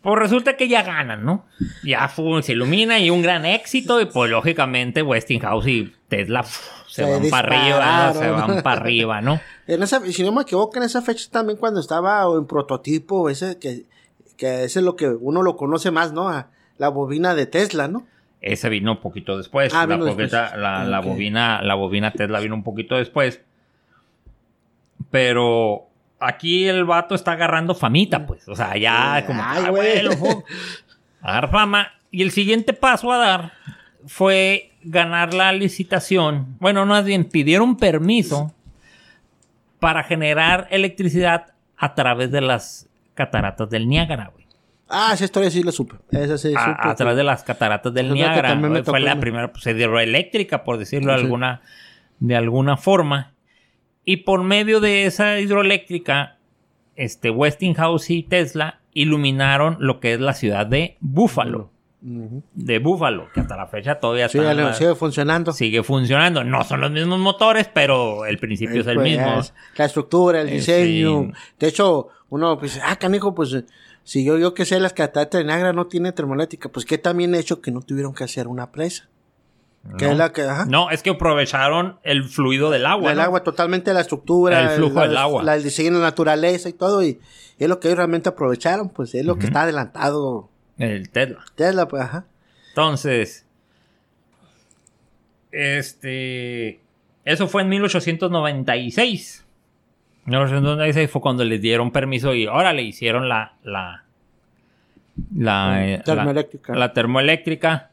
pues 0.01 0.19
resulta 0.19 0.55
que 0.55 0.67
ya 0.67 0.83
ganan, 0.83 1.25
¿no? 1.25 1.45
Ya 1.83 2.07
se 2.43 2.51
ilumina 2.51 2.99
y 2.99 3.09
un 3.09 3.23
gran 3.23 3.45
éxito 3.45 3.99
y 4.01 4.05
pues 4.05 4.29
lógicamente 4.29 5.01
Westinghouse 5.01 5.67
y 5.67 5.93
Tesla 6.07 6.45
se, 6.95 7.03
Se 7.03 7.11
van 7.11 7.29
para 7.29 7.47
arriba, 7.49 8.13
se 8.13 8.29
van 8.29 8.63
para 8.63 8.81
arriba, 8.81 9.21
¿no? 9.21 9.41
En 9.67 9.83
esa, 9.83 9.99
si 10.05 10.23
no 10.23 10.31
me 10.31 10.43
equivoco, 10.43 10.77
en 10.77 10.83
esa 10.83 11.01
fecha 11.01 11.27
también 11.29 11.57
cuando 11.57 11.81
estaba 11.81 12.23
en 12.37 12.45
prototipo, 12.45 13.29
ese 13.29 13.57
que, 13.57 13.83
que 14.37 14.63
ese 14.63 14.79
es 14.79 14.85
lo 14.85 14.95
que 14.95 15.09
uno 15.09 15.41
lo 15.41 15.57
conoce 15.57 15.91
más, 15.91 16.13
¿no? 16.13 16.29
A 16.29 16.47
la 16.77 16.87
bobina 16.87 17.35
de 17.35 17.47
Tesla, 17.47 17.89
¿no? 17.89 18.05
Ese 18.39 18.69
vino 18.69 18.93
un 18.93 19.01
poquito 19.01 19.37
después. 19.37 19.73
Ah, 19.73 19.85
la, 19.87 19.97
después. 19.97 20.31
bobina, 21.03 21.61
la 21.61 21.75
bobina 21.75 22.11
Tesla 22.11 22.39
vino 22.39 22.55
un 22.55 22.63
poquito 22.63 22.95
después. 22.95 23.41
Pero 25.09 25.87
aquí 26.19 26.67
el 26.67 26.85
vato 26.85 27.15
está 27.15 27.33
agarrando 27.33 27.75
famita, 27.75 28.25
pues. 28.25 28.47
O 28.47 28.55
sea, 28.55 28.77
ya 28.77 29.25
como 29.25 29.41
Ay, 29.43 29.63
ah, 29.65 29.69
güey. 29.69 30.07
bueno, 30.07 30.43
fama. 31.51 31.91
Y 32.11 32.21
el 32.21 32.31
siguiente 32.31 32.73
paso 32.73 33.11
a 33.11 33.17
dar 33.17 33.51
fue 34.05 34.71
ganar 34.85 35.33
la 35.33 35.51
licitación. 35.51 36.57
Bueno, 36.59 36.85
más 36.85 37.05
bien 37.05 37.25
pidieron 37.25 37.77
permiso 37.77 38.53
para 39.79 40.03
generar 40.03 40.67
electricidad 40.71 41.53
a 41.77 41.93
través 41.93 42.31
de 42.31 42.41
las 42.41 42.87
cataratas 43.13 43.69
del 43.69 43.87
Niágara, 43.87 44.31
güey. 44.33 44.45
Ah, 44.87 45.11
esa 45.13 45.25
historia 45.25 45.49
sí 45.49 45.63
la 45.63 45.71
supe. 45.71 45.95
Esa 46.11 46.37
sí 46.37 46.53
A, 46.55 46.65
supe. 46.65 46.89
a 46.89 46.95
través 46.95 47.17
de 47.17 47.23
las 47.23 47.43
cataratas 47.43 47.93
del 47.93 48.13
Niágara. 48.13 48.55
me 48.55 48.83
Fue 48.83 48.99
la 48.99 49.19
primera 49.19 49.51
pues, 49.51 49.65
hidroeléctrica, 49.65 50.63
por 50.63 50.77
decirlo 50.77 51.11
de 51.11 51.19
alguna, 51.19 51.61
de 52.19 52.35
alguna 52.35 52.77
forma. 52.77 53.33
Y 54.03 54.17
por 54.17 54.43
medio 54.43 54.79
de 54.79 55.05
esa 55.05 55.39
hidroeléctrica, 55.39 56.37
este, 56.95 57.31
Westinghouse 57.31 58.11
y 58.11 58.23
Tesla 58.23 58.79
iluminaron 58.93 59.77
lo 59.79 59.99
que 59.99 60.13
es 60.13 60.19
la 60.19 60.33
ciudad 60.33 60.67
de 60.67 60.97
De 62.53 62.77
Buffalo, 62.77 63.29
que 63.33 63.39
hasta 63.39 63.57
la 63.57 63.65
fecha 63.65 63.95
todavía 63.99 64.29
Sí, 64.29 64.37
está- 64.37 64.53
le- 64.53 64.73
sigue 64.75 64.93
funcionando. 64.93 65.51
sigue 65.53 65.81
funcionando. 65.81 66.43
No 66.43 66.63
son 66.63 66.81
los 66.81 66.91
mismos 66.91 67.17
motores, 67.19 67.67
pero 67.73 68.25
el 68.25 68.37
principio 68.37 68.81
es 68.81 68.87
el 68.87 68.95
Pues, 68.97 69.05
mismo. 69.17 69.39
es 69.39 69.53
La 69.75 69.85
estructura, 69.85 70.41
el 70.41 70.49
Eh, 70.49 70.51
diseño. 70.53 71.23
sí. 71.23 71.31
De 71.59 71.67
hecho, 71.67 72.09
uno 72.29 72.59
pues, 72.59 72.79
ah, 72.85 72.95
canijo, 72.97 73.33
pues, 73.33 73.57
si 74.03 74.23
yo, 74.23 74.37
yo 74.37 74.53
que 74.53 74.65
sé, 74.65 74.79
las 74.79 74.93
cataratas 74.93 75.39
de 75.39 75.45
Niágara 75.45 75.73
no 75.73 75.87
tienen 75.87 76.13
termoeléctrica, 76.13 76.69
pues 76.69 76.85
qué 76.85 76.99
también 76.99 77.33
hecho 77.33 77.59
que 77.59 77.71
no 77.71 77.81
tuvieron 77.81 78.13
que 78.13 78.23
hacer 78.23 78.47
una 78.47 78.71
presa. 78.71 79.09
Que 79.97 80.05
no. 80.05 80.11
es 80.11 80.17
la 80.19 80.31
que, 80.31 80.41
ajá. 80.43 80.65
No, 80.65 80.89
es 80.91 81.01
que 81.01 81.11
aprovecharon 81.11 81.99
el 82.03 82.23
fluido 82.23 82.69
del 82.69 82.85
agua. 82.85 83.11
el 83.11 83.17
¿no? 83.17 83.23
agua, 83.23 83.43
totalmente 83.43 83.93
la 83.93 84.01
estructura, 84.01 84.61
El 84.73 84.77
flujo 84.77 84.95
la- 84.99 85.07
del 85.07 85.17
agua. 85.17 85.43
la- 85.43 85.55
el 85.55 85.63
diseño, 85.63 85.91
la 85.91 85.99
naturaleza 85.99 86.69
y 86.69 86.73
todo, 86.73 87.01
y 87.03 87.19
es 87.57 87.67
lo 87.69 87.79
que 87.79 87.87
ellos 87.87 87.97
realmente 87.97 88.29
aprovecharon, 88.29 88.89
pues 88.89 89.13
es 89.15 89.25
lo 89.25 89.37
que 89.37 89.45
está 89.47 89.61
adelantado 89.63 90.49
El 90.77 91.09
Tesla. 91.09 91.43
Tesla, 91.55 91.87
pues, 91.87 92.03
ajá. 92.03 92.25
Entonces, 92.69 93.45
este, 95.51 96.81
eso 97.23 97.47
fue 97.47 97.61
en 97.61 97.69
1896. 97.69 99.45
1896 100.25 101.09
fue 101.09 101.21
cuando 101.21 101.43
les 101.45 101.61
dieron 101.61 101.91
permiso 101.91 102.33
y 102.33 102.45
ahora 102.47 102.73
le 102.73 102.81
hicieron 102.81 103.29
la, 103.29 103.53
la, 103.63 104.03
la, 105.33 105.87
eh, 105.87 106.01
Termoeléctrica. 106.03 106.73
La, 106.73 106.79
la 106.79 106.93
termoeléctrica. 106.93 107.91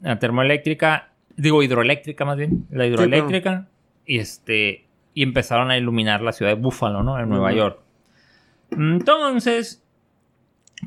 La 0.00 0.18
termoeléctrica, 0.18 1.10
digo 1.36 1.62
hidroeléctrica 1.62 2.24
más 2.24 2.36
bien, 2.36 2.66
la 2.70 2.86
hidroeléctrica. 2.86 3.66
Y 4.06 4.18
este, 4.18 4.84
y 5.12 5.22
empezaron 5.22 5.70
a 5.70 5.76
iluminar 5.76 6.22
la 6.22 6.32
ciudad 6.32 6.52
de 6.52 6.60
Búfalo, 6.60 7.02
¿no? 7.02 7.18
En 7.18 7.28
Nueva. 7.28 7.52
York. 7.52 7.78
Entonces, 8.70 9.83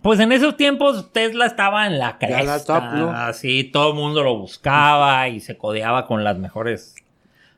pues 0.02 0.20
en 0.20 0.32
esos 0.32 0.58
tiempos 0.58 1.12
Tesla 1.12 1.46
estaba 1.46 1.88
en 1.88 2.00
la 2.00 2.06
la 2.06 2.18
cresta. 2.20 2.64
top, 2.66 2.98
¿no? 2.98 3.12
Así 3.12 3.64
todo 3.66 3.90
el 3.90 3.96
mundo 3.96 4.24
lo 4.24 4.38
buscaba 4.38 5.28
y 5.30 5.40
se 5.40 5.58
codeaba 5.58 6.06
con 6.08 6.24
las 6.24 6.38
mejores 6.38 6.96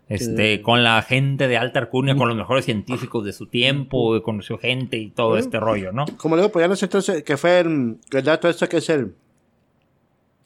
Este, 0.08 0.62
con 0.64 0.84
la 0.84 1.02
gente 1.04 1.48
de 1.48 1.58
alta 1.58 1.78
alcurnia, 1.80 2.16
con 2.16 2.28
los 2.28 2.36
mejores 2.36 2.66
científicos 2.66 3.24
de 3.26 3.32
su 3.32 3.46
tiempo, 3.46 4.20
conoció 4.24 4.58
gente 4.58 4.98
y 4.98 5.10
todo 5.12 5.38
este 5.38 5.60
rollo, 5.60 5.92
¿no? 5.92 6.06
Como 6.18 6.36
le 6.36 6.42
digo, 6.42 6.52
pues 6.52 6.64
ya 6.64 6.68
no 6.68 6.76
sé 6.76 6.86
entonces 6.86 7.24
que 7.24 7.38
fue 7.38 7.60
el, 7.60 7.98
el 8.12 8.24
dato 8.24 8.50
este 8.50 8.68
que 8.68 8.78
es 8.78 8.90
el, 8.90 9.14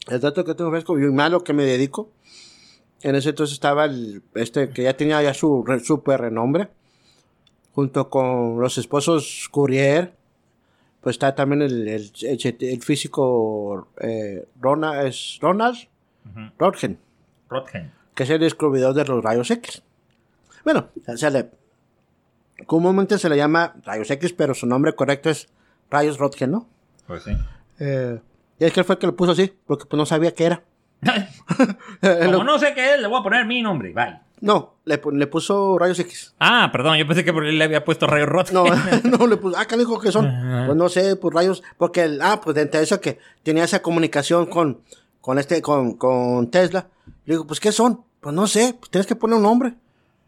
el 0.08 0.20
dato 0.20 0.44
que 0.44 0.54
tengo 0.54 0.70
fresco 0.70 0.98
y 0.98 1.10
malo 1.10 1.42
que 1.42 1.54
me 1.54 1.64
dedico. 1.64 2.10
En 3.02 3.14
ese 3.14 3.30
entonces 3.30 3.54
estaba 3.54 3.86
el, 3.86 4.22
este, 4.34 4.68
que 4.68 4.82
ya 4.82 4.94
tenía 4.96 5.22
ya 5.22 5.32
su 5.32 5.64
re- 5.66 5.80
super 5.80 6.20
renombre, 6.20 6.68
junto 7.74 8.10
con 8.10 8.60
los 8.60 8.76
esposos 8.76 9.48
Courier, 9.50 10.12
pues 11.04 11.14
está 11.14 11.34
también 11.36 11.62
el, 11.62 11.86
el, 11.86 12.12
el- 12.22 12.56
el 12.60 12.82
físico 12.82 13.86
eh, 14.00 14.44
Ronald, 14.60 15.06
es 15.06 15.38
Ronald 15.40 15.76
Ujú. 16.26 16.40
Röntgen, 16.58 16.96
Röntgen. 17.48 17.92
que 18.14 18.22
es 18.24 18.30
el 18.30 18.40
descubridor 18.40 18.94
de 18.94 19.04
los 19.04 19.22
rayos 19.22 19.50
X. 19.50 19.82
Bueno, 20.64 20.88
se 21.14 21.30
le, 21.30 21.50
comúnmente 22.66 23.18
se 23.18 23.28
le 23.28 23.36
llama 23.36 23.74
rayos 23.84 24.10
X, 24.10 24.32
pero 24.32 24.54
su 24.54 24.66
nombre 24.66 24.94
correcto 24.94 25.30
es 25.30 25.48
rayos 25.90 26.18
Röntgen, 26.18 26.50
¿no? 26.50 26.66
Pues 27.06 27.22
sí. 27.24 27.32
Eh, 27.78 28.18
y 28.58 28.64
es 28.64 28.72
que 28.72 28.82
fue 28.84 28.94
el 28.94 28.98
que 28.98 29.06
lo 29.06 29.14
puso 29.16 29.32
así, 29.32 29.52
porque 29.66 29.84
pues 29.84 29.98
no 29.98 30.06
sabía 30.06 30.32
qué 30.34 30.46
era. 30.46 30.62
Como 32.24 32.44
no 32.44 32.58
sé 32.58 32.72
qué 32.74 32.94
es, 32.94 33.00
le 33.00 33.06
voy 33.08 33.20
a 33.20 33.22
poner 33.22 33.44
mi 33.46 33.60
nombre. 33.62 33.92
Bye. 33.92 34.20
No, 34.40 34.74
le, 34.84 35.00
le 35.12 35.26
puso 35.26 35.78
rayos 35.78 35.98
X. 36.00 36.34
Ah, 36.38 36.68
perdón, 36.72 36.96
yo 36.98 37.06
pensé 37.06 37.24
que 37.24 37.32
por 37.32 37.46
él 37.46 37.56
le 37.58 37.64
había 37.64 37.84
puesto 37.84 38.06
rayos 38.06 38.28
Röntgen. 38.28 38.54
No, 38.54 38.64
no 39.18 39.26
le 39.26 39.36
puso. 39.36 39.56
Ah, 39.56 39.66
¿qué 39.66 39.76
dijo 39.76 39.98
que 40.00 40.12
son? 40.12 40.24
Pues 40.66 40.76
no 40.76 40.88
sé, 40.88 41.16
pues 41.16 41.32
rayos. 41.34 41.62
Porque, 41.78 42.02
el, 42.02 42.20
ah, 42.22 42.40
pues 42.42 42.56
entre 42.56 42.82
eso 42.82 43.00
que 43.00 43.18
tenía 43.42 43.64
esa 43.64 43.80
comunicación 43.82 44.46
con, 44.46 44.80
con 45.20 45.38
este, 45.38 45.62
con, 45.62 45.94
con 45.96 46.50
Tesla. 46.50 46.88
Le 47.24 47.34
digo, 47.34 47.46
pues 47.46 47.60
¿qué 47.60 47.72
son? 47.72 48.02
Pues 48.20 48.34
no 48.34 48.46
sé, 48.46 48.74
pues 48.78 48.90
tienes 48.90 49.06
que 49.06 49.16
poner 49.16 49.36
un 49.36 49.42
nombre. 49.42 49.74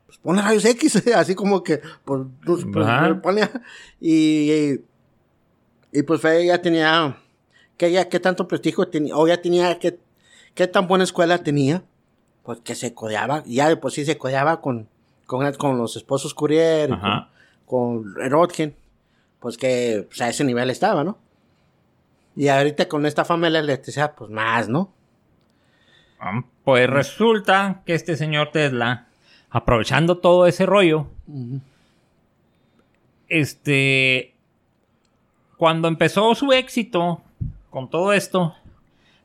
Pues 0.06 0.18
ponle 0.18 0.40
rayos 0.40 0.64
X, 0.64 1.02
así 1.16 1.34
como 1.34 1.62
que, 1.62 1.80
pues, 2.04 2.22
pues, 2.44 2.86
Ajá. 2.86 3.20
ponle- 3.22 3.50
y, 4.00 4.52
y, 4.52 4.84
y, 5.92 6.02
pues 6.02 6.20
fue, 6.20 6.46
ya 6.46 6.62
tenía, 6.62 7.18
que 7.76 7.90
ya, 7.90 8.08
qué 8.08 8.20
tanto 8.20 8.46
prestigio 8.46 8.86
tenía, 8.88 9.16
o 9.16 9.26
ya 9.26 9.40
tenía, 9.42 9.78
qué, 9.78 9.98
qué 10.54 10.66
tan 10.68 10.86
buena 10.86 11.04
escuela 11.04 11.38
tenía, 11.38 11.82
pues 12.46 12.60
que 12.60 12.76
se 12.76 12.94
codeaba, 12.94 13.42
ya 13.44 13.68
de 13.68 13.76
por 13.76 13.90
sí 13.90 14.04
se 14.04 14.16
codeaba 14.16 14.60
con, 14.60 14.88
con, 15.26 15.52
con 15.54 15.76
los 15.76 15.96
esposos 15.96 16.32
Courier, 16.32 16.92
Ajá. 16.92 17.28
con, 17.66 18.04
con 18.14 18.30
Röntgen, 18.30 18.76
pues 19.40 19.58
que 19.58 20.06
pues, 20.08 20.20
a 20.22 20.28
ese 20.28 20.44
nivel 20.44 20.70
estaba, 20.70 21.02
¿no? 21.02 21.18
Y 22.36 22.46
ahorita 22.48 22.86
con 22.88 23.04
esta 23.04 23.24
fama 23.24 23.48
de 23.48 23.50
la 23.54 23.58
electricidad, 23.58 24.14
pues 24.16 24.30
más, 24.30 24.68
¿no? 24.68 24.92
Ah, 26.20 26.44
Pues 26.64 26.88
resulta 26.88 27.82
que 27.84 27.94
este 27.94 28.16
señor 28.16 28.50
Tesla, 28.52 29.08
aprovechando 29.50 30.18
todo 30.18 30.46
ese 30.46 30.66
rollo, 30.66 31.08
este, 33.28 34.34
cuando 35.56 35.88
empezó 35.88 36.34
su 36.36 36.52
éxito 36.52 37.22
con 37.70 37.90
todo 37.90 38.12
esto, 38.12 38.54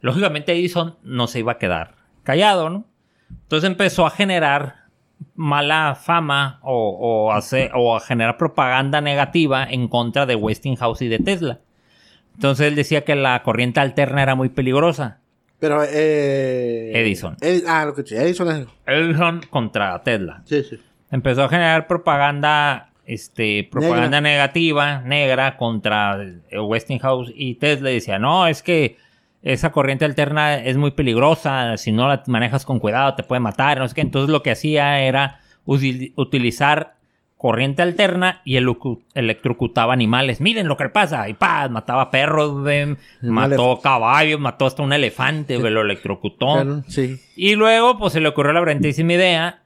lógicamente 0.01 0.53
Edison 0.53 0.95
no 1.03 1.27
se 1.27 1.39
iba 1.39 1.51
a 1.53 1.57
quedar 1.59 1.95
callado, 2.23 2.69
¿no? 2.69 2.85
Entonces 3.43 3.69
empezó 3.69 4.05
a 4.05 4.11
generar 4.11 4.75
mala 5.35 5.95
fama 5.95 6.59
o, 6.63 7.29
o, 7.29 7.79
o 7.79 7.95
a 7.95 7.99
generar 7.99 8.37
propaganda 8.37 9.01
negativa 9.01 9.63
en 9.63 9.87
contra 9.87 10.25
de 10.25 10.35
Westinghouse 10.35 11.01
y 11.01 11.07
de 11.07 11.19
Tesla. 11.19 11.59
Entonces 12.35 12.67
él 12.67 12.75
decía 12.75 13.03
que 13.03 13.15
la 13.15 13.43
corriente 13.43 13.79
alterna 13.79 14.23
era 14.23 14.35
muy 14.35 14.49
peligrosa. 14.49 15.19
Pero, 15.59 15.83
eh... 15.83 16.91
Edison. 16.95 17.37
Edi- 17.37 17.63
ah, 17.67 17.85
lo 17.85 17.93
que 17.93 18.01
Edison 18.01 18.49
es... 18.49 18.67
Edison 18.87 19.41
contra 19.49 20.01
Tesla. 20.01 20.41
Sí, 20.45 20.63
sí. 20.63 20.79
Empezó 21.11 21.43
a 21.43 21.49
generar 21.49 21.85
propaganda, 21.85 22.89
este, 23.05 23.67
propaganda 23.69 24.21
negativa, 24.21 25.01
negra, 25.01 25.57
contra 25.57 26.17
Westinghouse 26.51 27.31
y 27.35 27.55
Tesla. 27.55 27.91
Y 27.91 27.95
decía, 27.95 28.17
no, 28.17 28.47
es 28.47 28.63
que 28.63 28.97
esa 29.43 29.71
corriente 29.71 30.05
alterna 30.05 30.55
es 30.55 30.77
muy 30.77 30.91
peligrosa. 30.91 31.77
Si 31.77 31.91
no 31.91 32.07
la 32.07 32.23
manejas 32.27 32.65
con 32.65 32.79
cuidado, 32.79 33.15
te 33.15 33.23
puede 33.23 33.39
matar. 33.39 33.79
No 33.79 33.87
sé 33.87 33.95
qué. 33.95 34.01
Entonces 34.01 34.29
lo 34.29 34.43
que 34.43 34.51
hacía 34.51 35.01
era 35.01 35.39
util- 35.65 36.13
utilizar 36.15 36.95
corriente 37.37 37.81
alterna 37.81 38.41
y 38.45 38.57
electrocutaba 39.15 39.93
animales. 39.93 40.41
Miren 40.41 40.67
lo 40.67 40.77
que 40.77 40.89
pasa. 40.89 41.27
Y 41.27 41.33
paz, 41.33 41.71
mataba 41.71 42.11
perros, 42.11 42.53
mató 43.21 43.79
caballos, 43.81 44.39
mató 44.39 44.67
hasta 44.67 44.83
un 44.83 44.93
elefante, 44.93 45.57
lo 45.57 45.81
electrocutó. 45.81 46.53
Claro, 46.53 46.83
sí. 46.87 47.19
Y 47.35 47.55
luego, 47.55 47.97
pues 47.97 48.13
se 48.13 48.19
le 48.19 48.27
ocurrió 48.29 48.53
la 48.53 48.61
brillantísima 48.61 49.13
idea, 49.13 49.61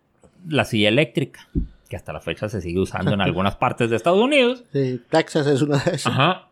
la 0.48 0.64
silla 0.64 0.88
eléctrica, 0.88 1.50
que 1.90 1.98
hasta 1.98 2.14
la 2.14 2.22
fecha 2.22 2.48
se 2.48 2.62
sigue 2.62 2.80
usando 2.80 3.12
en 3.14 3.20
algunas 3.22 3.58
partes 3.58 3.90
de 3.90 3.98
Estados 3.98 4.22
Unidos. 4.22 4.64
Sí, 4.72 5.02
Texas 5.10 5.46
es 5.48 5.62
una 5.62 5.78
de 5.80 5.96
esas. 5.96 6.08
Ajá. 6.14 6.48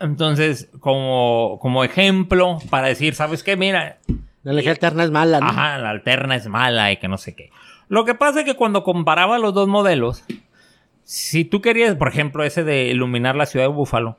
Entonces, 0.00 0.68
como, 0.80 1.58
como 1.60 1.84
ejemplo, 1.84 2.58
para 2.70 2.88
decir, 2.88 3.14
¿sabes 3.14 3.42
qué? 3.42 3.56
Mira, 3.56 3.98
La 4.42 4.52
alterna 4.70 5.04
es 5.04 5.10
mala, 5.10 5.40
¿no? 5.40 5.46
ajá, 5.46 5.78
la 5.78 5.90
alterna 5.90 6.36
es 6.36 6.46
mala 6.48 6.92
y 6.92 6.98
que 6.98 7.08
no 7.08 7.18
sé 7.18 7.34
qué. 7.34 7.50
Lo 7.88 8.04
que 8.04 8.14
pasa 8.14 8.40
es 8.40 8.44
que 8.44 8.54
cuando 8.54 8.82
comparaba 8.82 9.38
los 9.38 9.54
dos 9.54 9.68
modelos, 9.68 10.24
si 11.04 11.44
tú 11.44 11.60
querías, 11.60 11.94
por 11.94 12.08
ejemplo, 12.08 12.44
ese 12.44 12.64
de 12.64 12.86
iluminar 12.86 13.36
la 13.36 13.46
ciudad 13.46 13.66
de 13.66 13.72
Búfalo, 13.72 14.18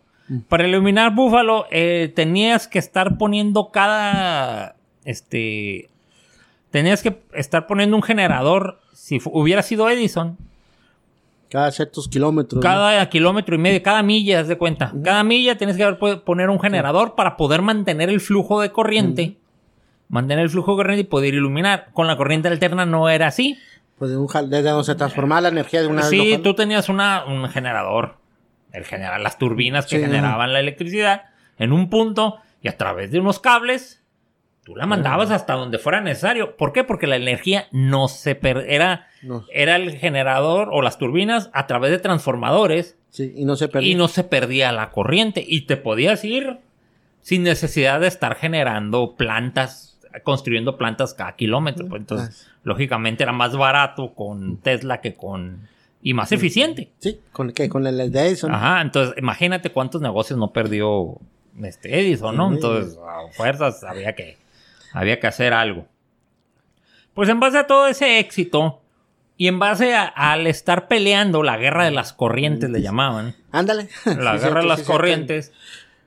para 0.49 0.67
iluminar 0.67 1.13
Búfalo 1.13 1.67
eh, 1.71 2.11
tenías 2.15 2.67
que 2.67 2.79
estar 2.79 3.17
poniendo 3.17 3.71
cada, 3.71 4.75
este, 5.05 5.89
tenías 6.71 7.01
que 7.01 7.21
estar 7.33 7.67
poniendo 7.67 7.95
un 7.95 8.03
generador. 8.03 8.79
Si 8.93 9.21
hubiera 9.25 9.63
sido 9.63 9.89
Edison, 9.89 10.37
Cada 11.49 11.71
ciertos 11.71 12.07
kilómetros. 12.09 12.55
¿no? 12.57 12.61
cada 12.61 13.07
kilómetro 13.09 13.55
y 13.55 13.57
medio, 13.57 13.81
cada 13.81 14.03
milla, 14.03 14.41
haz 14.41 14.47
de 14.47 14.57
cuenta. 14.57 14.93
Cada 15.03 15.23
milla 15.23 15.57
tienes 15.57 15.77
que 15.77 15.85
poner 16.25 16.49
un 16.49 16.59
generador 16.59 17.15
para 17.15 17.37
poder 17.37 17.61
mantener 17.61 18.09
el 18.09 18.19
flujo 18.19 18.59
de 18.61 18.71
corriente. 18.71 19.37
Mantener 20.09 20.43
el 20.43 20.49
flujo 20.49 20.71
de 20.71 20.77
corriente 20.77 21.01
y 21.01 21.05
poder 21.05 21.33
iluminar. 21.33 21.87
Con 21.93 22.07
la 22.07 22.17
corriente 22.17 22.47
alterna 22.47 22.85
no 22.85 23.09
era 23.09 23.27
así. 23.27 23.57
Pues 23.97 24.11
de 24.11 24.17
un 24.17 24.27
jal- 24.27 24.49
desde 24.49 24.69
donde 24.69 24.85
se 24.85 24.95
transformaba 24.95 25.41
la 25.41 25.49
energía 25.49 25.81
de 25.81 25.87
una. 25.87 26.03
Sí, 26.03 26.39
tú 26.43 26.53
tenías 26.53 26.89
una, 26.89 27.25
un 27.25 27.47
generador. 27.49 28.17
El 28.73 28.83
generar 28.85 29.19
las 29.21 29.37
turbinas 29.37 29.85
que 29.85 29.97
Sí, 29.97 30.03
generaban 30.03 30.53
la 30.53 30.59
electricidad 30.59 31.23
en 31.57 31.71
un 31.71 31.89
punto 31.89 32.37
y 32.61 32.67
a 32.67 32.77
través 32.77 33.11
de 33.11 33.19
unos 33.19 33.39
cables 33.39 34.03
tú 34.67 34.75
la 34.75 34.85
mandabas 34.85 35.31
hasta 35.31 35.53
donde 35.53 35.77
fuera 35.79 36.01
necesario. 36.01 36.57
¿Por 36.57 36.73
qué? 36.73 36.83
Porque 36.83 37.07
la 37.07 37.15
energía 37.15 37.67
no 37.71 38.09
se 38.09 38.35
per 38.35 38.65
era 38.67 39.07
No. 39.23 39.45
era 39.53 39.77
el 39.77 39.91
generador 39.97 40.67
o 40.73 40.81
las 40.81 40.97
turbinas 40.97 41.49
a 41.53 41.67
través 41.67 41.89
de 41.91 41.99
transformadores 41.99 42.97
Sí, 43.09 43.31
y 43.33 43.45
no 43.45 43.55
se 43.55 43.69
perdió. 43.69 43.89
y 43.89 43.95
no 43.95 44.09
se 44.09 44.25
perdía 44.25 44.73
la 44.73 44.89
corriente 44.91 45.41
y 45.47 45.61
te 45.61 45.77
podías 45.77 46.25
ir 46.25 46.57
sin 47.21 47.43
necesidad 47.43 48.01
de 48.01 48.07
estar 48.07 48.35
generando 48.35 49.15
plantas, 49.15 49.97
construyendo 50.23 50.75
plantas 50.77 51.13
cada 51.13 51.37
kilómetro. 51.37 51.87
Pues 51.87 52.01
entonces, 52.01 52.47
lógicamente 52.63 53.23
era 53.23 53.31
más 53.31 53.55
barato 53.55 54.13
con 54.13 54.57
Tesla 54.57 54.99
que 54.99 55.13
con... 55.13 55.69
y 56.01 56.13
más 56.13 56.33
eficiente. 56.33 56.89
Sí, 56.99 57.21
¿con 57.31 57.53
qué? 57.53 57.69
Con 57.69 57.87
el 57.87 58.11
de 58.11 58.19
Edison. 58.27 58.53
Ajá, 58.53 58.81
entonces 58.81 59.15
imagínate 59.17 59.71
cuántos 59.71 60.01
negocios 60.01 60.37
no 60.37 60.51
perdió 60.51 61.17
este 61.63 62.01
Edison, 62.01 62.35
¿no? 62.35 62.51
Entonces, 62.51 62.97
a 62.97 63.31
fuerzas 63.31 63.83
había 63.85 64.13
que, 64.13 64.37
había 64.93 65.19
que 65.19 65.27
hacer 65.27 65.53
algo. 65.53 65.87
Pues 67.13 67.29
en 67.29 67.39
base 67.39 67.57
a 67.57 67.67
todo 67.67 67.87
ese 67.87 68.19
éxito 68.19 68.81
y 69.37 69.47
en 69.47 69.59
base 69.59 69.95
a- 69.95 70.05
al 70.05 70.47
estar 70.47 70.87
peleando 70.87 71.43
la 71.43 71.57
guerra 71.57 71.85
de 71.85 71.91
las 71.91 72.13
corrientes, 72.13 72.69
le 72.69 72.81
llamaban, 72.81 73.35
Ándale. 73.51 73.89
la 74.05 74.37
Sí, 74.37 74.43
guerra 74.43 74.61
de 74.61 74.67
las 74.67 74.79
sí, 74.81 74.85
corrientes, 74.85 75.53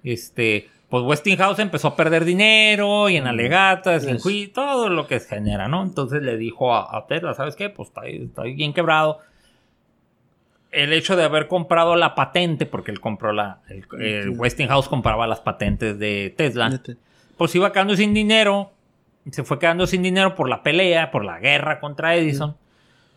este, 0.05 0.69
pues 0.88 1.05
Westinghouse 1.05 1.59
empezó 1.61 1.88
a 1.88 1.97
perder 1.97 2.25
dinero 2.25 3.09
y 3.09 3.16
en 3.16 3.27
alegatas 3.27 4.05
y 4.05 4.09
en 4.09 4.14
Yes. 4.14 4.23
juicio, 4.23 4.53
todo 4.53 4.88
lo 4.88 5.07
que 5.07 5.21
se 5.21 5.29
genera, 5.37 5.69
¿no? 5.69 5.83
Entonces 5.83 6.23
le 6.23 6.37
dijo 6.37 6.75
a, 6.75 6.97
a 6.97 7.07
Tesla, 7.07 7.35
¿sabes 7.35 7.55
qué? 7.57 7.71
Pues 7.71 7.88
está, 7.88 8.07
está 8.07 8.43
bien 8.43 8.73
quebrado. 8.73 9.19
El 10.73 10.93
hecho 10.93 11.16
de 11.16 11.25
haber 11.25 11.49
comprado 11.49 11.97
la 11.97 12.14
patente, 12.14 12.64
porque 12.64 12.93
él 12.93 13.01
compró 13.01 13.33
la, 13.33 13.59
el, 13.69 13.85
el 14.01 14.31
Westinghouse 14.31 14.88
compraba 14.88 15.27
las 15.27 15.40
patentes 15.40 15.99
de 15.99 16.33
Tesla. 16.37 16.81
Pues 17.40 17.55
iba 17.55 17.72
quedando 17.72 17.96
sin 17.96 18.12
dinero, 18.12 18.70
se 19.31 19.44
fue 19.44 19.59
quedando 19.59 19.87
sin 19.87 20.03
dinero 20.03 20.35
por 20.35 20.46
la 20.50 20.62
pelea, 20.62 21.11
por 21.11 21.24
la 21.24 21.38
guerra 21.38 21.81
contra 21.81 22.14
Edison. 22.14 22.55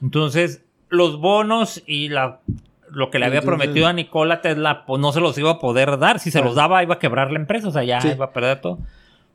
Entonces, 0.01 0.63
los 0.87 1.19
bonos 1.19 1.83
y 1.85 2.07
la, 2.07 2.39
lo 2.89 3.11
que 3.11 3.19
le 3.19 3.25
había 3.25 3.39
Entonces- 3.39 3.59
prometido 3.59 3.87
a 3.87 3.91
Nikola 3.91 4.39
Tesla, 4.39 4.85
pues 4.85 5.01
no 5.01 5.11
se 5.11 5.19
los 5.19 5.37
iba 5.37 5.51
a 5.51 5.59
poder 5.59 5.97
dar. 5.99 6.19
Si 6.21 6.31
se 6.31 6.41
los 6.41 6.55
daba, 6.55 6.81
iba 6.83 6.95
a 6.95 6.99
quebrar 6.99 7.31
la 7.33 7.39
empresa, 7.39 7.67
o 7.67 7.71
sea, 7.71 7.83
ya 7.83 7.99
Sí. 7.99 8.11
iba 8.15 8.23
a 8.23 8.31
perder 8.31 8.61
todo. 8.61 8.79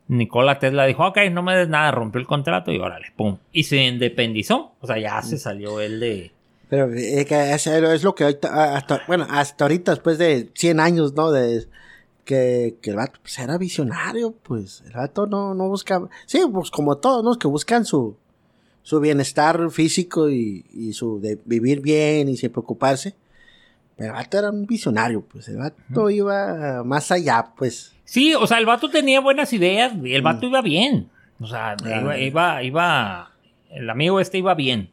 Nikola 0.07 0.57
Tesla 0.57 0.87
dijo, 0.87 1.05
ok, 1.05 1.19
no 1.31 1.43
me 1.43 1.55
des 1.55 1.69
nada, 1.69 1.91
rompió 1.91 2.19
el 2.19 2.25
contrato 2.25 2.71
y 2.71 2.79
órale, 2.79 3.13
pum. 3.15 3.37
Y 3.51 3.65
se 3.65 3.85
independizó, 3.85 4.73
o 4.81 4.87
sea, 4.87 4.97
ya 4.97 5.21
se 5.21 5.37
salió 5.37 5.79
él 5.81 5.99
de... 5.99 6.31
Pero 6.67 6.91
eh, 6.95 7.25
que 7.29 7.53
es, 7.53 8.03
lo 8.03 8.15
que 8.15 8.23
hasta, 8.23 9.01
bueno, 9.07 9.27
hasta 9.29 9.65
ahorita, 9.65 9.91
después 9.91 10.17
de 10.17 10.49
100 10.55 10.79
años, 10.79 11.13
¿no? 11.13 11.31
De, 11.31 11.67
que, 12.29 12.77
que 12.79 12.91
el 12.91 12.95
vato 12.97 13.17
pues, 13.23 13.39
era 13.39 13.57
visionario, 13.57 14.35
pues 14.43 14.83
el 14.85 14.93
vato 14.93 15.25
no, 15.25 15.55
no 15.55 15.67
buscaba, 15.67 16.09
sí, 16.27 16.39
pues 16.53 16.69
como 16.69 16.97
todos, 16.97 17.23
¿no? 17.23 17.39
Que 17.39 17.47
buscan 17.47 17.85
su, 17.85 18.15
su 18.83 18.99
bienestar 18.99 19.71
físico 19.71 20.29
y, 20.29 20.63
y 20.71 20.93
su 20.93 21.19
de 21.19 21.39
vivir 21.45 21.81
bien 21.81 22.29
y 22.29 22.37
sin 22.37 22.51
preocuparse. 22.51 23.15
Pero 23.97 24.11
el 24.11 24.15
vato 24.17 24.37
era 24.37 24.51
un 24.51 24.67
visionario, 24.67 25.21
pues 25.21 25.47
el 25.49 25.57
vato 25.57 26.09
iba 26.11 26.83
más 26.83 27.11
allá, 27.11 27.47
pues. 27.57 27.93
Sí, 28.05 28.35
o 28.35 28.45
sea, 28.45 28.59
el 28.59 28.67
vato 28.67 28.89
tenía 28.91 29.19
buenas 29.21 29.51
ideas 29.53 29.93
y 30.03 30.13
el 30.13 30.21
vato 30.21 30.45
iba 30.45 30.61
bien. 30.61 31.09
O 31.39 31.47
sea, 31.47 31.75
Ah. 31.83 31.99
iba, 31.99 32.17
iba, 32.19 32.63
iba- 32.63 33.31
el 33.71 33.89
amigo 33.89 34.19
este 34.19 34.37
iba 34.37 34.53
bien. 34.53 34.91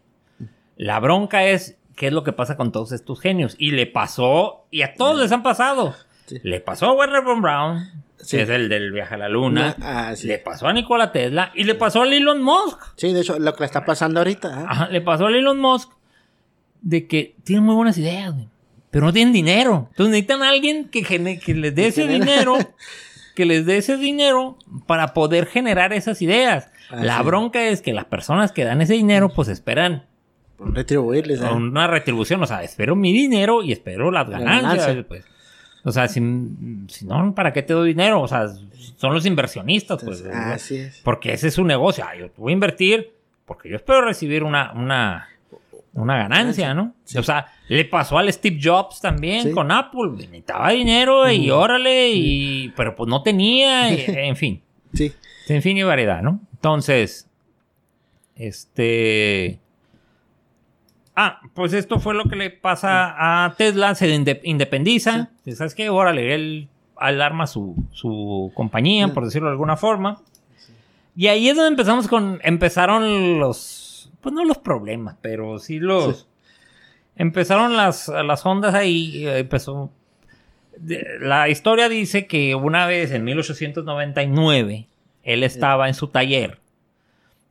La 0.76 1.00
bronca 1.00 1.44
es 1.44 1.76
qué 1.96 2.06
es 2.08 2.12
lo 2.14 2.24
que 2.24 2.32
pasa 2.32 2.56
con 2.56 2.72
todos 2.72 2.92
estos 2.92 3.20
genios. 3.20 3.56
Y 3.58 3.72
le 3.72 3.86
pasó, 3.86 4.64
y 4.70 4.82
a 4.82 4.94
todos 4.94 5.18
les 5.20 5.32
han 5.32 5.42
pasado. 5.42 5.94
Sí. 6.26 6.38
Le 6.42 6.60
pasó 6.60 6.86
a 6.86 6.92
Werner 6.92 7.22
von 7.22 7.40
Braun, 7.40 7.84
Sí. 8.18 8.36
que 8.38 8.42
es 8.44 8.48
el 8.48 8.68
del 8.68 8.92
viaje 8.92 9.14
a 9.14 9.18
la 9.18 9.28
luna. 9.28 9.76
Ah, 9.80 10.14
sí. 10.16 10.26
Le 10.26 10.38
pasó 10.38 10.66
a 10.66 10.72
Nikola 10.72 11.12
Tesla 11.12 11.52
y 11.54 11.64
le 11.64 11.74
pasó 11.74 12.02
a 12.02 12.06
Elon 12.08 12.42
Musk. 12.42 12.80
Sí, 12.96 13.12
de 13.12 13.20
hecho, 13.20 13.38
lo 13.38 13.52
que 13.54 13.60
le 13.60 13.66
está 13.66 13.84
pasando 13.84 14.20
ahorita. 14.20 14.48
¿ah? 14.52 14.66
Ajá, 14.68 14.88
le 14.88 15.00
pasó 15.00 15.26
a 15.26 15.30
Elon 15.30 15.58
Musk 15.60 15.90
de 16.82 17.06
que 17.06 17.36
tienen 17.44 17.64
muy 17.64 17.74
buenas 17.74 17.96
ideas, 17.98 18.32
güey, 18.34 18.48
pero 18.90 19.06
no 19.06 19.12
tienen 19.12 19.32
dinero. 19.32 19.86
Entonces 19.90 20.10
necesitan 20.10 20.42
a 20.42 20.48
alguien 20.50 20.88
que, 20.88 21.02
que 21.02 21.54
les 21.54 21.74
dé 21.74 21.86
ese 21.88 22.06
dinero, 22.08 22.56
que 23.36 23.44
les 23.44 23.66
dé 23.66 23.76
ese 23.78 23.96
dinero 23.96 24.56
para 24.86 25.14
poder 25.14 25.46
generar 25.46 25.92
esas 25.92 26.20
ideas. 26.22 26.70
Ah, 26.90 27.04
La 27.04 27.22
bronca 27.22 27.64
es 27.64 27.82
que 27.82 27.92
las 27.92 28.04
personas 28.06 28.50
que 28.52 28.64
dan 28.64 28.80
ese 28.80 28.94
dinero, 28.94 29.28
pues 29.28 29.48
esperan 29.48 30.04
Retribuirles. 30.58 31.42
¿ah? 31.42 31.52
una 31.52 31.86
retribución. 31.86 32.42
O 32.42 32.46
sea, 32.46 32.62
espero 32.62 32.96
mi 32.96 33.12
dinero 33.12 33.62
y 33.62 33.72
espero 33.72 34.10
las 34.10 34.28
La 34.28 34.38
ganancias. 34.38 34.86
ganancia. 34.86 35.04
pues. 35.06 35.24
O 35.86 35.92
sea, 35.92 36.08
si, 36.08 36.20
si 36.88 37.06
no, 37.06 37.32
¿para 37.34 37.52
qué 37.52 37.62
te 37.62 37.72
doy 37.72 37.88
dinero? 37.90 38.20
O 38.20 38.26
sea, 38.28 38.48
son 38.96 39.14
los 39.14 39.24
inversionistas, 39.24 40.02
pues. 40.02 40.24
Así 40.26 40.76
es. 40.78 41.00
Porque 41.04 41.32
ese 41.32 41.48
es 41.48 41.54
su 41.54 41.64
negocio. 41.64 42.04
Ah, 42.06 42.16
yo 42.16 42.28
voy 42.36 42.52
a 42.52 42.54
invertir 42.54 43.12
porque 43.44 43.68
yo 43.68 43.76
espero 43.76 44.04
recibir 44.04 44.42
una, 44.42 44.72
una, 44.72 45.28
una 45.94 46.16
ganancia, 46.18 46.74
¿no? 46.74 46.92
Sí. 47.04 47.18
O 47.18 47.22
sea, 47.22 47.46
le 47.68 47.84
pasó 47.84 48.18
al 48.18 48.32
Steve 48.32 48.58
Jobs 48.60 49.00
también 49.00 49.44
Sí. 49.44 49.50
con 49.52 49.70
Apple. 49.70 50.10
Necesitaba 50.16 50.70
dinero 50.70 51.30
y 51.30 51.50
órale, 51.50 52.10
y, 52.10 52.68
pero 52.76 52.96
pues 52.96 53.08
no 53.08 53.22
tenía, 53.22 53.92
y- 53.94 54.04
en 54.08 54.34
fin. 54.36 54.60
Sí. 54.92 55.12
En 55.48 55.62
fin 55.62 55.76
y 55.76 55.84
variedad, 55.84 56.20
¿no? 56.20 56.40
Entonces, 56.54 57.28
este... 58.34 59.60
Ah, 61.16 61.40
pues 61.54 61.72
esto 61.72 61.98
fue 61.98 62.12
lo 62.14 62.24
que 62.24 62.36
le 62.36 62.50
pasa 62.50 63.14
a 63.46 63.54
Tesla, 63.54 63.94
se 63.94 64.14
inde- 64.14 64.40
independiza. 64.44 65.30
¿Sabes 65.54 65.74
qué? 65.74 65.88
Órale, 65.88 66.34
él, 66.34 66.68
él 67.00 67.22
arma 67.22 67.46
su, 67.46 67.74
su 67.92 68.52
compañía, 68.54 69.06
Sí. 69.06 69.12
por 69.12 69.24
decirlo 69.24 69.48
de 69.48 69.52
alguna 69.52 69.76
forma. 69.78 70.20
Y 71.16 71.28
ahí 71.28 71.48
es 71.48 71.56
donde 71.56 71.70
empezamos 71.70 72.06
con... 72.08 72.38
Empezaron 72.42 73.38
los... 73.38 74.12
Pues 74.20 74.34
no 74.34 74.44
los 74.44 74.58
problemas, 74.58 75.16
pero 75.22 75.58
sí 75.58 75.78
los... 75.80 76.28
Empezaron 77.16 77.74
las, 77.76 78.08
las 78.08 78.44
ondas 78.44 78.74
ahí, 78.74 79.26
empezó... 79.26 79.90
La 81.20 81.48
historia 81.48 81.88
dice 81.88 82.26
que 82.26 82.54
una 82.54 82.84
vez 82.86 83.10
en 83.12 83.24
1899 83.24 84.86
él 85.22 85.42
estaba 85.42 85.88
en 85.88 85.94
su 85.94 86.08
taller 86.08 86.60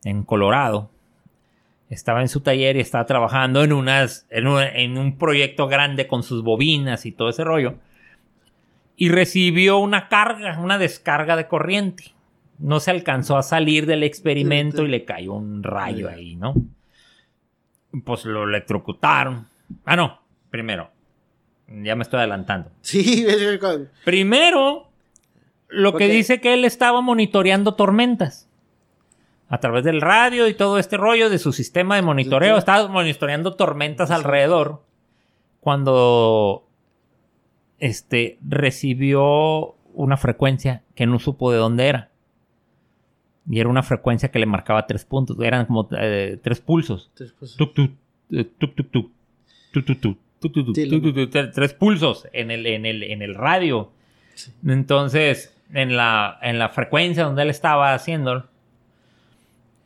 en 0.04 0.22
Colorado. 0.22 0.90
Estaba 1.88 2.20
en 2.20 2.28
su 2.28 2.40
taller 2.40 2.76
y 2.76 2.80
estaba 2.80 3.06
trabajando 3.06 3.62
en 3.62 3.72
unas 3.72 4.26
en 4.30 4.48
un, 4.48 4.60
en 4.60 4.98
un 4.98 5.18
proyecto 5.18 5.68
grande 5.68 6.08
con 6.08 6.22
sus 6.22 6.42
bobinas 6.42 7.06
y 7.06 7.12
todo 7.12 7.28
ese 7.28 7.44
rollo. 7.44 7.74
Y 8.96 9.08
recibió 9.10 9.78
una 9.78 10.08
carga, 10.08 10.58
una 10.58 10.78
descarga 10.78 11.36
de 11.36 11.46
corriente. 11.46 12.12
No 12.58 12.80
se 12.80 12.90
alcanzó 12.90 13.36
a 13.36 13.42
salir 13.42 13.86
del 13.86 14.02
experimento 14.02 14.84
y 14.84 14.88
le 14.88 15.04
cayó 15.04 15.34
un 15.34 15.62
rayo 15.62 16.08
ahí, 16.08 16.36
¿no? 16.36 16.54
Pues 18.04 18.24
lo 18.24 18.44
electrocutaron. 18.44 19.46
Ah, 19.84 19.96
no, 19.96 20.20
primero. 20.50 20.90
Ya 21.68 21.94
me 21.96 22.02
estoy 22.02 22.18
adelantando. 22.18 22.70
Sí, 22.80 23.26
Primero, 24.04 24.88
lo 25.68 25.94
que 25.94 26.08
dice 26.08 26.40
que 26.40 26.54
él 26.54 26.64
estaba 26.64 27.00
monitoreando 27.00 27.74
tormentas 27.74 28.48
a 29.48 29.58
través 29.58 29.84
del 29.84 30.00
radio 30.00 30.48
y 30.48 30.54
todo 30.54 30.78
este 30.78 30.96
rollo 30.96 31.30
de 31.30 31.38
su 31.38 31.52
sistema 31.52 31.96
de 31.96 32.02
monitoreo. 32.02 32.56
Estaba 32.56 32.88
monitoreando 32.88 33.54
tormentas 33.54 34.10
alrededor 34.10 34.82
cuando 35.60 36.66
este, 37.78 38.38
recibió 38.46 39.74
una 39.94 40.16
frecuencia 40.16 40.82
que 40.94 41.06
no 41.06 41.18
supo 41.18 41.52
de 41.52 41.58
dónde 41.58 41.86
era. 41.86 42.10
Y 43.48 43.60
era 43.60 43.68
una 43.68 43.84
frecuencia 43.84 44.30
que 44.30 44.40
le 44.40 44.46
marcaba 44.46 44.86
tres 44.86 45.04
puntos. 45.04 45.38
Eran 45.40 45.66
como 45.66 45.88
eh, 45.96 46.38
tres 46.42 46.60
pulsos. 46.60 47.12
Tres 47.14 47.32
pulsos. 47.32 47.56
Tres 51.54 51.74
pulsos 51.74 52.28
en 52.32 52.50
el, 52.50 52.66
en 52.66 52.86
el, 52.86 53.02
en 53.04 53.22
el 53.22 53.34
radio. 53.36 53.90
Entonces, 54.66 55.56
en 55.72 55.96
la, 55.96 56.38
en 56.42 56.58
la 56.58 56.68
frecuencia 56.70 57.24
donde 57.24 57.42
él 57.42 57.50
estaba 57.50 57.94
haciendo 57.94 58.46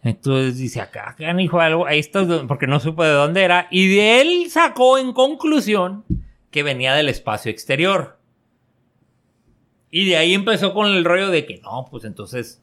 entonces 0.03 0.57
dice, 0.59 0.81
acá, 0.81 1.11
acá 1.11 1.43
hijo 1.43 1.61
algo, 1.61 1.87
ahí 1.87 1.99
está, 1.99 2.27
porque 2.49 2.67
no 2.67 2.81
supo 2.81 3.05
de 3.05 3.11
dónde 3.11 3.43
era. 3.43 3.69
Y 3.71 3.89
de 3.95 4.21
él 4.23 4.47
sacó 4.51 4.97
en 4.99 5.13
conclusión 5.13 6.05
que 6.51 6.63
venía 6.63 6.95
del 6.95 7.09
espacio 7.09 7.51
exterior. 7.51 8.19
Y 9.91 10.07
de 10.09 10.17
ahí 10.17 10.35
empezó 10.35 10.73
con 10.73 10.87
el 10.91 11.05
rollo 11.05 11.29
de 11.31 11.45
que 11.47 11.59
no, 11.59 11.87
pues 11.91 12.05
entonces 12.05 12.63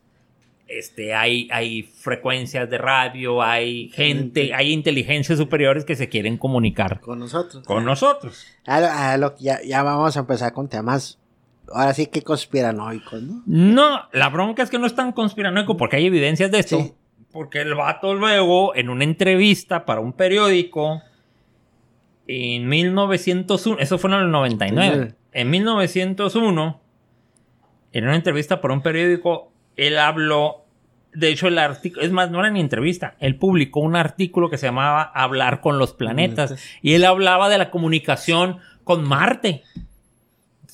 este, 0.67 1.13
hay, 1.13 1.47
hay 1.52 1.84
frecuencias 1.84 2.69
de 2.69 2.78
radio, 2.78 3.41
hay 3.41 3.89
gente, 3.89 4.54
hay 4.54 4.71
inteligencias 4.71 5.38
superiores 5.38 5.86
que 5.86 5.95
se 5.95 6.10
quieren 6.10 6.38
comunicar 6.38 7.00
Con 7.02 7.19
nosotros. 7.19 7.63
con 7.65 7.86
nosotros. 7.86 8.45
Lo- 8.65 9.17
lo- 9.17 9.38
ya, 9.38 9.60
ya 9.63 9.84
vamos 9.84 10.15
a 10.17 10.21
empezar 10.21 10.54
con 10.54 10.67
temas. 10.69 11.19
Ahora 11.73 11.93
sí 11.93 12.08
que 12.08 12.21
conspiranoicos, 12.21 13.21
¿no? 13.21 13.43
No, 13.45 14.02
la 14.13 14.30
bronca 14.30 14.63
es 14.63 14.69
que 14.69 14.80
no 14.80 14.88
es 14.88 14.95
tan 14.95 15.12
conspiranoico 15.12 15.76
porque 15.76 15.97
hay 15.97 16.06
evidencias 16.06 16.50
de 16.50 16.60
esto. 16.60 16.80
Sí. 16.82 16.93
Porque 17.32 17.62
el 17.62 17.76
vato 17.76 18.13
luego, 18.13 18.76
en 18.76 18.90
una 18.90 19.04
entrevista 19.04 19.86
para 19.86 20.02
un 20.02 20.13
periódico, 20.13 21.02
en 22.28 22.68
1901, 22.68 23.80
eso 23.80 23.98
fue 23.98 24.10
en 24.12 24.18
el 24.18 24.32
99, 24.32 25.16
en 25.32 25.50
1901, 25.50 26.82
en 27.94 28.04
una 28.04 28.16
entrevista 28.16 28.60
para 28.62 28.74
un 28.74 28.82
periódico, 28.82 29.52
él 29.76 29.98
habló, 29.98 30.66
de 31.13 31.30
hecho 31.30 31.48
el 31.48 31.58
artículo, 31.58 32.04
es 32.04 32.12
más, 32.12 32.30
no 32.32 32.40
era 32.40 32.50
ni 32.50 32.60
entrevista, 32.60 33.16
él 33.20 33.38
publicó 33.38 33.80
un 33.80 33.96
artículo 33.96 34.50
que 34.50 34.58
se 34.58 34.68
llamaba 34.68 35.04
Hablar 35.04 35.62
con 35.62 35.80
los 35.80 35.94
planetas, 35.94 36.50
Planetas. 36.52 36.80
y 36.82 36.94
él 36.94 37.06
hablaba 37.06 37.50
de 37.50 37.58
la 37.58 37.70
comunicación 37.70 38.60
con 38.84 39.08
Marte. 39.08 39.63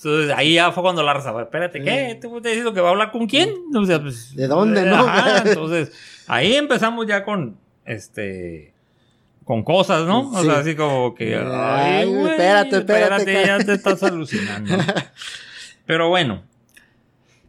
Entonces 0.06 0.34
ahí 0.36 0.56
ya 0.56 0.72
fue 0.72 0.84
cuando 0.84 1.02
la 1.04 1.14
raza, 1.14 1.34
espérate, 1.42 1.82
¿qué? 1.82 2.18
¿Te 2.20 2.28
te 2.28 2.50
diciendo 2.50 2.74
que 2.74 2.82
va 2.82 2.90
a 2.90 2.92
hablar 2.92 3.12
con 3.12 3.28
quién? 3.28 3.50
O 3.76 3.86
sea, 3.86 4.02
pues, 4.02 4.36
¿De 4.36 4.48
dónde, 4.48 4.84
no? 4.86 4.96
Ajá, 5.08 5.44
entonces, 5.46 5.92
ahí 6.28 6.56
empezamos 6.56 7.08
ya 7.08 7.24
con, 7.24 7.58
este, 7.86 8.74
con 9.46 9.64
cosas, 9.64 10.06
¿no? 10.06 10.30
O 10.32 10.40
Sí. 10.42 10.46
sea, 10.48 10.60
así 10.60 10.76
como 10.76 11.16
que, 11.16 11.36
ay, 11.36 11.44
Ay, 11.46 12.06
güey, 12.08 12.32
espérate, 12.32 12.78
espérate, 12.78 13.46
ya 13.46 13.58
te 13.60 13.74
estás 13.74 14.04
alucinando. 14.04 14.76
Pero 15.86 16.10
bueno, 16.10 16.44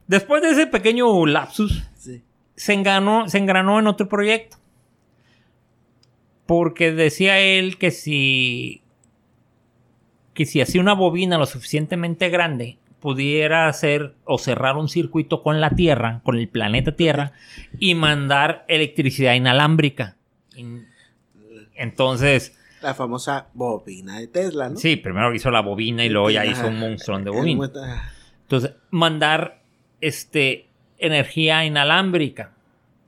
después 0.06 0.42
de 0.42 0.50
ese 0.50 0.66
pequeño 0.66 1.26
lapsus, 1.26 1.82
Sí. 1.96 2.22
se 2.56 2.72
engranó, 2.72 3.28
se 3.28 3.38
engranó 3.38 3.78
en 3.78 3.86
otro 3.86 4.08
proyecto. 4.08 4.58
Porque 6.46 6.92
decía 6.92 7.38
él 7.40 7.78
que 7.78 7.90
si. 7.90 8.82
Que 10.34 10.46
si 10.46 10.60
hacía 10.60 10.80
una 10.80 10.92
bobina 10.94 11.38
lo 11.38 11.46
suficientemente 11.46 12.28
grande, 12.28 12.78
pudiera 13.00 13.68
hacer 13.68 14.14
o 14.24 14.38
cerrar 14.38 14.76
un 14.76 14.88
circuito 14.88 15.42
con 15.42 15.60
la 15.60 15.70
Tierra, 15.70 16.20
con 16.24 16.36
el 16.38 16.48
planeta 16.48 16.96
Tierra, 16.96 17.32
y 17.78 17.94
mandar 17.94 18.64
electricidad 18.68 19.34
inalámbrica. 19.34 20.16
In- 20.56 20.86
Entonces, 21.74 22.56
La 22.82 22.94
famosa 22.94 23.48
bobina 23.54 24.18
de 24.20 24.26
Tesla, 24.28 24.68
¿no? 24.70 24.76
sí, 24.76 24.96
primero 24.96 25.34
hizo 25.34 25.50
la 25.50 25.60
bobina 25.60 26.04
y 26.04 26.08
luego 26.08 26.30
ya 26.30 26.44
hizo 26.46 26.66
un 26.68 26.78
monstruón 26.78 27.24
de 27.24 27.30
bobina. 27.30 27.70
Entonces, 28.42 28.72
mandar 28.90 29.60
este, 30.00 30.66
energía 30.98 31.64
inalámbrica. 31.64 32.52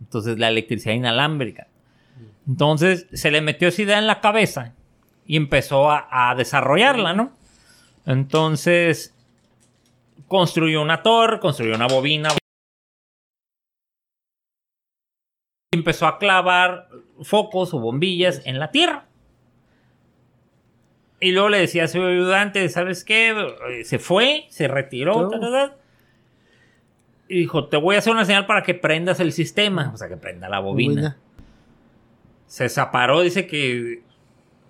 Entonces, 0.00 0.38
la 0.38 0.48
electricidad 0.48 0.94
inalámbrica. 0.94 1.68
Entonces, 2.46 3.06
se 3.12 3.30
le 3.30 3.40
metió 3.40 3.68
esa 3.68 3.82
idea 3.82 3.98
en 3.98 4.06
la 4.06 4.20
cabeza 4.20 4.74
y 5.26 5.36
empezó 5.36 5.90
a, 5.90 6.06
a 6.10 6.34
desarrollarla, 6.34 7.12
¿no? 7.12 7.32
Entonces, 8.06 9.14
construyó 10.28 10.82
una 10.82 11.02
torre, 11.02 11.40
construyó 11.40 11.74
una 11.74 11.86
bobina. 11.88 12.30
Y 15.72 15.76
empezó 15.78 16.06
a 16.06 16.18
clavar 16.18 16.88
focos 17.22 17.74
o 17.74 17.80
bombillas 17.80 18.42
en 18.44 18.58
la 18.58 18.70
tierra. 18.70 19.06
Y 21.18 21.32
luego 21.32 21.48
le 21.48 21.58
decía 21.58 21.84
a 21.84 21.88
su 21.88 22.02
ayudante, 22.02 22.68
¿sabes 22.68 23.02
qué? 23.02 23.30
Eh, 23.70 23.84
Se 23.84 23.98
fue, 23.98 24.46
se 24.50 24.68
retiró, 24.68 25.28
ta, 25.28 25.40
ta, 25.40 25.50
ta. 25.50 25.76
y 27.28 27.38
dijo, 27.40 27.68
te 27.68 27.78
voy 27.78 27.96
a 27.96 28.00
hacer 28.00 28.12
una 28.12 28.26
señal 28.26 28.46
para 28.46 28.62
que 28.62 28.74
prendas 28.74 29.18
el 29.18 29.32
sistema, 29.32 29.90
o 29.94 29.96
sea, 29.96 30.08
que 30.08 30.16
prenda 30.18 30.48
la 30.48 30.60
bobina. 30.60 30.92
bobina. 30.92 31.16
Se 32.46 32.68
separó, 32.68 33.22
dice 33.22 33.46
que 33.46 34.02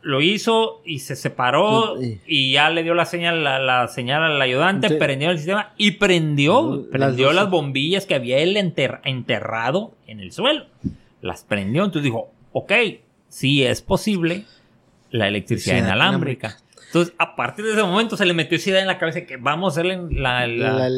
lo 0.06 0.20
hizo 0.22 0.82
y 0.84 1.00
se 1.00 1.16
separó 1.16 2.00
Y- 2.00 2.20
y 2.26 2.52
ya 2.52 2.70
le 2.70 2.82
dio 2.84 2.94
la 2.94 3.04
señal, 3.06 3.42
la, 3.42 3.58
la 3.58 3.88
señal 3.88 4.22
al 4.22 4.40
ayudante, 4.40 4.88
Sí. 4.88 4.94
prendió 4.98 5.30
el 5.30 5.38
sistema 5.38 5.72
y 5.76 5.92
prendió, 5.92 6.86
prendió 6.92 7.32
las 7.32 7.50
bombillas 7.50 8.06
que 8.06 8.14
había 8.14 8.38
él 8.38 8.56
enter- 8.56 9.00
enterrado 9.04 9.94
en 10.06 10.20
el 10.20 10.30
suelo. 10.30 10.66
Las 11.22 11.42
prendió, 11.42 11.84
entonces 11.84 12.04
dijo, 12.04 12.30
ok, 12.52 12.72
sí 13.28 13.64
es 13.64 13.82
posible 13.82 14.44
la 15.10 15.26
electricidad 15.26 15.74
Sí, 15.76 15.80
inalámbrica. 15.80 16.56
Entonces, 16.86 17.12
a 17.18 17.34
partir 17.34 17.64
de 17.64 17.72
ese 17.72 17.82
momento 17.82 18.16
se 18.16 18.26
le 18.26 18.32
metió 18.32 18.56
esa 18.56 18.70
idea 18.70 18.80
en 18.82 18.86
la 18.86 18.98
cabeza 18.98 19.22
que 19.26 19.36
vamos 19.38 19.76
a 19.76 19.80
hacer 19.80 19.98
La- 20.12 20.46
la- 20.46 20.88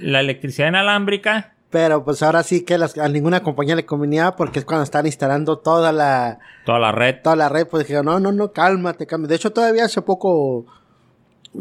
la 0.00 0.20
electricidad 0.20 0.68
inalámbrica. 0.68 1.53
Pero 1.74 2.04
pues 2.04 2.22
ahora 2.22 2.44
sí 2.44 2.60
que 2.60 2.78
las- 2.78 2.96
a 2.98 3.08
ninguna 3.08 3.42
compañía 3.42 3.74
le 3.74 3.84
convenía 3.84 4.36
porque 4.36 4.60
es 4.60 4.64
cuando 4.64 4.84
están 4.84 5.06
instalando 5.06 5.58
toda 5.58 5.90
la, 5.90 6.38
Toda 6.64 6.78
la 6.78 6.92
red. 6.92 7.16
toda 7.20 7.34
la 7.34 7.48
red, 7.48 7.66
pues 7.66 7.82
dijeron, 7.82 8.06
no, 8.06 8.20
no, 8.20 8.30
no, 8.30 8.52
cálmate, 8.52 9.08
cálmate. 9.08 9.30
De 9.30 9.34
hecho, 9.34 9.52
todavía 9.52 9.86
hace 9.86 10.00
poco, 10.00 10.66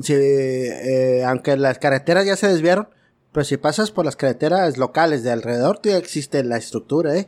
si, 0.04 0.14
eh, 0.16 1.24
aunque 1.26 1.58
las 1.58 1.80
carreteras 1.80 2.28
ya 2.28 2.36
se 2.36 2.48
desviaron, 2.48 2.90
pero 3.32 3.44
si 3.44 3.58
pasas 3.58 3.90
por 3.90 4.06
las 4.06 4.16
carreteras 4.16 4.78
locales 4.78 5.24
de 5.24 5.32
alrededor, 5.32 5.80
todavía 5.80 5.98
existe 6.00 6.44
la 6.44 6.58
estructura, 6.58 7.16
¿eh? 7.18 7.28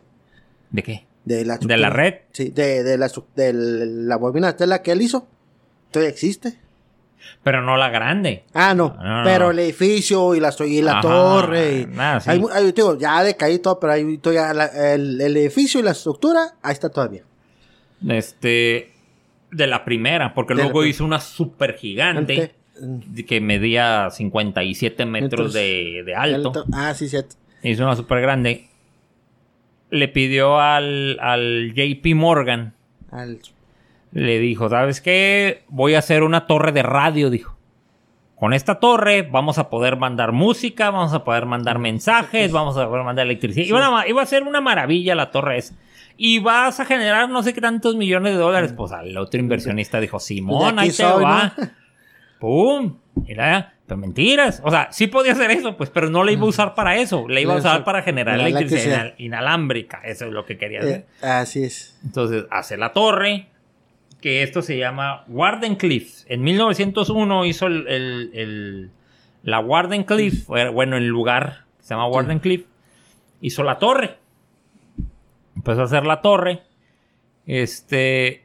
¿De 0.69 0.83
qué? 0.83 1.07
De 1.23 1.43
la, 1.43 1.57
¿De 1.57 1.77
la 1.77 1.89
red? 1.89 2.13
Sí, 2.33 2.51
de, 2.51 2.83
de 2.83 2.99
la, 2.99 3.09
de 3.35 3.51
la 3.53 4.15
bobina 4.17 4.45
de 4.45 4.53
tela 4.53 4.83
que 4.83 4.91
él 4.91 5.01
hizo. 5.01 5.25
Todavía 5.89 6.11
existe. 6.11 6.59
Pero 7.43 7.61
no 7.61 7.77
la 7.77 7.89
grande. 7.89 8.43
Ah, 8.53 8.73
no. 8.73 8.95
Pero 9.23 9.45
no. 9.45 9.51
el 9.51 9.59
edificio 9.59 10.33
y 10.35 10.39
la, 10.39 10.53
y 10.67 10.81
la 10.81 10.93
Ajá, 10.93 11.01
torre. 11.01 11.79
y- 11.81 11.85
nada, 11.85 12.19
sí. 12.19 12.29
hay 12.31 12.39
mu- 12.39 12.49
hay- 12.49 12.71
digo, 12.71 12.97
ya 12.97 13.17
ha 13.19 13.23
decaído 13.23 13.61
todo, 13.61 13.79
pero 13.79 13.93
hay 13.93 14.17
todavía 14.17 14.53
la- 14.53 14.93
el, 14.93 15.19
el 15.21 15.37
edificio 15.37 15.79
y 15.79 15.83
la 15.83 15.91
estructura, 15.91 16.55
ahí 16.63 16.73
está 16.73 16.89
todavía. 16.89 17.23
Este. 18.07 18.91
De 19.51 19.67
la 19.67 19.85
primera, 19.85 20.33
porque 20.33 20.53
De 20.55 20.63
luego 20.63 20.83
hizo 20.85 21.05
una 21.05 21.19
super 21.21 21.75
gigante 21.77 22.51
Ante- 22.81 23.25
que 23.25 23.39
medía 23.39 24.09
57 24.11 25.05
metros 25.05 25.31
Metros. 25.31 25.53
de, 25.53 26.03
de 26.05 26.15
alto. 26.15 26.65
Ah, 26.73 26.93
sí, 26.93 27.07
cierto. 27.07 27.35
Hizo 27.63 27.83
una 27.83 27.95
super 27.95 28.19
grande. 28.21 28.67
Le 29.91 30.07
pidió 30.09 30.59
al, 30.59 31.17
al 31.21 31.73
JP 31.73 32.15
Morgan, 32.15 32.73
Al- 33.11 33.39
le 34.15 34.39
dijo, 34.39 34.69
¿sabes 34.69 35.01
qué? 35.01 35.63
Voy 35.67 35.93
a 35.93 35.99
hacer 35.99 36.23
una 36.23 36.47
torre 36.47 36.71
de 36.71 36.81
radio, 36.83 37.29
dijo. 37.29 37.55
Con 38.35 38.53
esta 38.53 38.79
torre 38.79 39.21
vamos 39.23 39.57
a 39.57 39.69
poder 39.69 39.97
mandar 39.97 40.31
música, 40.31 40.89
vamos 40.89 41.13
a 41.13 41.23
poder 41.23 41.45
mandar 41.45 41.79
mensajes, 41.79 42.51
vamos 42.51 42.77
a 42.77 42.87
poder 42.87 43.03
mandar 43.03 43.25
electricidad. 43.25 43.65
Iba, 43.65 44.07
iba 44.07 44.21
a 44.21 44.25
ser 44.25 44.43
una 44.43 44.61
maravilla 44.61 45.15
la 45.15 45.31
torre 45.31 45.57
esa. 45.57 45.75
Y 46.17 46.39
vas 46.39 46.79
a 46.79 46.85
generar 46.85 47.29
no 47.29 47.43
sé 47.43 47.53
qué 47.53 47.59
tantos 47.61 47.95
millones 47.95 48.33
de 48.33 48.39
dólares. 48.39 48.73
Pues 48.75 48.91
al 48.93 49.15
otro 49.17 49.39
inversionista 49.39 49.99
dijo, 49.99 50.19
Simón, 50.19 50.75
Mm. 50.75 50.75
Pues 50.75 50.83
ahí 50.83 50.87
te 50.89 50.93
soy, 51.13 51.23
va. 51.23 51.53
¿no? 51.57 51.69
¡Pum! 52.39 52.97
Mira, 53.15 53.73
pero 53.87 53.97
mentiras. 53.97 54.61
O 54.63 54.71
sea, 54.71 54.89
sí 54.91 55.07
podía 55.07 55.31
hacer 55.33 55.51
eso, 55.51 55.75
pues, 55.77 55.89
pero 55.89 56.09
no 56.09 56.23
la 56.23 56.31
iba 56.31 56.43
a 56.43 56.49
usar 56.49 56.73
para 56.75 56.95
eso. 56.97 57.27
La 57.27 57.39
iba 57.39 57.53
a 57.53 57.57
usar 57.57 57.83
para 57.83 58.01
generar 58.01 58.37
la 58.37 58.47
electricidad 58.47 58.83
electricidad. 58.83 59.17
inal- 59.17 59.25
inalámbrica. 59.25 60.01
Eso 60.03 60.25
es 60.25 60.31
lo 60.31 60.45
que 60.45 60.57
quería 60.57 60.79
hacer. 60.79 61.05
eh, 61.21 61.25
así 61.27 61.63
es. 61.63 61.97
Entonces 62.03 62.45
hace 62.51 62.77
la 62.77 62.91
torre, 62.93 63.47
que 64.21 64.43
esto 64.43 64.61
se 64.61 64.77
llama 64.77 65.23
Wardenclyffe. 65.27 66.33
En 66.33 66.41
1901 66.43 67.45
hizo 67.45 67.67
el, 67.67 67.87
el- 67.87 68.31
el- 68.33 68.91
la 69.43 69.59
Wardenclyffe, 69.59 70.69
bueno, 70.69 70.97
el 70.97 71.07
lugar 71.07 71.65
que 71.77 71.83
se 71.83 71.89
llama 71.93 72.07
Wardenclyffe, 72.07 72.65
hizo 73.41 73.63
la 73.63 73.77
torre. 73.77 74.17
Empezó 75.55 75.81
a 75.81 75.85
hacer 75.85 76.05
la 76.05 76.21
torre. 76.21 76.63
Este, 77.45 78.43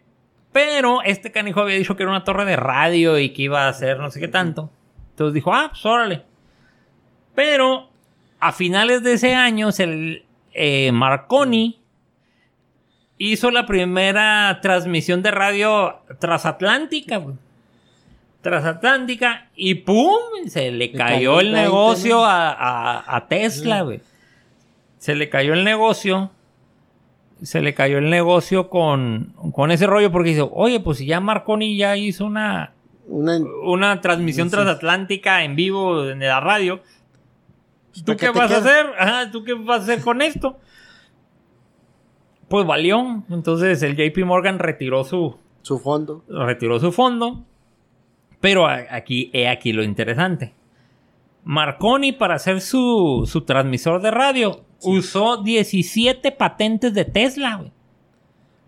pero 0.53 1.01
este 1.03 1.33
canijo 1.33 1.61
había 1.61 1.77
dicho 1.77 1.97
que 1.97 2.03
era 2.03 2.11
una 2.13 2.25
torre 2.25 2.45
de 2.45 2.57
radio 2.57 3.19
y 3.19 3.31
que 3.31 3.43
iba 3.43 3.65
a 3.65 3.69
hacer 3.69 3.99
no 3.99 4.11
sé 4.11 4.21
qué 4.21 4.29
tanto. 4.29 4.71
Entonces 5.11 5.35
dijo, 5.35 5.55
ah, 5.55 5.69
pues 5.71 5.85
órale. 5.87 6.23
Pero 7.35 7.89
a 8.41 8.53
finales 8.53 9.03
de 9.03 9.15
ese 9.15 9.35
año, 9.35 9.69
el 9.79 10.25
eh, 10.53 10.93
Marconi 10.93 11.80
hizo 13.21 13.51
la 13.51 13.67
primera 13.67 14.59
transmisión 14.63 15.23
de 15.23 15.31
radio 15.31 16.01
transatlántica. 16.19 17.19
güey. 17.19 17.37
Transatlántica 18.41 19.49
y 19.55 19.75
¡pum! 19.75 20.17
Se 20.49 20.71
le 20.71 20.91
cayó 20.93 21.05
cayó 21.15 21.41
el 21.41 21.49
el 21.49 21.53
20, 21.53 21.69
negocio 21.69 22.25
a, 22.25 22.51
a- 22.51 23.17
a 23.17 23.29
Tesla, 23.29 23.83
güey. 23.83 24.01
Se 24.99 25.15
le 25.15 25.29
cayó 25.29 25.53
el 25.53 25.65
negocio. 25.65 26.31
Se 27.43 27.61
le 27.61 27.75
cayó 27.75 27.99
el 27.99 28.09
negocio 28.11 28.69
con, 28.71 29.35
con 29.53 29.71
ese 29.71 29.87
rollo 29.87 30.11
porque 30.11 30.31
dice, 30.31 30.47
oye, 30.51 30.81
pues 30.81 30.99
si 30.99 31.07
ya 31.07 31.21
Marconi 31.21 31.77
ya 31.77 31.97
hizo 31.97 32.25
una, 32.27 32.73
Una, 33.07 33.39
una 33.65 34.01
transmisión 34.01 34.49
Sí. 34.49 34.53
transatlántica 34.57 35.43
en 35.45 35.57
vivo 35.57 36.09
en 36.09 36.21
la 36.21 36.41
radio. 36.41 36.81
¿Tú 37.93 38.05
¿para 38.05 38.17
qué 38.17 38.31
vas 38.31 38.53
a 38.53 38.59
hacer? 38.59 38.87
Ajá, 38.99 39.31
¿tú 39.31 39.43
qué 39.45 39.53
vas 39.55 39.81
a 39.81 39.83
hacer 39.83 40.01
con 40.03 40.23
esto? 40.23 40.59
Pues 42.51 42.67
valió. 42.67 43.23
Entonces 43.31 43.81
el 43.85 43.97
JP 43.97 44.25
Morgan 44.27 44.59
retiró 44.59 45.05
su, 45.05 45.37
su 45.63 45.79
fondo. 45.79 46.25
retiró 46.29 46.81
su 46.81 46.91
fondo. 46.91 47.45
Pero 48.41 48.67
aquí, 48.67 49.31
he 49.33 49.49
aquí 49.49 49.73
lo 49.73 49.85
interesante. 49.85 50.53
Marconi, 51.45 52.11
para 52.11 52.35
hacer 52.35 52.61
su, 52.61 53.23
su 53.31 53.43
transmisor 53.43 54.03
de 54.03 54.11
radio, 54.11 54.65
usó 54.83 55.43
17 55.45 56.33
patentes 56.33 56.93
de 56.93 57.05
Tesla, 57.05 57.57
güey. 57.57 57.73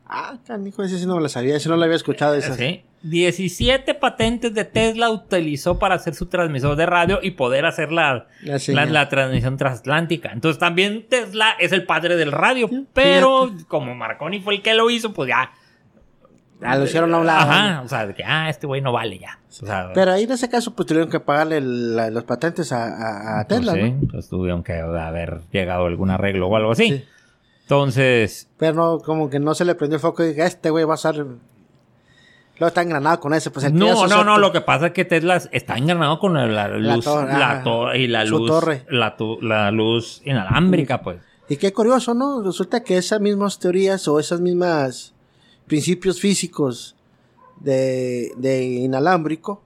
Ah, 0.07 0.39
canijo, 0.47 0.85
ese 0.85 0.99
sí 0.99 1.07
no 1.07 1.17
me 1.17 1.23
lo 1.23 1.29
sabía, 1.29 1.57
ese 1.57 1.69
no 1.69 1.77
lo 1.77 1.83
había 1.83 1.97
escuchado. 1.97 2.35
Esa. 2.35 2.55
Sí. 2.55 2.83
17 3.03 3.95
patentes 3.95 4.55
de 4.55 4.65
Tesla 4.65 5.11
utilizó 5.11 5.79
para 5.79 5.97
hacer 5.97 6.15
su 6.15 6.27
transmisor 6.27 6.77
de 6.77 6.87
radio 6.87 7.19
y 7.23 7.33
poder 7.33 7.67
hacer 7.67 7.91
la, 7.93 8.27
La 8.43 8.53
la, 8.55 8.59
señal. 8.59 8.93
la 8.93 9.09
transmisión 9.09 9.57
transatlántica. 9.57 10.31
Entonces 10.33 10.59
también 10.59 11.07
Tesla 11.09 11.51
es 11.59 11.73
el 11.73 11.85
padre 11.85 12.17
del 12.17 12.31
radio, 12.33 12.69
Sí, 12.69 12.87
pero 12.93 13.51
como 13.69 13.95
Marconi 13.95 14.41
fue 14.41 14.55
el 14.55 14.63
que 14.63 14.75
lo 14.75 14.89
hizo, 14.91 15.13
pues 15.13 15.29
ya. 15.29 15.51
Ah, 16.65 16.77
lo 16.77 16.85
hicieron 16.85 17.13
a 17.13 17.19
un 17.19 17.27
lado. 17.27 17.51
Ajá, 17.51 17.83
o 17.83 17.89
sea, 17.89 18.07
de 18.07 18.15
que, 18.15 18.23
ah, 18.23 18.49
este 18.49 18.69
güey 18.69 18.81
no 18.81 18.93
vale 18.93 19.19
ya. 19.19 19.41
O 19.49 19.67
sea, 19.67 19.91
Pero 19.95 20.13
ahí 20.13 20.23
en 20.25 20.31
ese 20.31 20.49
caso, 20.49 20.73
pues 20.77 20.87
tuvieron 20.87 21.11
que 21.11 21.19
pagarle 21.19 21.61
los 21.61 22.23
patentes 22.23 22.71
a, 22.73 22.85
a- 22.85 23.41
a 23.41 23.49
Tesla, 23.49 23.73
pues, 23.73 23.93
¿no? 23.95 24.01
sí, 24.01 24.07
pues 24.13 24.29
tuvieron 24.29 24.63
que 24.63 24.75
haber 24.75 25.41
llegado 25.51 25.85
a 25.85 25.89
algún 25.89 26.11
arreglo 26.11 26.47
o 26.47 26.57
algo 26.57 26.71
así. 26.71 26.89
Sí. 26.89 27.05
Entonces, 27.63 28.49
Pero 28.59 28.75
no, 28.75 28.99
como 29.01 29.29
que 29.29 29.41
no 29.41 29.55
se 29.57 29.65
le 29.65 29.75
prendió 29.75 29.97
el 29.97 30.01
foco 30.01 30.23
y 30.23 30.29
dije, 30.29 30.45
este 30.45 30.71
güey 30.71 30.85
va 30.85 30.95
a 30.95 30.99
ser. 30.99 31.25
Luego 32.63 32.69
está 32.69 32.83
engranado 32.83 33.19
con 33.19 33.35
ese, 33.35 33.51
pues 33.51 33.67
el 33.67 33.75
no, 33.75 34.07
no, 34.07 34.23
no, 34.23 34.39
lo 34.39 34.53
que 34.53 34.61
pasa 34.61 34.87
es 34.87 34.93
que 34.93 35.05
Tesla 35.05 35.43
está 35.51 35.77
engranado 35.77 36.21
con 36.21 36.35
la, 36.35 36.47
la 36.47 36.69
luz, 36.95 37.05
torre, 37.05 37.33
la 37.37 37.63
torre 37.65 37.99
y 37.99 38.07
la 38.07 38.25
luz, 38.25 38.47
torre. 38.47 38.87
La, 38.89 39.17
tu- 39.17 39.41
la 39.43 39.73
luz 39.73 40.23
inalámbrica, 40.25 41.03
pues. 41.03 41.19
Y 41.49 41.57
qué 41.57 41.73
curioso, 41.73 42.15
¿no? 42.15 42.41
Resulta 42.41 42.85
que 42.85 42.97
esas 42.99 43.21
mismas 43.21 43.59
teorías 43.59 44.07
o 44.07 44.21
esas 44.21 44.41
mismas 44.41 45.13
principios 45.67 46.21
físicos 46.21 46.95
de, 47.59 48.31
de 48.37 48.63
inalámbrico, 48.65 49.61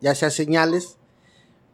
ya 0.00 0.14
sea 0.14 0.30
señales, 0.30 0.96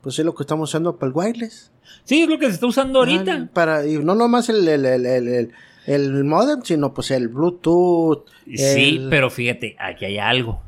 pues 0.03 0.19
es 0.19 0.25
lo 0.25 0.35
que 0.35 0.43
estamos 0.43 0.71
usando 0.71 0.97
para 0.97 1.11
el 1.11 1.17
wireless. 1.17 1.71
Sí, 2.03 2.23
es 2.23 2.29
lo 2.29 2.37
que 2.41 2.47
se 2.47 2.55
está 2.55 2.67
usando 2.67 2.99
ahorita. 2.99 3.33
Ah, 3.45 3.49
Para, 3.53 3.87
y 3.87 3.99
no 3.99 4.17
nomás 4.17 4.49
el, 4.49 4.67
el, 4.67 4.85
el, 4.85 5.07
el, 5.07 5.53
el- 5.89 6.25
modem, 6.25 6.61
sino 6.63 6.93
pues 6.95 7.11
el 7.11 7.29
Bluetooth. 7.29 8.25
Sí, 8.55 9.07
pero 9.11 9.31
fíjate, 9.31 9.77
aquí 9.79 10.05
hay 10.05 10.19
algo. 10.19 10.61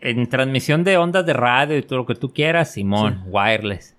En 0.00 0.28
transmisión 0.28 0.84
de 0.84 0.98
ondas 0.98 1.24
de 1.24 1.32
radio 1.32 1.78
y 1.78 1.82
todo 1.82 2.00
lo 2.00 2.06
que 2.06 2.14
tú 2.14 2.32
quieras, 2.32 2.72
Simón, 2.72 3.22
wireless. 3.26 3.96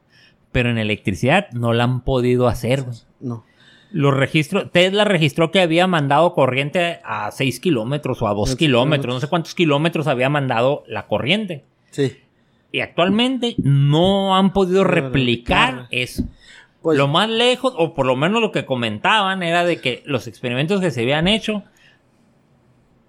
Pero 0.52 0.70
en 0.70 0.78
electricidad 0.78 1.50
no 1.52 1.74
la 1.74 1.84
han 1.84 2.02
podido 2.02 2.48
hacer, 2.48 2.84
güey. 2.84 2.98
No. 3.20 3.44
Los 3.92 4.14
registros, 4.14 4.72
Tesla 4.72 5.06
registró 5.06 5.52
que 5.52 5.62
había 5.62 5.88
mandado 5.88 6.34
corriente 6.34 7.00
a 7.04 7.32
6 7.32 7.60
kilómetros 7.60 8.22
o 8.22 8.28
a 8.28 8.34
2 8.34 8.50
Seis 8.50 8.58
kilómetros, 8.58 9.16
no 9.16 9.20
sé 9.22 9.28
cuántos 9.28 9.56
kilómetros 9.56 10.08
había 10.08 10.30
mandado 10.30 10.84
la 10.88 11.08
corriente. 11.08 11.64
Sí. 11.92 12.18
Y 12.72 12.82
actualmente 12.82 13.56
no 13.58 14.36
han 14.36 14.52
podido 14.54 14.84
replicar. 14.84 15.88
eso. 15.92 16.24
Pues, 16.86 17.00
lo 17.00 17.08
más 17.08 17.28
lejos, 17.28 17.74
o 17.76 17.96
por 17.96 18.06
lo 18.06 18.16
menos 18.16 18.42
lo 18.42 18.52
que 18.52 18.64
comentaban, 18.64 19.42
era 19.42 19.66
de 19.66 19.82
que 19.82 20.04
los 20.06 20.28
experimentos 20.28 20.82
que 20.82 20.92
se 20.92 21.02
habían 21.02 21.28
hecho 21.28 21.64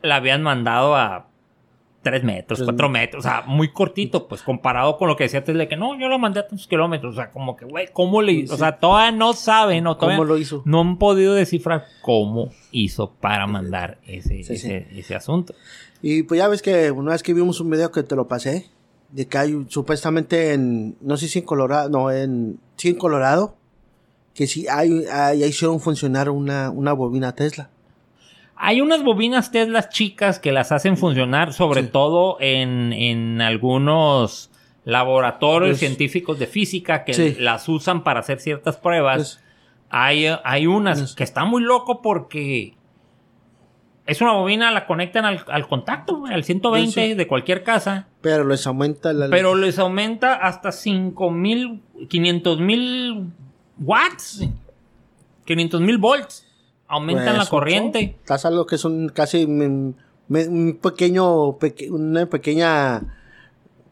la 0.00 0.16
habían 0.16 0.42
mandado 0.42 0.96
a 0.96 1.26
3 2.00 2.24
metros, 2.24 2.60
Tres 2.60 2.66
4 2.68 2.88
metros, 2.88 3.26
o 3.26 3.28
sea, 3.28 3.42
muy 3.46 3.72
cortito, 3.72 4.28
pues 4.28 4.40
comparado 4.40 4.96
con 4.96 5.08
lo 5.08 5.16
que 5.16 5.24
decía 5.24 5.44
Tesla, 5.44 5.68
que 5.68 5.76
no, 5.76 5.94
yo 6.00 6.08
lo 6.08 6.18
mandé 6.18 6.40
a 6.40 6.46
tantos 6.46 6.66
kilómetros, 6.66 7.12
o 7.12 7.16
sea, 7.16 7.30
como 7.30 7.54
que, 7.54 7.66
güey, 7.66 7.88
¿cómo 7.92 8.22
le 8.22 8.32
hizo? 8.32 8.54
O 8.54 8.56
sea, 8.56 8.78
todavía 8.78 9.12
no 9.12 9.34
saben, 9.34 9.86
o 9.86 9.96
todavía 9.98 10.16
¿Cómo 10.16 10.24
lo 10.24 10.38
hizo? 10.38 10.62
no 10.64 10.80
han 10.80 10.96
podido 10.96 11.34
descifrar 11.34 11.84
cómo 12.00 12.48
hizo 12.70 13.12
para 13.20 13.46
mandar 13.46 13.98
ese, 14.06 14.42
Sí, 14.42 14.54
ese, 14.54 14.88
ese 14.98 15.14
asunto. 15.14 15.54
Y 16.00 16.22
pues 16.22 16.38
ya 16.38 16.48
ves 16.48 16.62
que 16.62 16.90
una 16.92 17.12
vez 17.12 17.22
que 17.22 17.34
vimos 17.34 17.60
un 17.60 17.68
video 17.68 17.92
que 17.92 18.02
te 18.02 18.16
lo 18.16 18.26
pasé, 18.26 18.70
de 19.10 19.28
que 19.28 19.36
hay 19.36 19.66
supuestamente 19.68 20.54
en, 20.54 20.96
no 21.02 21.18
sé 21.18 21.28
si 21.28 21.40
en 21.40 21.44
Colorado, 21.44 21.90
no, 21.90 22.10
en, 22.10 22.58
sí 22.76 22.88
en 22.88 22.96
Colorado, 22.96 23.56
que 24.36 24.46
sí 24.46 24.66
hay, 24.68 25.04
hay- 25.10 25.42
hicieron 25.44 25.80
funcionar 25.80 26.28
una, 26.30 26.70
una 26.70 26.92
bobina 26.92 27.34
Tesla. 27.34 27.70
Hay 28.58 28.80
unas 28.80 29.02
bobinas 29.02 29.50
Tesla 29.50 29.88
chicas 29.88 30.38
que 30.38 30.50
las 30.52 30.72
hacen 30.72 30.96
funcionar, 30.96 31.52
sobre 31.52 31.82
todo 31.82 32.36
en, 32.40 32.92
en 32.92 33.40
algunos 33.42 34.50
laboratorios 34.84 35.72
Pues- 35.72 35.80
científicos 35.80 36.38
de 36.38 36.46
física 36.46 37.04
que 37.04 37.12
Sí. 37.14 37.36
las 37.38 37.68
usan 37.68 38.02
para 38.04 38.20
hacer 38.20 38.40
ciertas 38.40 38.76
pruebas. 38.76 39.16
Pues- 39.16 39.40
hay, 39.90 40.26
hay 40.44 40.66
unas 40.66 40.98
Pues- 41.00 41.14
que 41.14 41.24
está 41.24 41.44
muy 41.44 41.62
loco 41.62 42.00
porque 42.02 42.74
es 44.06 44.20
una 44.20 44.32
bobina, 44.32 44.70
la 44.70 44.86
conectan 44.86 45.24
al, 45.24 45.44
al 45.48 45.66
contacto, 45.68 46.24
al 46.26 46.44
120 46.44 46.92
Sí, 46.92 47.08
sí. 47.08 47.14
de 47.14 47.26
cualquier 47.26 47.62
casa, 47.64 48.06
Pero 48.20 48.44
les 48.44 48.66
aumenta 48.66 49.12
la... 49.12 49.28
pero 49.28 49.54
les 49.56 49.78
aumenta 49.78 50.34
hasta 50.34 50.70
5000, 50.72 51.82
500 52.08 52.60
mil 52.60 53.32
watts, 53.78 54.44
500 55.44 55.80
mil 55.80 55.98
volts. 55.98 56.44
Aumentan 56.88 57.24
Pues, 57.24 57.36
la 57.36 57.42
un 57.44 57.48
corriente. 57.48 58.00
Estás 58.20 58.44
algo 58.44 58.64
que 58.66 58.76
es 58.76 58.84
un 58.84 59.08
casi 59.08 59.44
un 59.44 60.78
pequeño, 60.82 61.56
peque- 61.58 61.90
una 61.90 62.26
pequeña 62.26 63.02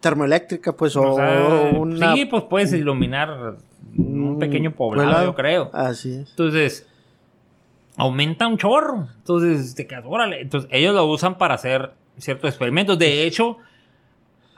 termoeléctrica, 0.00 0.72
pues, 0.76 0.94
o, 0.96 1.02
O 1.12 1.16
sea, 1.16 1.70
una... 1.78 2.14
Sí, 2.14 2.24
pues 2.26 2.44
puedes 2.44 2.72
iluminar 2.72 3.56
un 3.96 4.34
Mm, 4.36 4.38
pequeño 4.38 4.72
poblado, 4.72 5.08
poblado. 5.08 5.24
yo 5.26 5.34
creo. 5.34 5.70
Así 5.72 6.12
es. 6.14 6.30
Entonces, 6.30 6.86
aumenta 7.96 8.46
un 8.48 8.58
chorro. 8.58 9.08
Entonces, 9.18 9.74
te 9.74 9.86
quedas, 9.86 10.04
órale. 10.06 10.40
Entonces, 10.40 10.68
ellos 10.72 10.94
lo 10.94 11.06
usan 11.06 11.38
para 11.38 11.54
hacer 11.54 11.92
ciertos 12.18 12.50
experimentos. 12.50 12.98
De 12.98 13.24
hecho, 13.24 13.58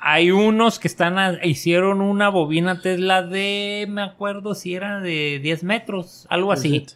hay 0.08 0.30
unos 0.30 0.78
que 0.78 0.86
están 0.86 1.18
a- 1.18 1.44
hicieron 1.44 2.00
una 2.00 2.28
bobina 2.28 2.80
Tesla 2.80 3.22
de, 3.24 3.86
me 3.88 4.02
acuerdo 4.02 4.54
si 4.54 4.72
era 4.76 5.00
de 5.00 5.40
10 5.42 5.64
metros, 5.64 6.26
algo 6.30 6.52
así. 6.52 6.86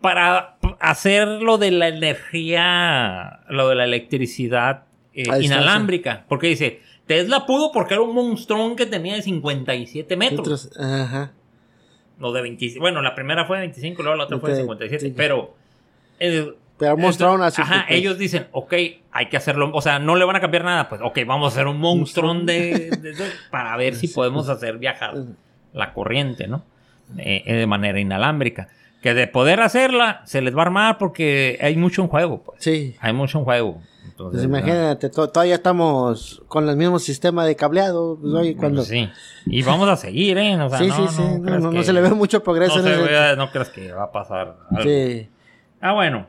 Para 0.00 0.56
hacer 0.80 1.28
lo 1.28 1.58
de 1.58 1.70
la 1.70 1.86
energía, 1.86 3.40
lo 3.48 3.68
de 3.68 3.76
la 3.76 3.84
electricidad 3.84 4.82
eh, 5.14 5.22
inalámbrica. 5.40 6.24
Porque 6.28 6.48
dice, 6.48 6.80
Tesla 7.06 7.46
pudo 7.46 7.70
porque 7.70 7.94
era 7.94 8.02
un 8.02 8.12
monstruón 8.14 8.74
que 8.74 8.86
tenía 8.86 9.14
de 9.14 9.22
57 9.22 10.16
metros. 10.16 10.70
Ajá. 10.76 11.30
O 12.20 12.32
de 12.32 12.42
25. 12.42 12.80
Bueno, 12.80 13.00
la 13.00 13.14
primera 13.14 13.44
fue 13.44 13.58
de 13.58 13.62
25, 13.66 14.02
luego 14.02 14.16
la 14.18 14.24
otra 14.24 14.38
fue 14.40 14.50
de 14.50 14.56
Ok, 14.56 14.62
57. 14.62 15.06
sí. 15.06 15.14
Pero. 15.16 15.54
eh, 16.18 16.52
Pero 16.78 16.96
mostraron 16.96 17.42
así. 17.42 17.62
Ajá, 17.62 17.84
pues, 17.86 17.98
ellos 17.98 18.18
dicen, 18.18 18.48
ok, 18.52 18.74
hay 19.12 19.26
que 19.28 19.36
hacerlo. 19.36 19.70
O 19.72 19.80
sea, 19.82 19.98
no 19.98 20.16
le 20.16 20.24
van 20.24 20.36
a 20.36 20.40
cambiar 20.40 20.64
nada. 20.64 20.88
Pues, 20.88 21.00
ok, 21.02 21.18
vamos 21.26 21.52
a 21.52 21.54
hacer 21.54 21.66
un 21.68 21.78
monstruón 21.78 22.44
de, 22.46 22.90
de- 22.90 23.12
de- 23.12 23.30
para 23.50 23.76
ver 23.76 23.94
si 23.94 24.08
podemos 24.08 24.48
hacer 24.48 24.78
viajar 24.78 25.14
la 25.72 25.92
corriente, 25.92 26.48
¿no? 26.48 26.64
Eh, 27.18 27.42
eh, 27.46 27.54
de 27.54 27.66
manera 27.66 28.00
inalámbrica. 28.00 28.68
Que 29.02 29.14
de 29.14 29.26
poder 29.26 29.60
hacerla, 29.60 30.22
se 30.24 30.40
les 30.42 30.54
va 30.56 30.60
a 30.60 30.64
armar 30.66 30.98
porque 30.98 31.58
hay 31.60 31.76
mucho 31.76 32.02
en 32.02 32.08
juego, 32.08 32.42
pues. 32.42 32.62
Sí. 32.62 32.96
Hay 33.00 33.12
mucho 33.12 33.38
en 33.38 33.44
juego. 33.44 33.80
Entonces, 34.04 34.46
Pues 34.46 34.62
imagínate, 34.62 35.08
to- 35.10 35.28
todavía 35.28 35.54
estamos 35.56 36.42
con 36.48 36.68
el 36.68 36.76
mismo 36.76 36.98
sistema 36.98 37.44
de 37.44 37.56
cableado. 37.56 38.18
Pues, 38.20 38.32
oye, 38.34 38.54
¿no? 38.54 38.60
cuando... 38.60 38.82
Sí. 38.82 39.08
Y 39.46 39.62
vamos 39.62 39.88
a 39.88 39.96
seguir, 39.96 40.38
¿eh? 40.38 40.56
O 40.60 40.68
sea, 40.68 40.78
sí, 40.78 40.86
no, 40.88 41.08
sí, 41.08 41.14
sí. 41.16 41.22
No, 41.40 41.50
no- 41.50 41.58
no 41.58 41.70
que- 41.72 41.84
se 41.84 41.92
le 41.92 42.00
ve 42.00 42.10
mucho 42.10 42.42
progreso 42.42 42.76
no, 42.78 42.86
en 42.88 42.94
se 42.94 43.00
ese- 43.02 43.10
vea- 43.12 43.36
no 43.36 43.50
creas 43.50 43.70
que 43.70 43.92
va 43.92 44.04
a 44.04 44.12
pasar 44.12 44.56
algo. 44.70 44.82
Sí. 44.82 45.28
Ah, 45.80 45.92
bueno. 45.94 46.26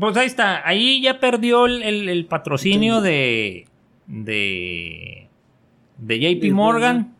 Pues 0.00 0.16
ahí 0.16 0.26
está. 0.26 0.66
Ahí 0.66 1.00
ya 1.02 1.20
perdió 1.20 1.66
el, 1.66 1.82
el- 1.82 2.08
el 2.08 2.26
patrocinio 2.26 3.00
de. 3.00 3.66
de. 4.06 5.28
de 5.98 6.18
JP 6.40 6.52
Morgan. 6.52 7.14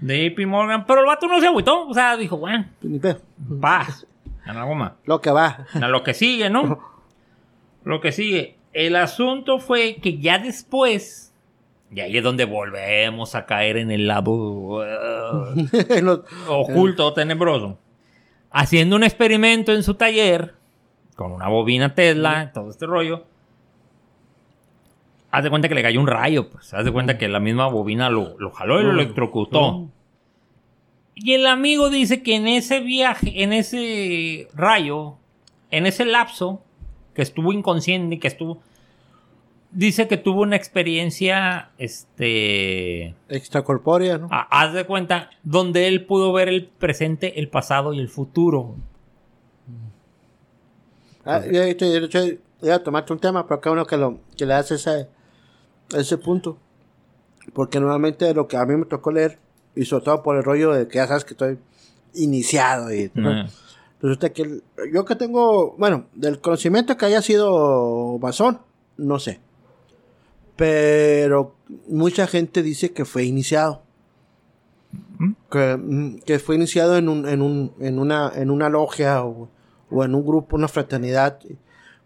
De 0.00 0.30
JP 0.30 0.46
Morgan. 0.46 0.86
Pero 0.86 1.00
el 1.00 1.06
vato 1.06 1.26
no 1.26 1.40
se 1.40 1.46
agüitó. 1.46 1.86
O 1.88 1.94
sea, 1.94 2.16
dijo, 2.16 2.36
bueno, 2.38 2.66
Ni 2.82 2.98
pedo. 2.98 3.20
paz. 3.60 4.06
A 4.46 4.52
la 4.54 4.64
goma. 4.64 4.96
Lo 5.04 5.20
que 5.20 5.30
va. 5.30 5.66
A 5.74 5.88
lo 5.88 6.02
que 6.02 6.14
sigue, 6.14 6.48
¿no? 6.50 6.80
Lo 7.84 8.00
que 8.00 8.12
sigue. 8.12 8.56
El 8.72 8.96
asunto 8.96 9.58
fue 9.58 9.96
que 9.96 10.18
ya 10.18 10.38
después. 10.38 11.34
Y 11.90 12.00
ahí 12.00 12.16
es 12.18 12.22
donde 12.22 12.44
volvemos 12.44 13.34
a 13.34 13.46
caer 13.46 13.78
en 13.78 13.90
el 13.90 14.06
lado 14.06 14.30
uh, 14.32 15.54
oculto, 16.48 17.12
tenebroso. 17.14 17.78
Haciendo 18.50 18.96
un 18.96 19.04
experimento 19.04 19.72
en 19.72 19.82
su 19.82 19.94
taller. 19.94 20.54
Con 21.18 21.32
una 21.32 21.48
bobina 21.48 21.96
Tesla, 21.96 22.52
todo 22.52 22.70
este 22.70 22.86
rollo. 22.86 23.24
Haz 25.32 25.42
de 25.42 25.50
cuenta 25.50 25.68
que 25.68 25.74
le 25.74 25.82
cayó 25.82 25.98
un 25.98 26.06
rayo, 26.06 26.48
pues. 26.48 26.72
Haz 26.72 26.84
de 26.84 26.92
cuenta 26.92 27.18
que 27.18 27.26
la 27.26 27.40
misma 27.40 27.66
bobina 27.66 28.08
lo, 28.08 28.38
lo 28.38 28.52
jaló 28.52 28.80
y 28.80 28.84
lo 28.84 28.92
electrocutó. 28.92 29.88
Y 31.16 31.32
el 31.32 31.48
amigo 31.48 31.90
dice 31.90 32.22
que 32.22 32.36
en 32.36 32.46
ese 32.46 32.78
viaje, 32.78 33.42
en 33.42 33.52
ese 33.52 34.46
rayo, 34.54 35.16
en 35.72 35.86
ese 35.86 36.04
lapso, 36.04 36.62
que 37.14 37.22
estuvo 37.22 37.52
inconsciente, 37.52 38.20
que 38.20 38.28
estuvo. 38.28 38.62
Dice 39.72 40.06
que 40.06 40.18
tuvo 40.18 40.42
una 40.42 40.54
experiencia, 40.54 41.70
este. 41.78 43.16
Extracorpórea, 43.28 44.18
¿no? 44.18 44.28
ah, 44.30 44.46
haz 44.52 44.72
de 44.72 44.84
cuenta, 44.84 45.30
donde 45.42 45.88
él 45.88 46.04
pudo 46.04 46.32
ver 46.32 46.48
el 46.48 46.66
presente, 46.66 47.40
el 47.40 47.48
pasado 47.48 47.92
y 47.92 47.98
el 47.98 48.08
futuro. 48.08 48.76
Ah, 51.30 51.44
yo, 51.44 51.62
yo, 51.66 51.86
yo, 51.86 52.06
yo 52.06 52.20
iba 52.62 52.74
a 52.74 52.82
tomarte 52.82 53.12
un 53.12 53.18
tema, 53.18 53.46
pero 53.46 53.60
cada 53.60 53.72
uno 53.74 53.86
que, 53.86 53.96
lo, 53.96 54.18
que 54.36 54.46
le 54.46 54.54
hace 54.54 54.76
ese, 54.76 55.08
ese 55.94 56.16
punto. 56.18 56.58
Porque 57.52 57.78
normalmente 57.80 58.32
lo 58.34 58.48
que 58.48 58.56
a 58.56 58.64
mí 58.66 58.76
me 58.76 58.86
tocó 58.86 59.10
leer, 59.12 59.38
y 59.74 59.84
sobre 59.84 60.04
todo 60.04 60.22
por 60.22 60.36
el 60.36 60.42
rollo 60.44 60.72
de 60.72 60.88
que 60.88 60.96
ya 60.96 61.06
sabes 61.06 61.24
que 61.24 61.34
estoy 61.34 61.58
iniciado. 62.14 62.92
Y, 62.92 63.10
Ah. 63.16 63.46
Resulta 64.00 64.30
que 64.32 64.42
el- 64.42 64.62
yo 64.92 65.04
que 65.04 65.16
tengo, 65.16 65.74
bueno, 65.76 66.06
del 66.14 66.40
conocimiento 66.40 66.96
que 66.96 67.06
haya 67.06 67.20
sido 67.20 68.16
masón, 68.20 68.60
no 68.96 69.18
sé. 69.18 69.40
Pero 70.56 71.54
mucha 71.88 72.26
gente 72.26 72.62
dice 72.62 72.92
que 72.92 73.04
fue 73.04 73.24
iniciado. 73.24 73.82
Que, 75.50 75.76
mm, 75.76 76.20
que 76.20 76.38
fue 76.38 76.54
iniciado 76.56 76.96
en, 76.96 77.08
un, 77.08 77.28
en, 77.28 77.42
un, 77.42 77.72
en, 77.80 77.98
una, 77.98 78.30
en 78.34 78.50
una 78.50 78.68
logia 78.68 79.24
o, 79.24 79.48
o 79.90 80.04
en 80.04 80.14
un 80.14 80.26
grupo, 80.26 80.56
una 80.56 80.68
fraternidad. 80.68 81.38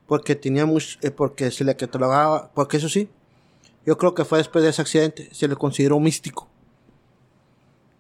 Porque 0.07 0.35
tenía 0.35 0.67
mucho, 0.67 0.99
eh, 1.03 1.11
porque 1.11 1.51
se 1.51 1.65
le 1.65 1.77
catalogaba, 1.77 2.51
porque 2.55 2.77
eso 2.77 2.89
sí, 2.89 3.09
yo 3.87 3.97
creo 3.99 4.15
que 4.15 4.25
fue 4.25 4.39
después 4.39 4.63
de 4.63 4.71
ese 4.71 4.83
accidente, 4.83 5.29
se 5.33 5.49
le 5.49 5.57
consideró 5.57 5.99
místico. 6.01 6.49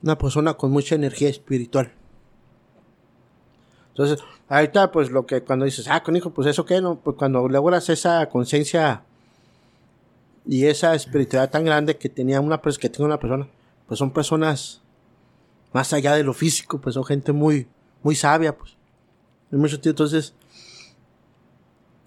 Una 0.02 0.18
persona 0.18 0.54
con 0.54 0.70
mucha 0.70 0.94
energía 0.94 1.28
espiritual. 1.28 1.92
Entonces, 3.90 4.24
ahorita, 4.48 4.90
pues 4.90 5.10
lo 5.10 5.26
que 5.26 5.42
cuando 5.42 5.64
dices, 5.64 5.86
ah, 5.88 6.02
con 6.02 6.16
hijo, 6.16 6.30
pues 6.30 6.48
eso 6.48 6.64
qué, 6.64 6.80
no, 6.80 6.96
pues 6.96 7.16
cuando 7.16 7.46
logras 7.48 7.88
esa 7.88 8.28
conciencia 8.28 9.04
y 10.46 10.66
esa 10.66 10.94
espiritualidad 10.94 11.50
tan 11.50 11.64
grande 11.64 11.96
que 11.96 12.08
tenía 12.08 12.40
una 12.40 12.58
que 12.60 12.88
tiene 12.88 13.06
una 13.06 13.18
persona, 13.18 13.48
pues 13.86 13.98
son 13.98 14.10
personas 14.12 14.82
más 15.72 15.92
allá 15.92 16.14
de 16.14 16.24
lo 16.24 16.32
físico, 16.32 16.80
pues 16.80 16.94
son 16.94 17.04
gente 17.04 17.32
muy, 17.32 17.66
muy 18.02 18.14
sabia, 18.14 18.56
pues. 18.56 18.76
En 19.52 19.60
sentidos, 19.68 19.92
entonces, 19.92 20.34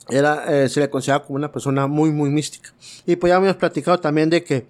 era, 0.09 0.63
eh, 0.63 0.69
se 0.69 0.79
le 0.79 0.89
consideraba 0.89 1.23
como 1.25 1.37
una 1.37 1.51
persona 1.51 1.87
muy, 1.87 2.11
muy 2.11 2.29
mística. 2.29 2.73
Y 3.05 3.15
pues 3.15 3.29
ya 3.31 3.37
habíamos 3.37 3.57
platicado 3.57 3.99
también 3.99 4.29
de 4.29 4.43
que 4.43 4.65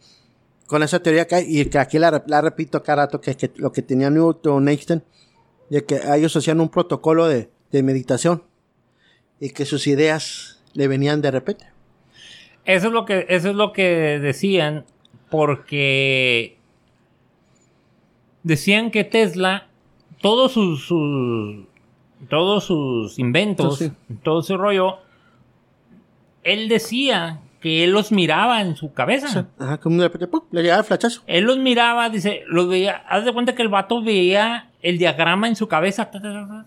con 0.67 0.83
esa 0.83 1.01
teoría 1.01 1.27
que 1.27 1.35
hay, 1.35 1.59
y 1.59 1.65
que 1.65 1.77
aquí 1.79 1.99
la, 1.99 2.11
re- 2.11 2.23
la 2.27 2.41
repito 2.41 2.81
cada 2.83 3.03
rato, 3.03 3.21
que, 3.21 3.35
que 3.35 3.51
lo 3.55 3.71
que 3.71 3.81
tenía 3.81 4.09
Newton 4.09 4.67
Einstein, 4.67 5.03
de 5.69 5.83
que 5.85 5.99
ellos 6.15 6.35
hacían 6.35 6.59
un 6.59 6.69
protocolo 6.69 7.27
de, 7.27 7.49
meditación 7.83 8.43
y 9.39 9.49
que 9.49 9.65
sus 9.65 9.85
ideas 9.87 10.63
le 10.73 10.87
venían 10.87 11.21
de 11.21 11.31
repente. 11.31 11.65
Eso 12.63 12.87
es 12.87 12.93
lo 12.93 13.05
que, 13.05 13.25
eso 13.29 13.49
es 13.49 13.55
lo 13.55 13.73
que 13.73 14.19
decían, 14.19 14.85
porque 15.29 16.57
decían 18.43 18.91
que 18.91 19.03
Tesla, 19.03 19.67
todos 20.21 20.53
sus- 20.53 21.67
todos 22.29 22.65
sus 22.65 23.19
inventos, 23.19 23.77
Sí, 23.79 23.91
todo 24.23 24.39
ese 24.39 24.55
rollo, 24.57 24.97
él 26.43 26.67
decía 26.67 27.39
que 27.59 27.83
él 27.83 27.91
los 27.91 28.11
miraba 28.11 28.61
en 28.61 28.75
su 28.75 28.93
cabeza. 28.93 29.47
Ajá, 29.57 29.79
como 29.79 29.97
de 29.97 30.03
repente, 30.07 30.27
¡pum! 30.27 30.41
le 30.51 30.61
llegaba 30.61 30.81
el 30.81 30.85
flachazo. 30.85 31.23
Él 31.25 31.45
los 31.45 31.57
miraba, 31.57 32.09
dice, 32.09 32.43
los 32.47 32.67
veía, 32.69 33.03
haz 33.09 33.25
de 33.25 33.33
cuenta 33.33 33.55
que 33.55 33.63
el 33.63 33.69
vato 33.69 34.03
veía 34.03 34.69
el 34.81 34.97
diagrama 34.97 35.47
en 35.47 35.55
su 35.55 35.67
cabeza, 35.67 36.11
ta, 36.11 36.21
ta, 36.21 36.47
ta, 36.47 36.65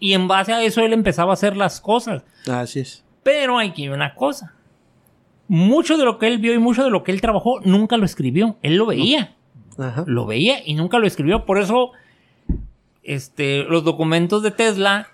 y 0.00 0.14
en 0.14 0.26
base 0.26 0.52
a 0.52 0.62
eso 0.62 0.80
él 0.80 0.94
empezaba 0.94 1.32
a 1.32 1.34
hacer 1.34 1.56
las 1.56 1.80
cosas. 1.80 2.24
Así 2.50 2.80
es. 2.80 3.04
Pero 3.22 3.58
hay 3.58 3.72
que 3.72 3.82
ver 3.82 3.96
una 3.96 4.14
cosa. 4.14 4.54
Mucho 5.46 5.98
de 5.98 6.04
lo 6.04 6.18
que 6.18 6.26
él 6.26 6.38
vio 6.38 6.54
y 6.54 6.58
mucho 6.58 6.82
de 6.82 6.90
lo 6.90 7.04
que 7.04 7.12
él 7.12 7.20
trabajó 7.20 7.60
nunca 7.60 7.98
lo 7.98 8.06
escribió. 8.06 8.56
Él 8.62 8.76
lo 8.76 8.86
veía. 8.86 9.36
Ajá. 9.78 10.04
Lo 10.06 10.26
veía 10.26 10.66
y 10.66 10.74
nunca 10.74 10.98
lo 10.98 11.06
escribió. 11.06 11.44
Por 11.44 11.58
eso 11.58 11.90
este, 13.14 13.64
los 13.64 13.84
documentos 13.84 14.42
de 14.42 14.50
Tesla 14.50 15.08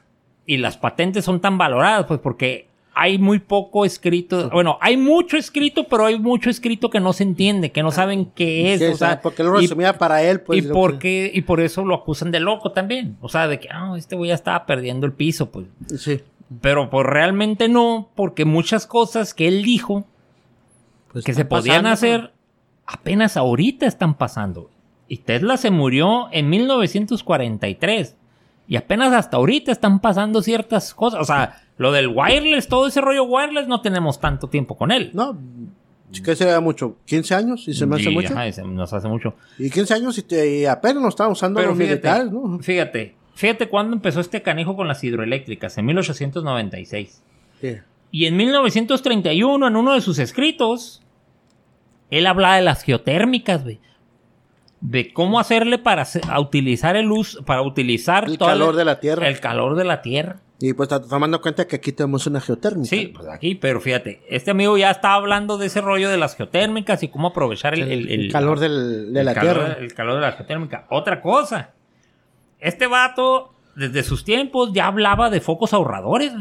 y 0.46 0.58
las 0.58 0.76
patentes 0.76 1.24
son 1.24 1.40
tan 1.40 1.58
valoradas. 1.58 2.06
Pues 2.06 2.20
porque 2.20 2.66
hay 2.94 3.18
muy 3.18 3.38
poco 3.40 3.84
escrito. 3.84 4.48
Bueno, 4.50 4.78
hay 4.80 4.96
mucho 4.96 5.36
escrito, 5.36 5.84
pero 5.84 6.06
hay 6.06 6.18
mucho 6.18 6.48
escrito 6.48 6.88
que 6.88 6.98
no 7.00 7.12
se 7.12 7.24
entiende, 7.24 7.70
que 7.72 7.82
no 7.82 7.90
saben 7.90 8.26
qué 8.34 8.72
es. 8.74 8.80
Sí, 8.80 8.86
o 8.86 8.96
sea, 8.96 9.20
porque 9.20 9.42
lo 9.42 9.58
y- 9.58 9.62
resumía 9.62 9.98
para 9.98 10.22
él, 10.22 10.40
pues. 10.40 10.64
y, 10.64 10.98
que- 10.98 11.30
y 11.34 11.42
por 11.42 11.60
eso 11.60 11.84
lo 11.84 11.94
acusan 11.94 12.30
de 12.30 12.40
loco 12.40 12.72
también. 12.72 13.16
O 13.20 13.28
sea, 13.28 13.48
de 13.48 13.60
que 13.60 13.68
ah, 13.70 13.94
este 13.98 14.16
güey 14.16 14.28
ya 14.28 14.34
estaba 14.34 14.64
perdiendo 14.66 15.04
el 15.06 15.12
piso, 15.12 15.50
pues. 15.50 15.66
Sí. 15.98 16.20
Pero 16.60 16.88
pues 16.90 17.04
realmente 17.06 17.68
no, 17.68 18.08
porque 18.14 18.44
muchas 18.44 18.86
cosas 18.86 19.34
que 19.34 19.48
él 19.48 19.62
dijo 19.64 20.04
Pues 21.12 21.24
que 21.24 21.34
se 21.34 21.44
podían 21.44 21.82
pasando, 21.82 21.90
hacer 21.90 22.32
apenas 22.86 23.36
ahorita 23.36 23.84
están 23.86 24.14
pasando. 24.14 24.70
Y 25.08 25.18
Tesla 25.18 25.56
se 25.56 25.70
murió 25.70 26.28
en 26.32 26.48
1943. 26.50 28.16
Y 28.68 28.76
apenas 28.76 29.12
hasta 29.12 29.36
ahorita 29.36 29.70
están 29.70 30.00
pasando 30.00 30.42
ciertas 30.42 30.92
cosas. 30.94 31.20
O 31.20 31.24
sea, 31.24 31.62
lo 31.78 31.92
del 31.92 32.08
wireless, 32.08 32.66
todo 32.66 32.88
ese 32.88 33.00
rollo 33.00 33.24
wireless, 33.24 33.68
no 33.68 33.80
tenemos 33.80 34.18
tanto 34.18 34.48
tiempo 34.48 34.76
con 34.76 34.90
él. 34.90 35.10
No, 35.14 35.38
sí 36.10 36.20
que 36.22 36.34
sería 36.34 36.58
mucho. 36.60 36.96
15 37.04 37.34
años 37.36 37.68
y 37.68 37.74
se 37.74 37.86
me 37.86 37.94
hace 37.96 38.10
Y, 38.10 38.14
mucho. 38.14 38.32
ajá, 38.32 38.48
y 38.48 38.52
se 38.52 38.62
nos 38.64 38.92
hace 38.92 39.06
mucho. 39.06 39.34
Y 39.58 39.70
15 39.70 39.94
años 39.94 40.18
y, 40.18 40.22
te- 40.22 40.58
y 40.60 40.66
apenas 40.66 41.00
lo 41.02 41.08
estaban 41.08 41.32
usando 41.32 41.58
Pero 41.58 41.70
los 41.70 41.78
fíjate, 41.78 41.92
militares, 41.94 42.32
¿no? 42.32 42.58
fíjate, 42.58 43.14
fíjate 43.34 43.68
cuándo 43.68 43.94
empezó 43.94 44.18
este 44.20 44.42
canijo 44.42 44.74
con 44.74 44.88
las 44.88 45.04
hidroeléctricas, 45.04 45.78
en 45.78 45.86
1896. 45.86 47.22
Sí. 47.60 47.76
Y 48.10 48.26
en 48.26 48.36
1931, 48.36 49.66
en 49.68 49.76
uno 49.76 49.94
de 49.94 50.00
sus 50.00 50.18
escritos, 50.18 51.02
él 52.10 52.26
hablaba 52.26 52.56
de 52.56 52.62
las 52.62 52.82
geotérmicas, 52.82 53.62
güey. 53.62 53.78
De 54.88 55.12
cómo 55.12 55.40
hacerle 55.40 55.78
para 55.78 56.06
utilizar 56.38 56.94
el 56.96 57.10
uso, 57.10 57.44
para 57.44 57.62
utilizar 57.62 58.24
El 58.26 58.38
todo 58.38 58.48
calor 58.50 58.76
de 58.76 58.84
la 58.84 59.00
tierra. 59.00 59.26
El 59.28 59.40
calor 59.40 59.74
de 59.74 59.84
la 59.84 60.00
tierra. 60.00 60.40
Y 60.60 60.72
pues 60.74 60.88
tomando 60.88 61.36
en 61.38 61.42
cuenta 61.42 61.66
que 61.66 61.76
aquí 61.76 61.92
tenemos 61.92 62.26
una 62.26 62.40
geotérmica. 62.40 62.88
Sí, 62.88 63.08
pues 63.08 63.26
aquí, 63.28 63.56
pero 63.56 63.80
fíjate, 63.80 64.22
este 64.30 64.52
amigo 64.52 64.78
ya 64.78 64.90
está 64.90 65.14
hablando 65.14 65.58
de 65.58 65.66
ese 65.66 65.80
rollo 65.80 66.08
de 66.08 66.16
las 66.16 66.36
geotérmicas 66.36 67.02
y 67.02 67.08
cómo 67.08 67.28
aprovechar 67.28 67.74
el, 67.74 67.82
El, 67.82 68.08
el- 68.10 68.20
el- 68.26 68.32
calor 68.32 68.60
del- 68.60 69.12
de 69.12 69.24
la 69.24 69.34
calor- 69.34 69.54
tierra. 69.56 69.72
El 69.80 69.92
calor 69.92 70.14
de 70.14 70.20
la 70.20 70.32
geotérmica. 70.32 70.86
Otra 70.90 71.20
cosa. 71.20 71.72
Este 72.58 72.86
vato, 72.86 73.54
desde 73.74 74.02
sus 74.02 74.24
tiempos, 74.24 74.70
ya 74.72 74.86
hablaba 74.86 75.28
de 75.30 75.40
focos 75.40 75.74
ahorradores. 75.74 76.32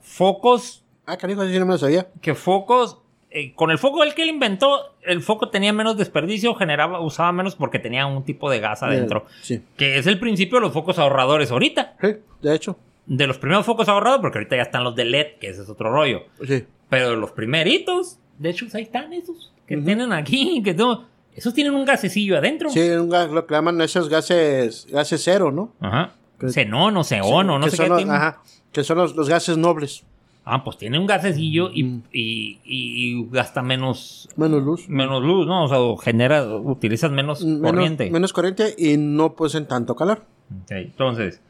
Focos 0.00 0.84
Ah, 1.06 1.16
canijo, 1.18 1.42
así 1.42 1.58
no 1.58 1.66
me 1.66 1.72
lo 1.72 1.78
sabía. 1.78 2.08
que 2.22 2.34
focos, 2.34 2.98
eh, 3.36 3.52
con 3.54 3.70
el 3.70 3.78
foco 3.78 4.02
el 4.04 4.14
que 4.14 4.22
él 4.22 4.28
inventó, 4.30 4.94
el 5.02 5.20
foco 5.20 5.50
tenía 5.50 5.72
menos 5.72 5.96
desperdicio, 5.98 6.54
generaba, 6.54 7.00
usaba 7.00 7.32
menos 7.32 7.54
porque 7.56 7.78
tenía 7.78 8.06
un 8.06 8.24
tipo 8.24 8.48
de 8.50 8.60
gas 8.60 8.82
adentro. 8.82 9.26
Sí. 9.42 9.60
Que 9.76 9.98
es 9.98 10.06
el 10.06 10.18
principio 10.18 10.58
de 10.58 10.62
los 10.62 10.72
focos 10.72 10.98
ahorradores 10.98 11.50
ahorita. 11.50 11.96
Sí, 12.00 12.08
de 12.42 12.54
hecho. 12.54 12.78
De 13.06 13.26
los 13.26 13.36
primeros 13.38 13.66
focos 13.66 13.88
ahorrados, 13.88 14.20
porque 14.20 14.38
ahorita 14.38 14.56
ya 14.56 14.62
están 14.62 14.84
los 14.84 14.94
de 14.96 15.04
LED, 15.04 15.26
que 15.40 15.48
ese 15.48 15.62
es 15.62 15.68
otro 15.68 15.92
rollo. 15.92 16.22
Sí. 16.46 16.64
Pero 16.88 17.10
de 17.10 17.16
los 17.16 17.32
primeritos, 17.32 18.18
de 18.38 18.50
hecho, 18.50 18.66
ahí 18.72 18.82
están 18.84 19.12
esos 19.12 19.52
que 19.66 19.76
tienen 19.78 20.12
aquí, 20.12 20.62
que 20.62 20.72
todo- 20.74 21.04
esos 21.34 21.52
tienen 21.52 21.74
un 21.74 21.84
gasecillo 21.84 22.38
adentro. 22.38 22.70
Sí, 22.70 22.80
un 22.90 23.08
gas, 23.10 23.28
lo 23.30 23.46
que 23.46 23.54
llaman 23.54 23.80
esos 23.80 24.08
gases, 24.08 24.86
gases 24.90 25.20
cero, 25.24 25.50
¿no? 25.50 25.72
Ajá. 25.80 26.12
Que- 26.38 26.48
Xenón 26.50 26.96
o 26.96 27.02
xeono, 27.04 27.58
no 27.58 27.64
que 27.64 27.70
sé 27.72 27.82
qué 27.82 27.88
los. 27.88 28.04
Ajá, 28.08 28.42
que 28.72 28.84
son 28.84 28.98
los, 28.98 29.14
los 29.16 29.28
gases 29.28 29.56
nobles. 29.56 30.04
Ah, 30.46 30.62
pues 30.62 30.76
tiene 30.76 30.98
un 30.98 31.06
gasecillo 31.06 31.70
y, 31.72 31.84
Mm. 31.84 32.02
y- 32.12 32.60
y- 32.64 33.26
gasta 33.30 33.62
menos, 33.62 34.28
Menos 34.36 34.62
luz. 34.62 34.88
menos 34.90 35.22
luz, 35.22 35.46
¿no? 35.46 35.64
O 35.64 35.68
sea, 35.68 35.80
o 35.80 35.96
genera, 35.96 36.44
utilizas 36.44 37.10
menos 37.10 37.42
Menos 37.44 37.70
corriente. 37.72 38.10
menos 38.10 38.32
corriente 38.34 38.74
y 38.76 38.96
no 38.98 39.34
pues 39.34 39.54
en 39.54 39.66
tanto 39.66 39.96
calor. 39.96 40.18
Ok, 40.64 40.70
entonces, 40.72 41.40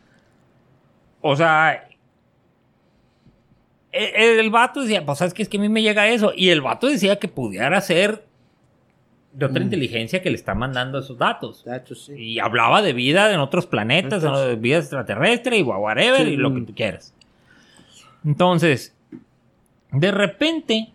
o 1.21 1.35
sea, 1.35 1.89
e- 3.93 4.39
el, 4.41 4.51
vato 4.51 4.83
decía, 4.83 5.05
pues 5.05 5.19
sabes 5.19 5.35
que 5.35 5.43
es 5.43 5.49
que 5.49 5.57
a 5.57 5.61
mí 5.61 5.69
me 5.69 5.83
llega 5.83 6.09
eso. 6.09 6.33
Y 6.35 6.51
el 6.51 6.61
vato 6.61 6.87
decía 6.89 7.19
que 7.19 7.29
pudiera 7.29 7.81
ser 7.81 8.25
de 9.33 9.47
otra 9.47 9.61
Mm. 9.61 9.65
inteligencia 9.65 10.23
que 10.23 10.31
le 10.31 10.37
está 10.37 10.55
mandando 10.55 10.99
esos 11.01 11.19
datos. 11.19 11.65
Hecho, 11.67 11.95
sí. 11.97 12.13
Y 12.15 12.39
hablaba 12.39 12.83
de 12.83 12.93
vida 12.93 13.33
en 13.33 13.41
otros 13.41 13.67
planetas, 13.67 14.23
Entonces- 14.23 14.47
de 14.49 14.57
vida 14.57 14.79
extraterrestre 14.79 15.59
y 15.59 15.63
whatever, 15.63 16.25
Sí, 16.27 16.35
y 16.35 16.37
lo 16.37 16.55
que 16.55 16.61
tú 16.63 16.75
quieras. 16.75 17.13
Entonces, 18.25 18.97
de 19.93 20.11
repente 20.11 20.91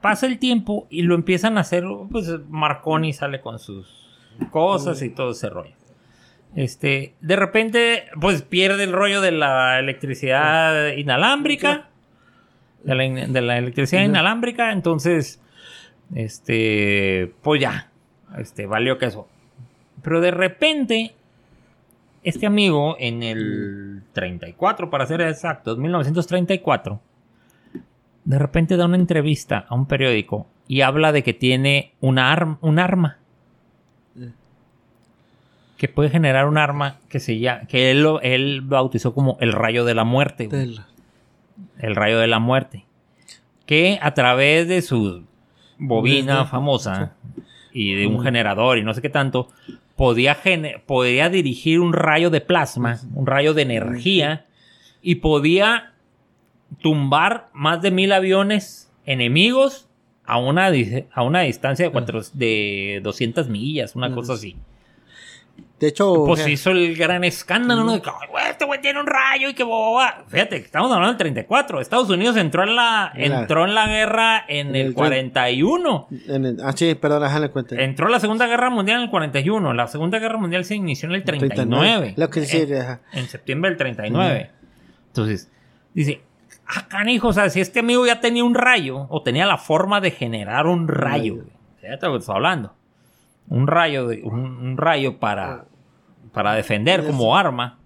pasa 0.00 0.26
el 0.26 0.38
tiempo 0.38 0.86
y 0.90 1.02
lo 1.02 1.14
empiezan 1.14 1.58
a 1.58 1.62
hacer, 1.62 1.84
pues 2.10 2.28
Marconi 2.48 3.12
sale 3.12 3.40
con 3.40 3.58
sus 3.58 4.08
cosas 4.50 5.02
y 5.02 5.10
todo 5.10 5.32
ese 5.32 5.48
rollo. 5.50 5.74
Este, 6.54 7.14
de 7.20 7.36
repente, 7.36 8.04
pues 8.20 8.42
pierde 8.42 8.84
el 8.84 8.92
rollo 8.92 9.20
de 9.20 9.32
la 9.32 9.78
electricidad 9.78 10.88
inalámbrica. 10.96 11.88
De 12.84 12.94
la, 12.94 13.04
in- 13.04 13.32
de 13.32 13.40
la 13.40 13.58
electricidad 13.58 14.02
inalámbrica. 14.02 14.72
Entonces, 14.72 15.40
este, 16.14 17.32
pues 17.42 17.60
ya. 17.60 17.90
Este, 18.38 18.66
valió 18.66 18.98
que 18.98 19.06
eso. 19.06 19.28
Pero 20.02 20.20
de 20.20 20.30
repente, 20.30 21.14
este 22.22 22.46
amigo 22.46 22.96
en 22.98 23.22
el 23.22 24.02
34, 24.12 24.90
para 24.90 25.06
ser 25.06 25.20
exactos, 25.22 25.78
1934, 25.78 27.00
de 28.24 28.38
repente 28.38 28.76
da 28.76 28.86
una 28.86 28.96
entrevista 28.96 29.66
a 29.68 29.74
un 29.74 29.86
periódico 29.86 30.46
y 30.68 30.82
habla 30.82 31.10
de 31.12 31.22
que 31.24 31.32
tiene 31.34 31.92
una 32.00 32.58
un 32.60 32.78
arma. 32.78 33.18
Que 35.76 35.88
puede 35.88 36.10
generar 36.10 36.46
un 36.46 36.58
arma 36.58 36.98
que 37.08 37.18
se 37.18 37.40
llama, 37.40 37.66
que 37.66 37.90
él, 37.90 38.02
lo- 38.04 38.20
él 38.20 38.60
bautizó 38.62 39.12
como 39.14 39.36
el 39.40 39.52
rayo 39.52 39.84
de 39.84 39.94
la 39.94 40.04
muerte. 40.04 40.46
güey. 40.46 40.78
El 41.78 41.96
rayo 41.96 42.20
de 42.20 42.28
la 42.28 42.38
muerte. 42.38 42.84
Que 43.66 43.98
a 44.00 44.14
través 44.14 44.68
de 44.68 44.80
su 44.82 45.24
bobina 45.78 46.44
famosa 46.44 47.14
y 47.72 47.94
de 47.94 48.06
un 48.06 48.18
Mm. 48.18 48.22
generador 48.22 48.78
y 48.78 48.84
no 48.84 48.94
sé 48.94 49.02
qué 49.02 49.08
tanto, 49.10 49.48
podía, 49.96 50.38
podía 50.86 51.28
dirigir 51.28 51.80
un 51.80 51.92
rayo 51.92 52.30
de 52.30 52.40
plasma, 52.40 53.00
un 53.14 53.26
rayo 53.26 53.54
de 53.54 53.62
energía, 53.62 54.46
y 55.00 55.16
podía 55.16 55.92
tumbar 56.80 57.50
más 57.52 57.82
de 57.82 57.90
mil 57.90 58.12
aviones 58.12 58.90
enemigos 59.04 59.88
a 60.24 60.38
una, 60.38 60.70
a 61.12 61.22
una 61.22 61.40
distancia 61.40 61.86
de, 61.86 61.92
cuatro, 61.92 62.20
de 62.32 63.00
200 63.02 63.48
millas, 63.48 63.96
una 63.96 64.14
cosa 64.14 64.34
así. 64.34 64.56
De 65.82 65.88
hecho, 65.88 66.24
Pues 66.26 66.46
hizo 66.46 66.70
el 66.70 66.94
gran 66.96 67.24
escándalo, 67.24 67.82
¿no? 67.82 67.94
De 67.94 68.00
que, 68.00 68.08
"Ay, 68.08 68.28
güey, 68.30 68.44
este 68.50 68.64
güey 68.66 68.80
tiene 68.80 69.00
un 69.00 69.06
rayo 69.08 69.48
y 69.48 69.54
que 69.54 69.64
boba. 69.64 70.22
Fíjate, 70.28 70.54
estamos 70.54 70.92
hablando 70.92 71.08
del 71.08 71.18
34. 71.18 71.80
Estados 71.80 72.08
Unidos 72.08 72.36
entró 72.36 72.62
en 72.62 72.76
la, 72.76 73.10
En 73.16 73.32
la- 73.32 73.40
entró 73.40 73.64
en 73.64 73.74
la 73.74 73.88
guerra 73.88 74.44
en 74.46 74.68
en 74.68 74.76
el 74.76 74.86
el 74.86 74.94
41. 74.94 76.06
en 76.28 76.44
el- 76.44 76.58
ah, 76.62 76.72
sí, 76.72 76.94
perdón, 76.94 77.24
déjale 77.24 77.48
cuenta. 77.50 77.74
Entró 77.82 78.08
la 78.08 78.20
Segunda 78.20 78.46
Guerra 78.46 78.70
Mundial 78.70 78.98
en 78.98 79.02
el 79.06 79.10
41. 79.10 79.72
La 79.74 79.88
Segunda 79.88 80.20
Guerra 80.20 80.38
Mundial 80.38 80.64
se 80.64 80.76
inició 80.76 81.08
en 81.08 81.16
el 81.16 81.24
39. 81.24 82.14
Lo 82.16 82.30
que 82.30 82.38
En- 82.38 82.46
decir, 82.46 82.76
ajá. 82.76 83.00
en 83.12 83.26
septiembre 83.26 83.70
del 83.70 83.76
39. 83.78 84.52
Entonces, 85.08 85.50
dice, 85.94 86.20
ah, 86.68 86.86
canijo, 86.86 87.26
o 87.26 87.32
sea, 87.32 87.50
si 87.50 87.60
este 87.60 87.80
amigo 87.80 88.06
ya 88.06 88.20
tenía 88.20 88.44
un 88.44 88.54
rayo, 88.54 89.06
o 89.10 89.22
tenía 89.22 89.46
la 89.46 89.58
forma 89.58 90.00
de 90.00 90.12
generar 90.12 90.68
un 90.68 90.86
rayo, 90.86 91.38
ya 91.82 91.98
te 91.98 92.06
lo 92.06 92.18
estoy 92.18 92.36
hablando, 92.36 92.72
un 93.48 93.66
rayo, 93.66 94.06
de, 94.06 94.22
un, 94.22 94.38
un 94.58 94.76
rayo 94.76 95.18
para, 95.18 95.64
para 96.32 96.54
defender 96.54 97.06
como 97.06 97.36
arma, 97.36 97.78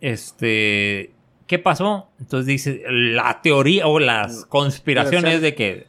este, 0.00 1.12
¿qué 1.46 1.58
pasó? 1.58 2.08
Entonces 2.20 2.46
dice, 2.46 2.82
la 2.88 3.40
teoría 3.42 3.86
o 3.86 3.98
las 3.98 4.44
conspiraciones 4.46 5.40
de 5.40 5.54
que 5.54 5.86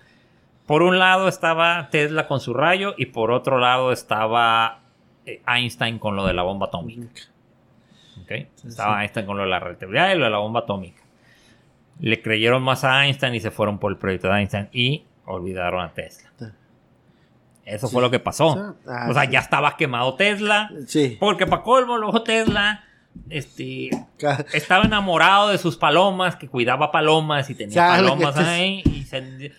por 0.65 0.81
un 0.81 0.99
lado 0.99 1.27
estaba 1.27 1.89
Tesla 1.89 2.27
con 2.27 2.39
su 2.39 2.53
rayo 2.53 2.93
y 2.97 3.07
por 3.07 3.31
otro 3.31 3.57
lado 3.57 3.91
estaba 3.91 4.81
eh, 5.25 5.41
Einstein 5.47 5.99
con 5.99 6.15
lo 6.15 6.25
de 6.25 6.33
la 6.33 6.43
bomba 6.43 6.67
atómica. 6.67 7.21
¿ok? 8.21 8.31
Estaba 8.65 9.01
Einstein 9.01 9.25
con 9.25 9.37
lo 9.37 9.43
de 9.43 9.49
la 9.49 9.59
relatividad 9.59 10.13
y 10.13 10.17
lo 10.17 10.25
de 10.25 10.31
la 10.31 10.39
bomba 10.39 10.61
atómica. 10.61 11.01
Le 11.99 12.21
creyeron 12.21 12.63
más 12.63 12.83
a 12.83 13.05
Einstein 13.05 13.33
y 13.35 13.39
se 13.39 13.51
fueron 13.51 13.79
por 13.79 13.91
el 13.91 13.97
proyecto 13.97 14.27
de 14.27 14.39
Einstein 14.39 14.69
y 14.71 15.05
olvidaron 15.25 15.83
a 15.83 15.93
Tesla. 15.93 16.29
Eso 17.67 17.87
fue 17.89 18.01
lo 18.01 18.09
que 18.09 18.19
pasó. 18.19 18.75
Ah, 18.87 19.07
o 19.09 19.13
sea, 19.13 19.23
sí. 19.25 19.31
ya 19.31 19.39
estaba 19.39 19.75
quemado 19.77 20.15
Tesla. 20.15 20.71
Sí. 20.87 21.17
Porque 21.19 21.45
para 21.45 21.63
colmo, 21.63 21.97
luego 21.97 22.23
Tesla 22.23 22.83
este, 23.29 23.89
estaba 24.53 24.85
enamorado 24.85 25.49
de 25.49 25.57
sus 25.57 25.75
palomas, 25.75 26.35
que 26.35 26.47
cuidaba 26.47 26.91
palomas 26.91 27.49
y 27.49 27.55
tenía 27.55 27.73
Chale, 27.75 28.03
palomas 28.07 28.37
ahí. 28.37 28.81
Y, 28.85 29.03
se- 29.03 29.51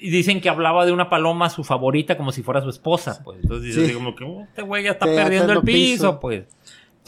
y 0.00 0.10
dicen 0.10 0.40
que 0.40 0.48
hablaba 0.48 0.84
de 0.86 0.92
una 0.92 1.08
paloma, 1.08 1.48
su 1.50 1.64
favorita, 1.64 2.16
como 2.16 2.32
si 2.32 2.42
fuera 2.42 2.60
su 2.60 2.68
esposa. 2.70 3.20
Pues 3.24 3.38
entonces 3.42 3.74
Sí. 3.74 3.84
así 3.84 3.94
como 3.94 4.14
que 4.14 4.24
"Oh, 4.24 4.42
este 4.42 4.62
güey 4.62 4.84
ya 4.84 4.90
está 4.92 5.06
perdiendo 5.06 5.44
el 5.46 5.50
en 5.52 5.56
el 5.58 5.62
piso, 5.64 5.94
piso. 5.94 6.20
pues. 6.20 6.44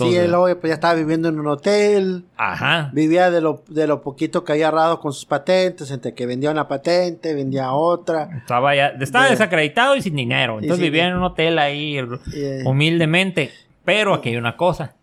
Sí, 0.08 0.16
él 0.16 0.30
luego, 0.30 0.60
pues, 0.60 0.70
ya 0.70 0.74
estaba 0.74 0.94
viviendo 0.94 1.28
en 1.28 1.38
un 1.40 1.46
hotel. 1.48 2.24
Ajá. 2.36 2.90
Vivía 2.92 3.30
de 3.30 3.40
lo, 3.40 3.62
de 3.68 3.86
lo 3.86 4.02
poquito 4.02 4.44
que 4.44 4.52
había 4.52 4.66
ahorrado 4.68 5.00
con 5.00 5.12
sus 5.12 5.24
patentes, 5.24 5.90
entre 5.90 6.14
que 6.14 6.26
vendía 6.26 6.50
una 6.50 6.68
patente, 6.68 7.34
vendía 7.34 7.72
otra. 7.72 8.28
Estaba, 8.38 8.74
ya, 8.74 8.88
estaba 9.00 9.24
De- 9.26 9.30
desacreditado 9.32 9.96
y 9.96 10.02
sin 10.02 10.16
dinero. 10.16 10.58
Entonces 10.60 10.82
vivía 10.82 11.06
en 11.08 11.16
un 11.16 11.22
hotel 11.24 11.58
ahí 11.58 11.98
Eh, 12.34 12.62
humildemente. 12.64 13.50
Pero 13.84 14.14
aquí 14.14 14.28
hay 14.30 14.36
una 14.36 14.56
cosa. 14.56 14.94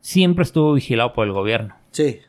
Siempre 0.00 0.42
estuvo 0.44 0.72
vigilado 0.74 1.12
por 1.12 1.26
el 1.26 1.32
gobierno. 1.32 1.74
sí. 1.90 2.20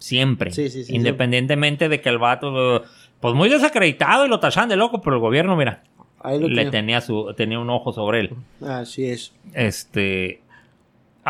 Siempre. 0.00 0.52
Sí, 0.52 0.70
sí, 0.70 0.84
sí, 0.84 0.94
Independientemente 0.94 1.88
de 1.88 2.00
que 2.00 2.08
el 2.08 2.18
vato, 2.18 2.84
pues 3.18 3.34
muy 3.34 3.48
desacreditado 3.48 4.24
y 4.26 4.28
lo 4.28 4.38
tachan 4.38 4.68
de 4.68 4.76
loco, 4.76 5.02
pero 5.02 5.16
el 5.16 5.20
gobierno, 5.20 5.56
mira, 5.56 5.82
Ahí 6.20 6.38
lo 6.38 6.46
le 6.46 6.70
tenía 6.70 7.00
su 7.00 7.34
tenía 7.36 7.58
un 7.58 7.68
ojo 7.68 7.92
sobre 7.92 8.20
él. 8.20 8.30
Así 8.64 9.06
es. 9.06 9.32
Este. 9.54 10.40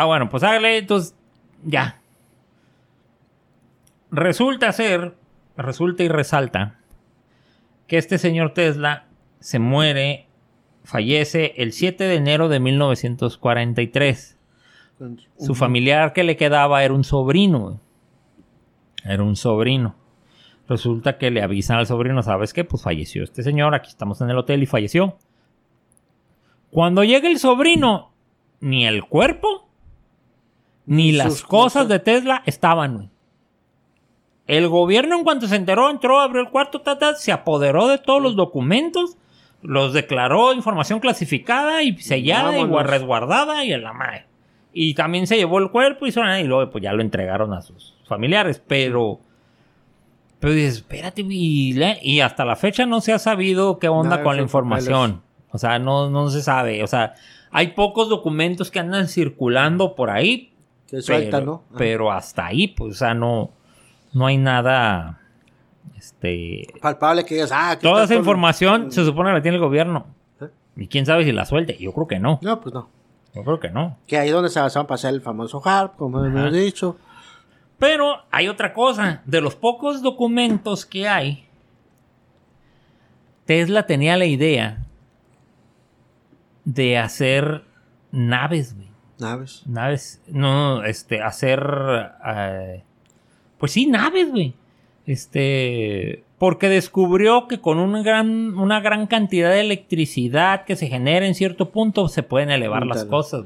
Ah, 0.01 0.05
bueno, 0.05 0.29
pues 0.29 0.45
hágale, 0.45 0.79
entonces. 0.79 1.17
Ya. 1.65 2.01
Resulta 4.13 4.71
ser. 4.71 5.17
Resulta 5.57 6.05
y 6.05 6.09
resalta. 6.09 6.79
Que 7.89 7.99
este 7.99 8.19
señor 8.19 8.55
Tesla 8.55 9.07
se 9.41 9.59
muere. 9.59 10.29
Fallece 10.85 11.55
el 11.57 11.73
7 11.73 12.05
de 12.05 12.15
enero 12.15 12.49
de 12.49 12.61
1943. 12.61 14.39
Su 15.37 15.57
familiar 15.57 16.13
que 16.13 16.23
le 16.23 16.37
quedaba 16.37 16.85
era 16.85 16.95
un 16.95 17.03
sobrino. 17.03 17.81
Era 19.05 19.25
un 19.25 19.35
sobrino. 19.35 19.97
Resulta 20.69 21.19
que 21.19 21.33
le 21.33 21.43
avisan 21.43 21.79
al 21.79 21.89
sobrino, 21.89 22.23
¿sabes 22.23 22.53
qué? 22.53 22.63
Pues 22.63 22.85
falleció 22.85 23.25
este 23.25 23.43
señor, 23.43 23.75
aquí 23.75 23.89
estamos 23.89 24.21
en 24.21 24.31
el 24.31 24.39
hotel 24.39 24.63
y 24.63 24.67
falleció. 24.67 25.17
Cuando 26.71 27.03
llega 27.03 27.29
el 27.29 27.41
sobrino, 27.41 28.13
ni 28.61 28.87
el 28.87 29.05
cuerpo, 29.05 29.68
ni 30.89 31.13
las 31.13 31.43
cosas 31.43 31.45
cosas. 31.85 31.89
de 31.89 31.99
Tesla 31.99 32.43
estaban. 32.47 32.95
güey. 32.97 33.09
El 34.47 34.69
gobierno 34.69 35.17
en 35.17 35.25
cuanto 35.25 35.47
se 35.47 35.57
enteró, 35.57 35.91
entró, 35.91 36.21
abrió 36.21 36.41
el 36.41 36.49
cuarto, 36.49 36.81
ta, 36.81 36.99
ta, 36.99 37.15
se 37.15 37.33
apoderó 37.33 37.87
de 37.87 37.99
todos 37.99 38.23
los 38.23 38.35
documentos, 38.35 39.19
los 39.63 39.93
declaró 39.93 40.55
información 40.55 41.01
clasificada 41.01 41.83
y 41.83 41.99
sellada 41.99 42.59
y 42.59 42.65
resguardada 42.65 43.65
y 43.65 43.73
en 43.73 43.83
la 43.83 43.93
madre. 43.93 44.25
Y 44.73 44.95
también 44.95 45.27
se 45.27 45.37
llevó 45.37 45.59
el 45.59 45.71
cuerpo 45.71 46.07
y, 46.07 46.11
y 46.41 46.45
luego 46.45 46.71
pues 46.71 46.83
ya 46.83 46.93
lo 46.93 47.03
entregaron 47.03 47.53
a 47.53 47.61
sus 47.61 47.95
familiares. 48.07 48.63
Pero, 48.67 49.21
pero 50.41 50.53
dices, 50.55 50.77
espérate, 50.77 51.23
y, 51.29 51.79
y 52.03 52.21
hasta 52.21 52.45
la 52.45 52.57
fecha 52.57 52.87
no 52.87 53.01
se 53.01 53.13
ha 53.13 53.19
sabido 53.19 53.79
qué 53.79 53.89
onda 53.89 54.11
Nada 54.11 54.23
con 54.23 54.37
la 54.37 54.43
papeles. 54.43 54.49
información. 54.49 55.23
O 55.51 55.59
sea, 55.59 55.79
no, 55.79 56.09
no 56.11 56.31
se 56.31 56.43
sabe. 56.43 56.83
O 56.83 56.87
sea, 56.87 57.15
hay 57.51 57.69
pocos 57.69 58.09
documentos 58.09 58.71
que 58.71 58.79
andan 58.79 59.09
circulando 59.09 59.95
por 59.95 60.11
ahí. 60.11 60.53
Que 60.89 61.03
suelta, 61.03 61.39
pero, 61.39 61.47
¿no? 61.47 61.63
Ajá. 61.69 61.79
pero 61.79 62.11
hasta 62.11 62.47
ahí, 62.47 62.69
pues, 62.69 62.93
o 62.95 62.99
sea, 62.99 63.15
no, 63.15 63.51
no 64.13 64.27
hay 64.27 64.39
nada. 64.39 65.21
Este. 65.97 66.73
Palpable 66.81 67.25
que 67.25 67.35
digas, 67.35 67.51
ah, 67.53 67.79
Toda 67.81 68.05
esa 68.05 68.15
información 68.15 68.91
se 68.91 69.05
supone 69.05 69.31
que 69.31 69.35
la 69.35 69.43
tiene 69.43 69.57
el 69.57 69.63
gobierno. 69.63 70.07
¿Eh? 70.41 70.49
Y 70.77 70.89
quién 70.89 71.05
sabe 71.05 71.25
si 71.25 71.33
la 71.33 71.45
suelte. 71.45 71.77
Yo 71.79 71.93
creo 71.93 72.07
que 72.07 72.19
no. 72.19 72.39
No, 72.43 72.61
pues 72.61 72.75
no. 72.75 72.89
Yo 73.35 73.45
creo 73.45 73.61
que 73.61 73.71
no. 73.71 73.99
Que 74.07 74.19
ahí 74.19 74.29
es 74.29 74.35
donde 74.35 74.49
se 74.49 74.61
basaban 74.61 74.87
para 74.87 74.97
hacer 74.97 75.13
el 75.13 75.21
famoso 75.21 75.61
HARP, 75.65 75.97
como 75.97 76.25
hemos 76.25 76.53
dicho. 76.53 76.97
Pero 77.79 78.25
hay 78.31 78.49
otra 78.49 78.73
cosa. 78.73 79.23
De 79.27 79.41
los 79.41 79.55
pocos 79.55 80.03
documentos 80.03 80.87
que 80.87 81.07
hay, 81.07 81.47
Tesla 83.45 83.87
tenía 83.87 84.17
la 84.17 84.25
idea 84.25 84.85
de 86.65 86.99
hacer 86.99 87.65
naves, 88.11 88.75
güey. 88.75 88.88
Naves. 89.19 89.63
Naves, 89.67 90.21
no, 90.29 90.85
este, 90.85 91.21
hacer, 91.23 91.61
eh, 92.27 92.83
pues 93.59 93.73
sí, 93.73 93.87
naves, 93.87 94.31
güey. 94.31 94.55
Este, 95.07 96.23
porque 96.39 96.69
descubrió 96.69 97.49
que 97.49 97.61
con 97.61 97.79
una 97.79 98.03
gran, 98.03 98.59
una 98.59 98.81
gran 98.81 99.07
cantidad 99.07 99.51
de 99.51 99.61
electricidad 99.61 100.65
que 100.65 100.77
se 100.77 100.87
genera 100.87 101.27
en 101.27 101.35
cierto 101.35 101.71
punto 101.71 102.09
se 102.09 102.23
pueden 102.23 102.51
elevar 102.51 102.87
las 102.87 103.05
cosas. 103.07 103.45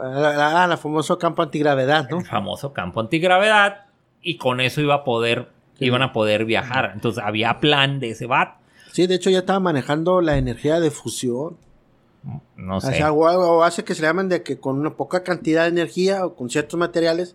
Ah, 0.00 0.68
el 0.70 0.76
famoso 0.78 1.18
campo 1.18 1.42
antigravedad, 1.42 2.08
¿no? 2.10 2.18
El 2.18 2.26
famoso 2.26 2.72
campo 2.72 3.00
antigravedad 3.00 3.86
y 4.22 4.36
con 4.36 4.60
eso 4.60 4.80
iba 4.80 4.94
a 4.94 5.04
poder, 5.04 5.48
Sí. 5.78 5.86
iban 5.86 6.02
a 6.02 6.12
poder 6.12 6.44
viajar. 6.44 6.90
Entonces 6.94 7.22
había 7.24 7.60
plan 7.60 8.00
de 8.00 8.10
ese 8.10 8.26
bat. 8.26 8.56
Sí, 8.92 9.06
de 9.06 9.14
hecho 9.14 9.30
ya 9.30 9.38
estaba 9.40 9.60
manejando 9.60 10.20
la 10.20 10.36
energía 10.36 10.80
de 10.80 10.90
fusión. 10.90 11.56
No 12.56 12.76
O 12.76 12.80
sé. 12.80 12.94
sea, 12.94 13.12
o, 13.12 13.18
o 13.18 13.62
hace 13.64 13.84
que 13.84 13.94
se 13.94 14.02
le 14.02 14.08
llaman 14.08 14.28
de 14.28 14.42
que 14.42 14.58
con 14.58 14.78
una 14.78 14.94
poca 14.94 15.22
cantidad 15.24 15.62
de 15.62 15.68
energía 15.70 16.24
o 16.24 16.34
con 16.34 16.50
ciertos 16.50 16.78
materiales 16.78 17.34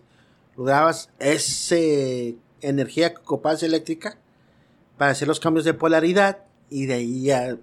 lograbas 0.56 1.10
ese 1.18 2.36
energía 2.60 3.10
que 3.14 3.20
ocupabas 3.20 3.62
eléctrica 3.62 4.16
para 4.96 5.12
hacer 5.12 5.28
los 5.28 5.38
cambios 5.40 5.64
de 5.64 5.74
polaridad 5.74 6.38
y 6.70 6.86
de 6.86 6.94
ahí 6.94 7.22
ya 7.24 7.56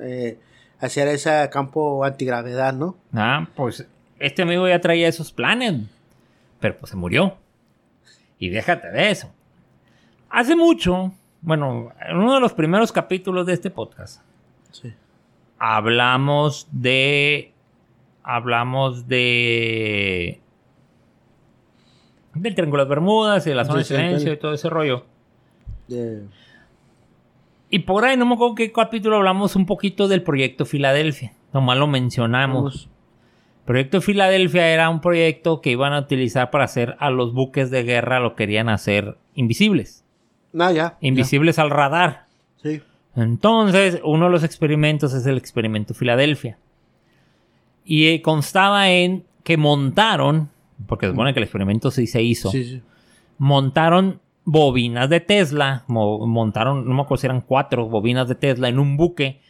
eh, 0.00 0.38
hacer 0.78 1.08
ese 1.08 1.48
campo 1.52 2.04
antigravedad, 2.04 2.72
¿no? 2.72 2.96
Ah, 3.12 3.46
pues 3.56 3.86
este 4.18 4.42
amigo 4.42 4.66
ya 4.68 4.80
traía 4.80 5.08
esos 5.08 5.32
planes, 5.32 5.82
pero 6.60 6.76
pues 6.78 6.90
se 6.90 6.96
murió. 6.96 7.36
Y 8.38 8.48
déjate 8.48 8.90
de 8.90 9.10
eso. 9.10 9.30
Hace 10.30 10.56
mucho, 10.56 11.12
bueno, 11.42 11.92
en 12.08 12.16
uno 12.16 12.34
de 12.34 12.40
los 12.40 12.52
primeros 12.54 12.92
capítulos 12.92 13.44
de 13.46 13.52
este 13.54 13.70
podcast, 13.70 14.20
Sí. 14.72 14.94
Hablamos 15.60 16.66
de. 16.72 17.52
Hablamos 18.24 19.06
de. 19.06 20.40
Del 22.34 22.54
Triángulo 22.54 22.84
de 22.84 22.88
Bermudas 22.88 23.46
y 23.46 23.50
de 23.50 23.56
la 23.56 23.64
zona 23.64 23.84
Sí, 23.84 23.94
de 23.94 24.00
silencio 24.00 24.32
y 24.32 24.36
todo 24.36 24.54
ese 24.54 24.68
rollo. 24.68 25.04
Y 27.70 27.78
por 27.80 28.04
ahí, 28.04 28.16
no 28.16 28.26
me 28.26 28.34
acuerdo 28.34 28.54
qué 28.56 28.72
capítulo 28.72 29.16
hablamos 29.16 29.54
un 29.54 29.66
poquito 29.66 30.08
del 30.08 30.22
proyecto 30.22 30.64
Filadelfia. 30.64 31.32
Nomás 31.52 31.78
lo 31.78 31.86
mencionamos. 31.86 32.88
Proyecto 33.64 34.00
Filadelfia 34.00 34.68
era 34.68 34.88
un 34.88 35.00
proyecto 35.00 35.60
que 35.60 35.70
iban 35.70 35.92
a 35.92 36.00
utilizar 36.00 36.50
para 36.50 36.64
hacer 36.64 36.96
a 36.98 37.10
los 37.10 37.32
buques 37.32 37.70
de 37.70 37.82
guerra, 37.84 38.18
lo 38.18 38.34
querían 38.34 38.68
hacer 38.68 39.16
invisibles. 39.34 40.04
No, 40.52 40.70
ya. 40.72 40.96
Invisibles 41.00 41.58
al 41.58 41.70
radar. 41.70 42.26
Sí. 42.62 42.82
Entonces, 43.16 44.00
uno 44.04 44.26
de 44.26 44.30
los 44.30 44.44
experimentos 44.44 45.12
es 45.14 45.26
el 45.26 45.36
experimento 45.36 45.94
Filadelfia. 45.94 46.58
Y 47.84 48.08
eh, 48.08 48.22
constaba 48.22 48.88
en 48.90 49.24
que 49.42 49.56
montaron, 49.56 50.48
porque 50.86 51.06
se 51.06 51.12
supone 51.12 51.32
que 51.32 51.40
el 51.40 51.44
experimento 51.44 51.90
sí 51.90 52.06
se 52.06 52.22
hizo, 52.22 52.50
Sí, 52.50 52.64
sí. 52.64 52.82
montaron 53.38 54.20
bobinas 54.44 55.08
de 55.10 55.20
Tesla, 55.20 55.84
mo- 55.86 56.26
montaron, 56.26 56.86
no 56.88 56.94
me 56.94 57.02
acuerdo 57.02 57.20
si 57.20 57.26
eran 57.26 57.40
cuatro 57.40 57.86
bobinas 57.88 58.28
de 58.28 58.34
Tesla 58.34 58.68
en 58.68 58.78
un 58.78 58.96
buque 58.96 59.40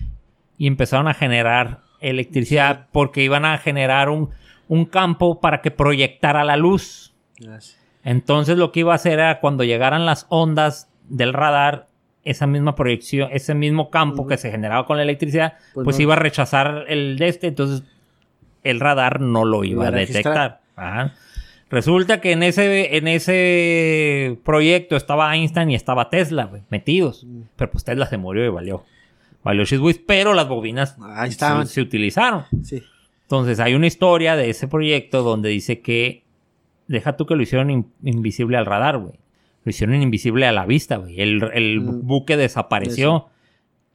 y 0.58 0.66
empezaron 0.66 1.08
a 1.08 1.14
generar 1.14 1.80
electricidad 2.00 2.86
porque 2.92 3.22
iban 3.22 3.44
a 3.44 3.58
generar 3.58 4.08
un, 4.08 4.30
un 4.68 4.84
campo 4.86 5.40
para 5.40 5.60
que 5.60 5.70
proyectara 5.70 6.44
la 6.44 6.56
luz. 6.56 7.14
Gracias. 7.38 7.78
Entonces 8.04 8.56
lo 8.56 8.72
que 8.72 8.80
iba 8.80 8.92
a 8.92 8.96
hacer 8.96 9.14
era 9.14 9.40
cuando 9.40 9.64
llegaran 9.64 10.06
las 10.06 10.26
ondas 10.30 10.88
del 11.08 11.32
radar, 11.34 11.88
esa 12.24 12.46
misma 12.46 12.74
proyección, 12.74 13.30
ese 13.32 13.54
mismo 13.54 13.90
campo 13.90 14.26
que 14.26 14.36
se 14.36 14.50
generaba 14.50 14.86
con 14.86 14.96
la 14.98 15.02
electricidad, 15.04 15.54
Pues 15.74 15.84
pues, 15.84 15.96
no. 15.96 16.02
iba 16.02 16.14
a 16.14 16.18
rechazar 16.18 16.84
el 16.88 17.16
de 17.18 17.28
este, 17.28 17.46
entonces 17.48 17.82
el 18.62 18.78
radar 18.80 19.20
no 19.20 19.44
lo 19.44 19.64
iba 19.64 19.86
Iba 19.86 19.88
a 19.88 20.00
detectar. 20.00 20.60
Ajá. 20.76 21.14
Resulta 21.70 22.20
que 22.20 22.32
en 22.32 22.42
ese, 22.42 22.96
en 22.96 23.06
ese 23.08 24.38
proyecto 24.44 24.96
estaba 24.96 25.34
Einstein 25.34 25.70
y 25.70 25.74
estaba 25.76 26.10
Tesla, 26.10 26.50
metidos. 26.68 27.24
Mm. 27.24 27.42
Pero 27.56 27.70
pues 27.70 27.84
Tesla 27.84 28.06
se 28.06 28.16
murió 28.18 28.44
y 28.44 28.48
valió. 28.48 28.84
Valió 29.42 29.64
Shizwiz, 29.64 30.00
pero 30.06 30.34
las 30.34 30.48
bobinas 30.48 30.96
Ahí 31.00 31.30
se, 31.32 31.66
se 31.66 31.80
utilizaron. 31.80 32.44
Sí. 32.62 32.82
Entonces 33.22 33.60
hay 33.60 33.74
una 33.74 33.86
historia 33.86 34.36
de 34.36 34.50
ese 34.50 34.66
proyecto 34.68 35.22
donde 35.22 35.48
dice 35.48 35.80
que 35.80 36.24
deja 36.88 37.16
tú 37.16 37.24
que 37.24 37.36
lo 37.36 37.42
hicieron 37.42 37.70
in- 37.70 37.86
invisible 38.02 38.56
al 38.56 38.66
radar, 38.66 38.98
güey. 38.98 39.14
Lo 39.64 39.70
hicieron 39.70 40.00
invisible 40.02 40.46
a 40.46 40.52
la 40.52 40.64
vista, 40.66 40.96
güey. 40.96 41.20
El, 41.20 41.42
el 41.54 41.80
Mm. 41.80 42.06
buque 42.06 42.36
desapareció 42.36 43.28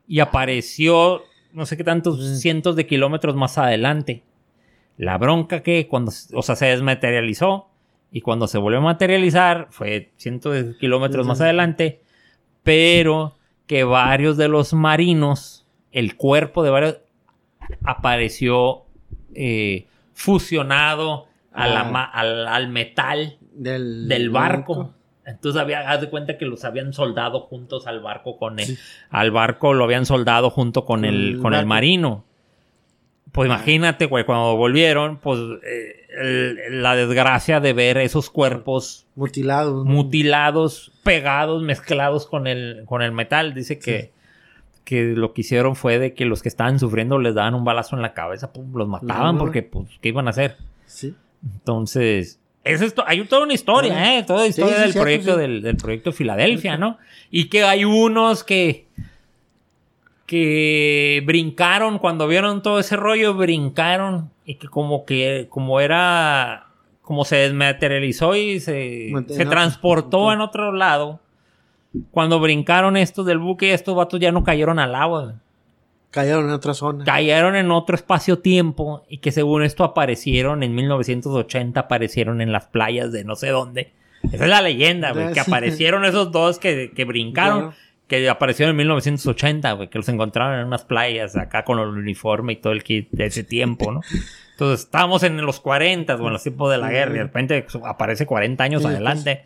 y 0.07 0.19
apareció 0.19 1.23
no 1.53 1.65
sé 1.65 1.77
qué 1.77 1.83
tantos 1.85 2.19
Mm. 2.19 2.35
cientos 2.35 2.75
de 2.75 2.85
kilómetros 2.85 3.35
más 3.35 3.57
adelante. 3.57 4.23
La 4.97 5.17
bronca 5.17 5.61
que 5.63 5.87
cuando, 5.87 6.11
o 6.33 6.41
sea, 6.41 6.55
se 6.55 6.65
desmaterializó 6.67 7.69
y 8.11 8.21
cuando 8.21 8.47
se 8.47 8.57
volvió 8.57 8.79
a 8.79 8.83
materializar 8.83 9.67
fue 9.71 10.11
cientos 10.17 10.53
de 10.53 10.77
kilómetros 10.77 11.25
más 11.25 11.39
adelante, 11.41 12.01
pero 12.63 13.35
que 13.67 13.83
varios 13.83 14.37
de 14.37 14.47
los 14.49 14.73
marinos, 14.73 15.65
el 15.91 16.15
cuerpo 16.17 16.61
de 16.63 16.69
varios 16.69 16.97
apareció 17.83 18.83
eh, 19.33 19.87
fusionado 20.13 21.27
a 21.51 21.65
Ah. 21.65 22.11
al, 22.13 22.47
al 22.47 22.67
metal 22.69 23.37
Del, 23.53 24.07
del 24.07 24.29
barco. 24.29 24.93
Entonces 25.25 25.59
había, 25.61 25.89
haz 25.89 26.01
de 26.01 26.09
cuenta 26.09 26.37
que 26.37 26.45
los 26.45 26.63
habían 26.65 26.93
soldado 26.93 27.39
juntos 27.41 27.87
al 27.87 27.99
barco 27.99 28.37
con 28.37 28.59
el, 28.59 28.65
Sí. 28.65 28.77
al 29.09 29.31
barco 29.31 29.73
lo 29.73 29.83
habían 29.83 30.05
soldado 30.05 30.49
junto 30.49 30.85
con 30.85 31.03
el, 31.05 31.39
con 31.41 31.53
el 31.53 31.65
marino. 31.65 32.25
Pues 33.31 33.47
imagínate, 33.47 34.05
güey, 34.05 34.23
cuando 34.25 34.55
volvieron, 34.55 35.17
pues 35.17 35.39
eh, 35.39 36.07
el- 36.21 36.81
la 36.83 36.95
desgracia 36.95 37.59
de 37.59 37.73
ver 37.73 37.97
esos 37.97 38.29
cuerpos 38.29 39.07
Mutilado. 39.15 39.83
¿no? 39.83 39.91
mutilados, 39.91 40.93
pegados, 41.03 41.61
mezclados 41.63 42.27
con 42.27 42.47
el, 42.47 42.83
con 42.85 43.01
el 43.01 43.11
metal. 43.11 43.53
Dice 43.53 43.77
que, 43.77 44.11
que 44.85 45.03
lo 45.15 45.33
que 45.33 45.41
hicieron 45.41 45.75
fue 45.75 45.99
de 45.99 46.13
que 46.13 46.23
los 46.25 46.41
que 46.43 46.47
estaban 46.49 46.79
sufriendo 46.79 47.17
les 47.19 47.33
daban 47.35 47.55
un 47.55 47.65
balazo 47.65 47.95
en 47.97 48.03
la 48.03 48.13
cabeza, 48.13 48.53
pum, 48.53 48.73
los 48.75 48.87
mataban 48.87 49.37
porque, 49.37 49.63
pues, 49.63 49.89
¿qué 50.01 50.09
iban 50.09 50.27
a 50.27 50.29
hacer? 50.29 50.55
Sí. 50.85 51.13
Entonces, 51.43 52.39
Es 52.65 52.81
esto, 52.81 53.03
hay 53.05 53.23
toda 53.25 53.43
una 53.43 53.53
historia, 53.53 54.17
¿eh? 54.17 54.23
Toda 54.23 54.47
historia 54.47 54.79
del, 54.79 54.93
proyecto, 54.93 55.37
del, 55.37 55.61
del, 55.61 55.77
proyecto 55.77 56.11
Filadelfia, 56.11 56.77
¿no? 56.77 56.97
Y 57.29 57.47
que 57.47 57.63
hay 57.63 57.85
unos 57.85 58.43
que 58.43 58.85
que 60.25 61.21
brincaron 61.25 61.99
cuando 61.99 62.27
vieron 62.27 62.63
todo 62.63 62.79
ese 62.79 62.95
rollo, 62.95 63.35
brincaron 63.35 64.31
y 64.45 64.55
que 64.55 64.67
como 64.67 65.05
que 65.05 65.45
como 65.49 65.79
era 65.79 66.65
como 67.03 67.23
se 67.23 67.35
desmaterializó 67.35 68.35
y 68.35 68.59
se, 68.59 69.11
se 69.27 69.45
transportó 69.45 70.33
en 70.33 70.41
otro 70.41 70.71
lado. 70.71 71.19
Cuando 72.09 72.39
brincaron 72.39 72.97
estos 72.97 73.27
del 73.27 73.37
buque, 73.37 73.73
estos 73.73 73.95
vatos 73.95 74.19
ya 74.19 74.31
no 74.31 74.43
cayeron 74.43 74.79
al 74.79 74.95
agua. 74.95 75.35
Cayeron 76.15 76.45
en 76.45 76.51
otra 76.51 76.73
zona. 76.73 77.03
Cayeron 77.03 77.55
en 77.55 77.69
otro 77.71 77.95
espacio-tiempo 77.95 79.03
y 79.09 79.17
que 79.17 79.31
según 79.31 79.63
esto 79.63 79.83
aparecieron 79.83 80.63
en 80.63 80.73
1980, 80.73 81.77
aparecieron 81.79 82.41
en 82.41 82.51
las 82.51 82.67
playas 82.67 83.11
de 83.11 83.23
no 83.23 83.35
sé 83.35 83.49
dónde. 83.49 83.91
Esa 84.31 84.45
es 84.45 84.49
la 84.49 84.61
leyenda, 84.61 85.11
güey, 85.11 85.33
que 85.33 85.41
aparecieron 85.41 86.05
esos 86.05 86.31
dos 86.31 86.57
que, 86.57 86.91
que 86.95 87.05
brincaron 87.05 87.73
que 88.07 88.29
apareció 88.29 88.67
en 88.67 88.75
1980, 88.75 89.71
güey, 89.73 89.89
que 89.89 89.97
los 89.97 90.07
encontraron 90.09 90.59
en 90.59 90.67
unas 90.67 90.85
playas 90.85 91.35
acá 91.35 91.65
con 91.65 91.79
el 91.79 91.87
uniforme 91.87 92.53
y 92.53 92.55
todo 92.57 92.73
el 92.73 92.83
kit 92.83 93.09
de 93.11 93.25
ese 93.25 93.43
tiempo, 93.43 93.91
¿no? 93.91 94.01
Entonces 94.51 94.85
estábamos 94.85 95.23
en 95.23 95.41
los 95.41 95.59
40, 95.59 96.15
o 96.15 96.27
en 96.27 96.33
los 96.33 96.43
tiempos 96.43 96.71
de 96.71 96.77
la 96.77 96.89
guerra, 96.89 97.15
y 97.15 97.17
de 97.17 97.23
repente 97.23 97.65
aparece 97.83 98.25
40 98.25 98.63
años 98.63 98.85
adelante. 98.85 99.43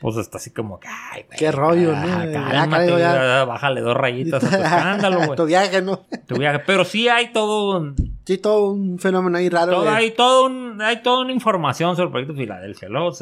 Pues 0.00 0.16
está 0.16 0.38
así 0.38 0.50
como, 0.50 0.78
ay, 0.84 1.24
güey. 1.26 1.38
Qué 1.38 1.50
rollo, 1.50 1.94
¿no? 1.94 2.98
ya, 2.98 3.44
bájale 3.44 3.80
dos 3.80 3.96
rayitas 3.96 4.44
a 4.44 4.48
tu 4.48 4.56
escándalo, 4.62 5.26
güey. 5.26 5.36
tu 5.36 5.46
viaje, 5.46 5.82
¿no? 5.82 6.04
Tu 6.26 6.36
viaje. 6.36 6.60
Pero 6.66 6.84
sí 6.84 7.08
hay 7.08 7.32
todo 7.32 7.78
un... 7.78 8.18
Sí, 8.24 8.38
todo 8.38 8.70
un 8.70 8.98
fenómeno 8.98 9.38
ahí 9.38 9.48
raro. 9.48 9.72
Todo, 9.72 9.90
hay, 9.90 10.12
todo 10.12 10.46
un, 10.46 10.80
hay 10.80 11.02
toda 11.02 11.22
una 11.22 11.32
información 11.32 11.96
sobre 11.96 12.06
el 12.06 12.12
proyecto 12.12 12.34
Filadelfia. 12.34 12.88
Luego, 12.88 13.12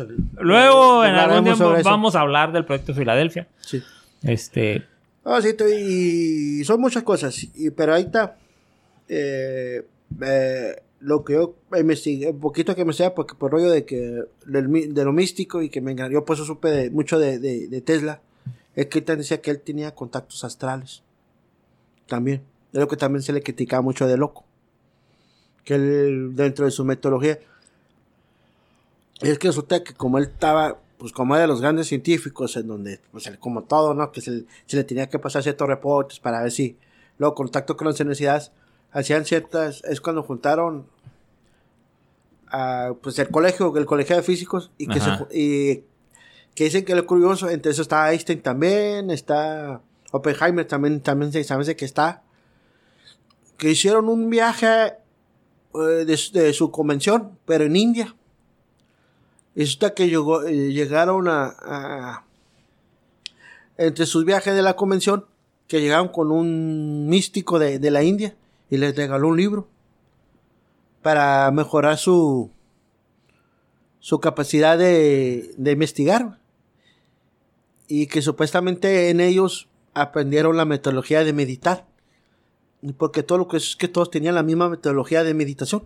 luego 0.40 1.04
en 1.04 1.14
algún 1.14 1.44
tiempo 1.44 1.74
vamos 1.84 2.16
a 2.16 2.20
hablar 2.20 2.52
del 2.52 2.64
proyecto 2.64 2.92
Filadelfia. 2.92 3.46
Sí. 3.60 3.82
Este. 4.22 4.84
Ah, 5.24 5.40
sí, 5.40 5.54
y 6.60 6.64
son 6.64 6.80
muchas 6.80 7.02
cosas. 7.04 7.40
Y, 7.54 7.70
pero 7.70 7.94
ahí 7.94 8.02
está. 8.02 8.36
Eh, 9.08 9.86
eh, 10.22 10.82
lo 11.06 11.22
que 11.22 11.34
yo 11.34 11.54
investigué, 11.78 12.30
un 12.30 12.40
poquito 12.40 12.74
que 12.74 12.84
me 12.84 12.92
sea, 12.92 13.14
porque 13.14 13.36
por 13.36 13.52
rollo 13.52 13.70
de 13.70 13.84
que 13.84 14.24
de 14.44 15.04
lo 15.04 15.12
místico 15.12 15.62
y 15.62 15.68
que 15.68 15.80
me 15.80 15.92
engañó, 15.92 16.24
pues 16.24 16.40
eso 16.40 16.46
supe 16.46 16.90
mucho 16.90 17.16
de, 17.20 17.80
Tesla, 17.86 18.20
es 18.74 18.86
que 18.86 18.98
él 18.98 19.04
decía 19.04 19.40
que 19.40 19.52
él 19.52 19.60
tenía 19.60 19.94
contactos 19.94 20.42
astrales. 20.42 21.04
También. 22.08 22.42
Es 22.72 22.80
lo 22.80 22.88
que 22.88 22.96
también 22.96 23.22
se 23.22 23.32
le 23.32 23.40
criticaba 23.40 23.82
mucho 23.82 24.08
de 24.08 24.16
loco. 24.16 24.44
Que 25.62 25.76
él, 25.76 26.34
dentro 26.34 26.64
de 26.64 26.72
su 26.72 26.84
metodología, 26.84 27.38
es 29.20 29.38
que 29.38 29.46
resulta 29.46 29.84
que 29.84 29.94
como 29.94 30.18
él 30.18 30.24
estaba 30.24 30.80
pues 30.98 31.12
como 31.12 31.36
era 31.36 31.42
de 31.42 31.48
los 31.48 31.60
grandes 31.60 31.86
científicos, 31.86 32.56
en 32.56 32.66
donde, 32.66 33.00
pues 33.12 33.30
como 33.38 33.62
todo, 33.62 33.94
¿no? 33.94 34.10
Que 34.10 34.20
se, 34.20 34.44
le 34.70 34.84
tenía 34.84 35.08
que 35.08 35.20
pasar 35.20 35.44
ciertos 35.44 35.68
reportes 35.68 36.18
para 36.18 36.42
ver 36.42 36.50
si, 36.50 36.78
luego 37.18 37.36
contacto 37.36 37.76
con 37.76 37.86
las 37.86 38.00
universidades, 38.00 38.50
hacían 38.90 39.24
ciertas, 39.24 39.84
es 39.84 40.00
cuando 40.00 40.22
juntaron 40.22 40.86
a, 42.48 42.92
pues 43.02 43.18
el 43.18 43.28
colegio, 43.30 43.76
el 43.76 43.86
colegio 43.86 44.16
de 44.16 44.22
físicos, 44.22 44.70
y 44.78 44.86
que, 44.86 45.00
se, 45.00 45.10
y 45.32 45.84
que 46.54 46.64
dicen 46.64 46.84
que 46.84 46.94
lo 46.94 47.06
curioso, 47.06 47.48
entre 47.50 47.72
eso 47.72 47.82
está 47.82 48.10
Einstein 48.12 48.42
también, 48.42 49.10
está 49.10 49.80
Oppenheimer 50.12 50.66
también, 50.66 51.00
también 51.00 51.32
se 51.32 51.44
sabe 51.44 51.76
que 51.76 51.84
está, 51.84 52.22
que 53.56 53.70
hicieron 53.70 54.08
un 54.08 54.30
viaje 54.30 54.94
eh, 55.74 56.04
de 56.04 56.52
su 56.52 56.70
convención, 56.70 57.38
pero 57.44 57.64
en 57.64 57.76
India. 57.76 58.14
Resulta 59.56 59.94
que 59.94 60.08
llegó, 60.08 60.44
eh, 60.44 60.72
llegaron 60.72 61.28
a, 61.28 62.22
Entre 63.78 64.06
sus 64.06 64.24
viajes 64.24 64.54
de 64.54 64.62
la 64.62 64.76
convención, 64.76 65.24
que 65.66 65.80
llegaron 65.80 66.08
con 66.08 66.30
un 66.30 67.08
místico 67.08 67.58
de, 67.58 67.90
la 67.90 68.02
India 68.02 68.36
y 68.70 68.76
les 68.76 68.94
regaló 68.94 69.28
un 69.28 69.36
libro 69.36 69.68
para 71.06 71.48
mejorar 71.52 71.98
su, 71.98 72.50
su 74.00 74.18
capacidad 74.18 74.76
de, 74.76 75.54
de 75.56 75.70
investigar. 75.70 76.40
Y 77.86 78.08
que 78.08 78.22
supuestamente 78.22 79.08
en 79.10 79.20
ellos 79.20 79.68
aprendieron 79.94 80.56
la 80.56 80.64
metodología 80.64 81.22
de 81.22 81.32
meditar. 81.32 81.86
Porque 82.98 83.22
todo 83.22 83.38
lo 83.38 83.46
que 83.46 83.58
es 83.58 83.76
que 83.76 83.86
todos 83.86 84.10
tenían 84.10 84.34
la 84.34 84.42
misma 84.42 84.68
metodología 84.68 85.22
de 85.22 85.32
meditación 85.32 85.84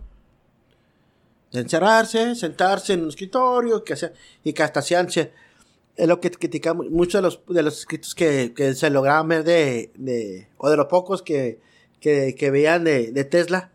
de 1.51 1.59
encerrarse, 1.59 2.33
sentarse 2.33 2.93
en 2.93 3.03
un 3.03 3.09
escritorio, 3.09 3.83
que 3.83 3.95
sea, 3.95 4.11
y 4.43 4.53
que 4.53 4.63
hasta 4.63 4.79
hacían, 4.79 5.05
es 5.07 6.07
lo 6.07 6.19
que 6.19 6.31
criticamos, 6.31 6.89
muchos 6.89 7.19
de 7.19 7.21
los, 7.21 7.41
de 7.47 7.61
los 7.61 7.77
escritos 7.77 8.15
que, 8.15 8.53
que 8.55 8.73
se 8.73 8.89
lograban 8.89 9.27
ver 9.27 9.43
de, 9.43 9.91
de, 9.93 10.47
o 10.57 10.67
de 10.67 10.77
los 10.77 10.87
pocos 10.87 11.21
que, 11.21 11.59
que, 11.99 12.33
que 12.33 12.49
veían 12.49 12.85
de, 12.85 13.11
de, 13.11 13.23
Tesla, 13.23 13.71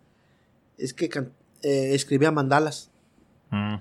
es 0.77 0.93
que 0.93 1.09
eh, 1.67 1.95
escribía 1.97 2.31
mandalas. 2.31 2.91
Mm. 3.51 3.77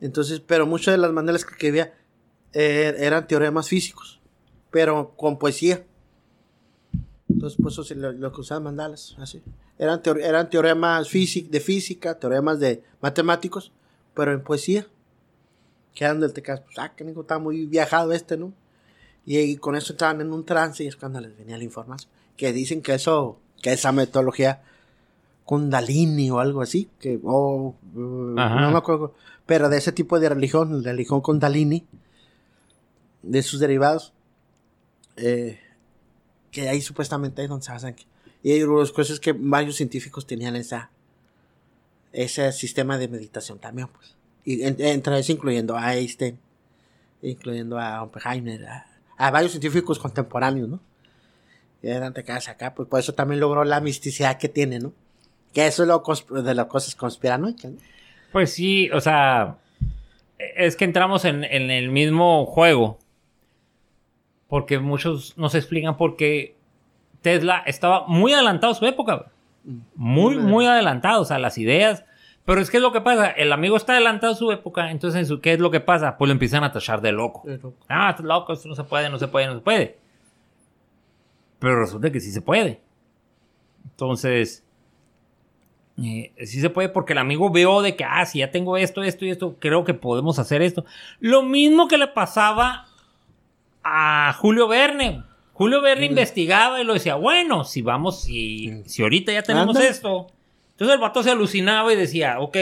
Entonces, 0.00 0.40
pero 0.40 0.66
muchas 0.66 0.94
de 0.94 0.98
las 0.98 1.12
mandalas 1.12 1.44
que 1.44 1.52
escribía 1.52 1.92
eh, 2.54 2.94
eran 2.98 3.28
teoremas 3.28 3.68
físicos, 3.68 4.18
pero 4.70 5.14
con 5.14 5.38
poesía. 5.38 5.84
Entonces, 7.28 7.58
pues 7.60 7.78
eso 7.78 7.94
lo, 7.96 8.12
lo 8.12 8.32
que 8.32 8.40
usaban 8.40 8.64
mandalas, 8.64 9.14
así. 9.18 9.42
Eran, 9.78 10.00
eran 10.22 10.48
teoremas 10.48 11.10
de 11.12 11.60
física, 11.60 12.18
teoremas 12.18 12.58
de 12.60 12.82
matemáticos, 13.02 13.72
pero 14.14 14.32
en 14.32 14.42
poesía. 14.42 14.86
Que 15.94 16.04
eran 16.04 16.20
del 16.20 16.32
Tecas, 16.32 16.60
pues, 16.60 16.78
ah, 16.78 16.94
que 16.96 17.04
está 17.04 17.38
muy 17.38 17.66
viajado 17.66 18.12
este, 18.12 18.38
¿no? 18.38 18.54
Y, 19.26 19.56
con 19.56 19.76
eso 19.76 19.92
estaban 19.92 20.22
en 20.22 20.32
un 20.32 20.46
trance 20.46 20.82
y 20.82 20.86
es 20.86 20.96
cuando 20.96 21.20
les 21.20 21.36
venía 21.36 21.58
la 21.58 21.64
información. 21.64 22.10
Que 22.38 22.54
dicen 22.54 22.80
que 22.80 22.94
eso, 22.94 23.38
que 23.60 23.72
esa 23.72 23.92
metodología 23.92 24.62
Kundalini 25.50 26.30
o 26.30 26.38
algo 26.38 26.62
así, 26.62 26.88
que, 27.00 27.18
oh, 27.24 27.74
uh, 27.92 27.98
no 27.98 28.70
me 28.70 28.78
acuerdo, 28.78 29.16
pero 29.46 29.68
de 29.68 29.78
ese 29.78 29.90
tipo 29.90 30.20
de 30.20 30.28
religión, 30.28 30.84
la 30.84 30.92
religión 30.92 31.22
Kundalini, 31.22 31.84
de 33.24 33.42
sus 33.42 33.58
derivados, 33.58 34.12
eh, 35.16 35.58
que 36.52 36.68
ahí 36.68 36.80
supuestamente 36.80 37.42
es 37.42 37.48
donde 37.48 37.66
se 37.66 37.72
hacen 37.72 37.96
y 38.44 38.52
hay 38.52 38.64
las 38.64 38.92
cosas 38.92 39.18
que 39.18 39.32
varios 39.32 39.74
científicos 39.74 40.24
tenían 40.24 40.54
esa, 40.54 40.92
ese 42.12 42.52
sistema 42.52 42.96
de 42.96 43.08
meditación 43.08 43.58
también, 43.58 43.88
pues. 43.88 44.14
Y 44.44 44.62
entre 44.62 45.18
eso 45.18 45.32
incluyendo 45.32 45.76
a 45.76 45.96
Einstein, 45.96 46.38
incluyendo 47.22 47.76
a 47.76 48.04
Oppenheimer, 48.04 48.68
a, 49.18 49.30
varios 49.32 49.50
científicos 49.50 49.98
contemporáneos, 49.98 50.68
¿no? 50.68 50.80
Y 51.82 51.88
eran 51.88 52.12
de 52.12 52.22
casa 52.22 52.52
acá, 52.52 52.72
pues 52.72 52.88
por 52.88 53.00
eso 53.00 53.14
también 53.14 53.40
logró 53.40 53.64
la 53.64 53.80
misticidad 53.80 54.38
que 54.38 54.48
tiene, 54.48 54.78
¿no? 54.78 54.92
Que 55.52 55.66
eso 55.66 55.82
es 55.82 55.88
lo 55.88 56.42
de 56.42 56.54
las 56.54 56.66
cosas 56.66 56.94
conspiranoicas, 56.94 57.72
¿no? 57.72 57.78
Pues 58.32 58.52
sí, 58.52 58.90
o 58.90 59.00
sea, 59.00 59.56
es 60.38 60.76
que 60.76 60.84
entramos 60.84 61.24
en, 61.24 61.44
en 61.44 61.70
el 61.70 61.90
mismo 61.90 62.46
juego. 62.46 62.98
Porque 64.48 64.78
muchos 64.78 65.36
nos 65.36 65.54
explican 65.54 65.96
por 65.96 66.16
qué 66.16 66.56
Tesla 67.22 67.62
estaba 67.66 68.06
muy 68.06 68.32
adelantado 68.32 68.72
a 68.72 68.76
su 68.76 68.86
época. 68.86 69.26
Muy, 69.94 70.38
muy 70.38 70.66
adelantado. 70.66 71.22
O 71.22 71.24
sea, 71.24 71.38
las 71.38 71.58
ideas. 71.58 72.04
Pero 72.44 72.60
es 72.60 72.70
que 72.70 72.78
es 72.78 72.82
lo 72.82 72.92
que 72.92 73.00
pasa. 73.00 73.30
El 73.30 73.52
amigo 73.52 73.76
está 73.76 73.92
adelantado 73.92 74.32
a 74.32 74.36
su 74.36 74.50
época. 74.50 74.90
Entonces, 74.90 75.30
¿qué 75.42 75.52
es 75.52 75.60
lo 75.60 75.70
que 75.70 75.80
pasa? 75.80 76.16
Pues 76.16 76.28
lo 76.28 76.32
empiezan 76.32 76.64
a 76.64 76.72
tachar 76.72 77.00
de 77.00 77.12
loco. 77.12 77.44
Ah, 77.88 78.10
estás 78.10 78.24
loco, 78.24 78.52
esto 78.52 78.68
no 78.68 78.74
se 78.74 78.84
puede, 78.84 79.10
no 79.10 79.18
se 79.18 79.28
puede, 79.28 79.46
no 79.46 79.54
se 79.54 79.60
puede. 79.60 79.98
Pero 81.58 81.78
resulta 81.78 82.10
que 82.10 82.20
sí 82.20 82.32
se 82.32 82.40
puede. 82.40 82.80
Entonces, 83.84 84.64
eh, 86.02 86.32
sí 86.46 86.60
se 86.60 86.70
puede 86.70 86.88
porque 86.88 87.12
el 87.12 87.18
amigo 87.18 87.50
veo 87.50 87.82
de 87.82 87.96
que, 87.96 88.04
ah, 88.04 88.24
si 88.24 88.38
ya 88.38 88.50
tengo 88.50 88.76
esto, 88.76 89.02
esto 89.02 89.24
y 89.24 89.30
esto, 89.30 89.56
creo 89.58 89.84
que 89.84 89.94
podemos 89.94 90.38
hacer 90.38 90.62
esto. 90.62 90.84
Lo 91.18 91.42
mismo 91.42 91.88
que 91.88 91.98
le 91.98 92.06
pasaba 92.06 92.86
a 93.82 94.32
Julio 94.38 94.68
Verne. 94.68 95.22
Julio 95.52 95.82
Verne 95.82 96.06
investigaba 96.06 96.80
y 96.80 96.84
lo 96.84 96.94
decía, 96.94 97.16
bueno, 97.16 97.64
si 97.64 97.82
vamos, 97.82 98.22
si, 98.22 98.82
si 98.86 99.02
ahorita 99.02 99.32
ya 99.32 99.42
tenemos 99.42 99.78
esto. 99.78 100.28
Entonces 100.72 100.94
el 100.94 101.00
vato 101.00 101.22
se 101.22 101.30
alucinaba 101.30 101.92
y 101.92 101.96
decía, 101.96 102.40
ok, 102.40 102.56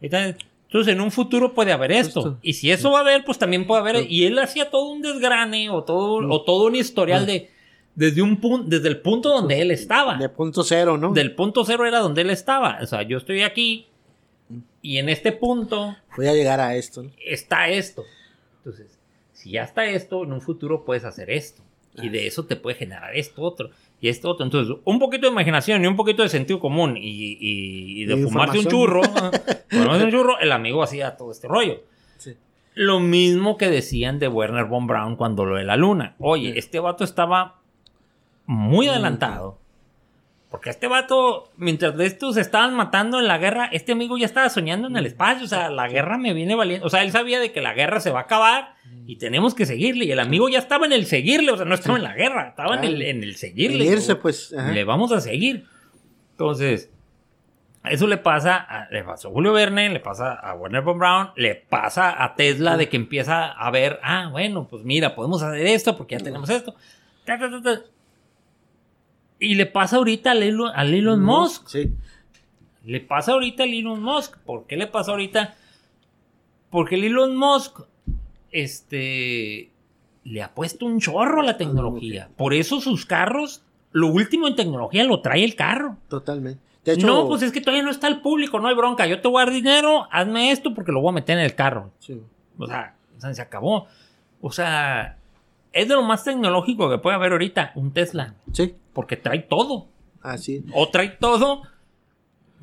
entonces 0.00 0.92
en 0.92 1.00
un 1.00 1.12
futuro 1.12 1.54
puede 1.54 1.70
haber 1.70 1.92
esto. 1.92 2.38
Y 2.42 2.54
si 2.54 2.72
eso 2.72 2.90
va 2.90 2.98
a 2.98 3.02
haber, 3.02 3.24
pues 3.24 3.38
también 3.38 3.66
puede 3.66 3.80
haber. 3.80 4.10
Y 4.10 4.24
él 4.24 4.36
hacía 4.40 4.70
todo 4.70 4.90
un 4.90 5.02
desgrane 5.02 5.70
o 5.70 5.84
todo, 5.84 6.28
o 6.28 6.42
todo 6.42 6.66
un 6.66 6.74
historial 6.74 7.26
de 7.26 7.53
desde 7.94 8.22
un 8.22 8.38
punto, 8.40 8.68
desde 8.68 8.88
el 8.88 9.00
punto 9.00 9.28
donde 9.30 9.60
él 9.60 9.70
estaba. 9.70 10.16
De 10.16 10.28
punto 10.28 10.62
cero, 10.64 10.96
¿no? 10.98 11.12
Del 11.12 11.34
punto 11.34 11.64
cero 11.64 11.86
era 11.86 11.98
donde 12.00 12.22
él 12.22 12.30
estaba. 12.30 12.78
O 12.82 12.86
sea, 12.86 13.02
yo 13.02 13.18
estoy 13.18 13.42
aquí 13.42 13.86
y 14.82 14.98
en 14.98 15.08
este 15.08 15.32
punto. 15.32 15.96
Voy 16.16 16.26
a 16.26 16.32
llegar 16.34 16.60
a 16.60 16.74
esto. 16.76 17.04
Está 17.24 17.68
esto. 17.68 18.02
Entonces, 18.58 18.98
si 19.32 19.52
ya 19.52 19.62
está 19.64 19.86
esto, 19.86 20.24
en 20.24 20.32
un 20.32 20.40
futuro 20.40 20.84
puedes 20.84 21.04
hacer 21.04 21.30
esto. 21.30 21.62
Y 22.02 22.08
de 22.08 22.26
eso 22.26 22.44
te 22.44 22.56
puede 22.56 22.76
generar 22.76 23.14
esto 23.14 23.40
otro. 23.42 23.70
y 24.00 24.08
esto 24.08 24.28
otro. 24.28 24.44
Entonces, 24.44 24.76
un 24.84 24.98
poquito 24.98 25.26
de 25.26 25.32
imaginación 25.32 25.82
y 25.84 25.86
un 25.86 25.94
poquito 25.96 26.22
de 26.24 26.28
sentido 26.28 26.58
común 26.60 26.96
y, 26.96 27.38
y- 27.40 28.02
y 28.02 28.04
de 28.06 28.16
Y 28.18 28.22
fumarse 28.24 28.58
un 28.58 28.66
churro, 28.66 29.00
fumarse 29.70 30.04
un 30.04 30.10
churro, 30.10 30.38
el 30.40 30.50
amigo 30.52 30.82
hacía 30.82 31.16
todo 31.16 31.30
este 31.30 31.46
rollo. 31.48 31.80
Sí. 32.18 32.34
Lo 32.74 32.98
mismo 33.00 33.56
que 33.56 33.68
decían 33.70 34.18
de 34.18 34.26
Werner 34.28 34.64
von 34.66 34.86
Braun 34.88 35.14
cuando 35.16 35.44
lo 35.46 35.56
de 35.56 35.64
la 35.64 35.76
luna. 35.76 36.16
Oye, 36.18 36.52
Sí. 36.52 36.58
este 36.58 36.80
vato 36.80 37.04
estaba 37.04 37.60
muy 38.46 38.88
adelantado. 38.88 39.58
Porque 40.50 40.70
este 40.70 40.86
vato, 40.86 41.50
mientras 41.56 41.98
estos 41.98 42.36
se 42.36 42.40
estaban 42.40 42.74
matando 42.74 43.18
en 43.18 43.26
la 43.26 43.38
guerra, 43.38 43.66
este 43.72 43.90
amigo 43.90 44.16
ya 44.16 44.26
estaba 44.26 44.48
soñando 44.48 44.86
en 44.86 44.96
el 44.96 45.04
espacio. 45.04 45.44
O 45.46 45.48
sea, 45.48 45.68
la 45.68 45.88
guerra 45.88 46.16
me 46.16 46.32
viene 46.32 46.54
valiendo. 46.54 46.86
O 46.86 46.90
sea, 46.90 47.02
él 47.02 47.10
sabía 47.10 47.40
de 47.40 47.50
que 47.50 47.60
la 47.60 47.74
guerra 47.74 47.98
se 47.98 48.12
va 48.12 48.20
a 48.20 48.22
acabar 48.22 48.76
y 49.04 49.16
tenemos 49.16 49.52
que 49.56 49.66
seguirle. 49.66 50.04
Y 50.04 50.12
el 50.12 50.20
amigo 50.20 50.48
ya 50.48 50.58
estaba 50.60 50.86
en 50.86 50.92
el 50.92 51.06
seguirle. 51.06 51.50
O 51.50 51.56
sea, 51.56 51.64
no 51.66 51.74
estaba 51.74 51.96
en 51.98 52.04
la 52.04 52.14
guerra, 52.14 52.50
estaba 52.50 52.76
en, 52.76 52.84
el, 52.84 52.94
Claro. 52.96 53.10
en 53.10 53.22
el 53.24 53.34
seguirle. 53.34 53.84
Irse, 53.84 54.14
pues, 54.14 54.54
ajá. 54.56 54.70
Le 54.70 54.84
vamos 54.84 55.10
a 55.10 55.20
seguir. 55.20 55.66
Entonces, 56.30 56.88
eso 57.82 58.06
le 58.06 58.16
pasa 58.18 58.56
a, 58.56 58.88
le 58.92 59.02
pasó 59.02 59.28
a 59.28 59.32
Julio 59.32 59.52
Verne, 59.52 59.88
le 59.88 59.98
pasa 59.98 60.34
a 60.34 60.54
Werner 60.54 60.82
von 60.82 60.98
Braun, 61.00 61.30
le 61.34 61.56
pasa 61.56 62.22
a 62.22 62.36
Tesla 62.36 62.76
de 62.76 62.88
que 62.88 62.96
empieza 62.96 63.46
a 63.50 63.70
ver, 63.72 63.98
ah, 64.04 64.28
bueno, 64.30 64.68
pues 64.68 64.84
mira, 64.84 65.16
podemos 65.16 65.42
hacer 65.42 65.66
esto 65.66 65.96
porque 65.96 66.16
ya 66.16 66.22
tenemos 66.22 66.48
esto. 66.48 66.76
Ta, 67.24 67.38
ta, 67.40 67.50
ta, 67.50 67.60
ta. 67.60 67.80
Y 69.38 69.54
le 69.54 69.66
pasa 69.66 69.96
ahorita 69.96 70.30
al 70.30 70.42
Elon, 70.42 70.70
al 70.74 70.94
Elon 70.94 71.22
Musk. 71.22 71.68
Sí. 71.68 71.92
Le 72.84 73.00
pasa 73.00 73.32
ahorita 73.32 73.64
al 73.64 73.74
Elon 73.74 74.02
Musk. 74.02 74.38
¿Por 74.38 74.66
qué 74.66 74.76
le 74.76 74.86
pasa 74.86 75.12
ahorita? 75.12 75.54
Porque 76.70 76.94
el 76.94 77.04
Elon 77.04 77.36
Musk, 77.36 77.80
este, 78.50 79.70
le 80.24 80.42
ha 80.42 80.54
puesto 80.54 80.86
un 80.86 81.00
chorro 81.00 81.40
a 81.40 81.44
la 81.44 81.56
tecnología. 81.56 82.28
Por 82.36 82.54
eso 82.54 82.80
sus 82.80 83.06
carros, 83.06 83.62
lo 83.92 84.08
último 84.08 84.48
en 84.48 84.56
tecnología 84.56 85.04
lo 85.04 85.20
trae 85.20 85.44
el 85.44 85.54
carro. 85.54 85.96
Totalmente. 86.08 86.60
Hecho, 86.86 87.06
no, 87.06 87.28
pues 87.28 87.42
es 87.42 87.50
que 87.50 87.60
todavía 87.62 87.82
no 87.82 87.90
está 87.90 88.08
el 88.08 88.20
público, 88.20 88.60
no 88.60 88.68
hay 88.68 88.74
bronca. 88.74 89.06
Yo 89.06 89.20
te 89.20 89.28
voy 89.28 89.40
a 89.40 89.46
dar 89.46 89.54
dinero, 89.54 90.06
hazme 90.10 90.50
esto 90.50 90.74
porque 90.74 90.92
lo 90.92 91.00
voy 91.00 91.10
a 91.10 91.14
meter 91.14 91.38
en 91.38 91.44
el 91.44 91.54
carro. 91.54 91.90
sí. 91.98 92.20
O 92.56 92.66
sea, 92.66 92.94
se 93.32 93.42
acabó. 93.42 93.86
O 94.40 94.52
sea, 94.52 95.16
es 95.72 95.88
de 95.88 95.94
lo 95.94 96.02
más 96.02 96.22
tecnológico 96.24 96.90
que 96.90 96.98
puede 96.98 97.16
haber 97.16 97.32
ahorita, 97.32 97.72
un 97.74 97.92
Tesla. 97.92 98.34
Sí, 98.52 98.74
Porque 98.94 99.16
trae 99.18 99.40
todo. 99.40 99.88
así. 100.22 100.64
O 100.72 100.88
trae 100.88 101.10
todo. 101.10 101.62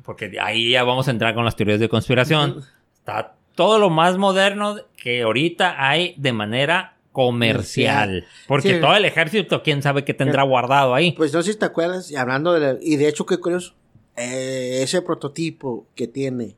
Porque 0.04 0.32
ahí 0.40 0.70
ya 0.72 0.82
vamos 0.82 1.06
a 1.06 1.12
entrar 1.12 1.32
con 1.34 1.44
las 1.44 1.54
teorías 1.54 1.78
de 1.78 1.88
conspiración. 1.88 2.64
Está 2.94 3.36
todo 3.54 3.78
lo 3.78 3.88
más 3.90 4.18
moderno 4.18 4.76
que 4.96 5.22
ahorita 5.22 5.76
hay 5.88 6.14
de 6.16 6.32
manera 6.32 6.96
comercial. 7.12 8.24
Porque 8.48 8.74
Sí. 8.76 8.80
todo 8.80 8.96
el 8.96 9.04
ejército, 9.04 9.62
quién 9.62 9.82
sabe 9.82 10.04
qué 10.04 10.14
tendrá 10.14 10.42
guardado 10.42 10.94
ahí. 10.94 11.12
Pues 11.12 11.32
no 11.32 11.42
sé 11.42 11.52
si 11.52 11.58
te 11.58 11.66
acuerdas, 11.66 12.10
y 12.10 12.16
hablando 12.16 12.52
de 12.54 12.60
la- 12.60 12.78
y 12.80 12.96
de 12.96 13.06
hecho 13.08 13.26
qué 13.26 13.38
curioso, 13.38 13.74
eh, 14.16 14.80
ese 14.82 15.02
prototipo 15.02 15.86
que 15.94 16.08
tiene 16.08 16.56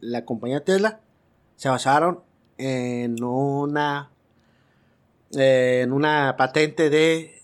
la 0.00 0.24
compañía 0.24 0.64
Tesla 0.64 1.00
se 1.56 1.68
basaron 1.68 2.20
en 2.58 3.22
una 3.22 4.10
eh, 5.36 5.80
en 5.82 5.92
una 5.92 6.36
patente 6.36 6.90
de, 6.90 7.40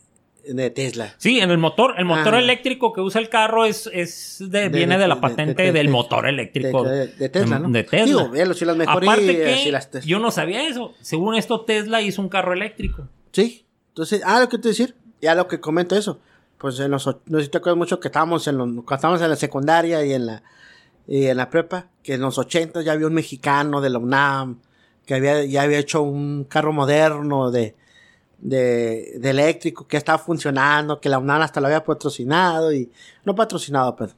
de 0.47 0.71
Tesla. 0.71 1.15
Sí, 1.19 1.41
en 1.41 1.51
el 1.51 1.59
motor, 1.59 1.95
el 1.99 2.05
motor 2.05 2.35
eléctrico 2.35 2.93
que 2.93 3.01
usa 3.01 3.21
el 3.21 3.29
carro 3.29 3.65
es, 3.65 3.89
es 3.93 4.37
de, 4.41 4.63
De- 4.63 4.69
viene 4.71 4.95
de, 4.97 5.03
de- 5.03 5.09
la 5.09 5.21
patente 5.21 5.63
de- 5.63 5.69
de- 5.73 5.79
del 5.79 5.87
de- 5.87 5.93
motor 5.93 6.27
eléctrico. 6.27 6.85
de, 6.85 7.07
Tesla, 7.29 7.59
¿no? 7.59 7.69
De 7.71 7.83
Tesla. 7.85 8.05
Digo, 8.07 8.29
véalo, 8.31 8.55
si 8.55 8.65
las 8.65 8.77
Aparte 8.89 9.37
que 9.37 9.57
si 9.63 9.71
las 9.71 9.91
tes- 9.91 10.05
yo 10.05 10.19
no 10.19 10.31
sabía 10.31 10.67
eso. 10.69 10.95
Según 11.01 11.35
esto, 11.35 11.61
Tesla 11.63 12.01
hizo 12.03 12.23
un 12.23 12.29
carro 12.29 12.53
eléctrico. 12.53 13.09
Sí, 13.33 13.67
entonces, 13.89 14.23
ah, 14.25 14.41
lo 14.41 14.49
que 14.49 14.59
te 14.59 14.69
decir, 14.69 14.95
ya 15.21 15.35
lo 15.35 15.47
que 15.49 15.61
comento 15.61 15.97
eso, 15.97 16.21
pues 16.59 16.79
en 16.81 16.91
los, 16.91 17.07
no 17.27 17.39
sé 17.39 17.45
si 17.45 17.51
te 17.51 17.59
acuerdas 17.59 17.79
mucho 17.79 18.01
que 18.01 18.09
estábamos 18.09 18.47
en 18.49 18.59
los, 18.59 18.67
cuando 18.69 18.95
estábamos 18.95 19.23
en 19.23 19.31
la 19.31 19.37
secundaria 19.37 20.05
y 20.05 20.13
en 20.13 20.27
la, 20.27 20.43
y 21.07 21.27
en 21.27 21.37
la 21.37 21.49
prepa, 21.51 21.89
que 22.03 22.15
en 22.15 22.21
los 22.21 22.39
80 22.39 22.83
ya 22.83 22.93
había 22.93 23.07
un 23.07 23.15
mexicano 23.15 23.81
de 23.81 23.91
la 23.91 23.99
UNAM, 23.99 24.61
que 25.07 25.15
había, 25.15 25.45
ya 25.45 25.63
había 25.63 25.79
hecho 25.79 26.03
un 26.03 26.45
carro 26.45 26.73
moderno 26.73 27.51
de, 27.51 27.75
de, 28.41 29.19
de 29.19 29.31
eléctrico, 29.31 29.87
que 29.87 29.97
estaba 29.97 30.19
funcionando, 30.19 31.01
que 31.01 31.09
la 31.09 31.19
UNAM 31.19 31.43
hasta 31.43 31.61
lo 31.61 31.67
había 31.67 31.85
patrocinado 31.85 32.73
y, 32.73 32.91
no 33.25 33.35
patrocinado, 33.35 33.95
pero 33.97 34.13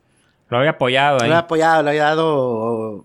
Lo 0.48 0.58
había 0.58 0.70
apoyado 0.70 1.18
lo 1.18 1.22
ahí. 1.24 1.30
había 1.30 1.38
apoyado, 1.38 1.82
le 1.82 1.90
había 1.90 2.04
dado 2.04 3.04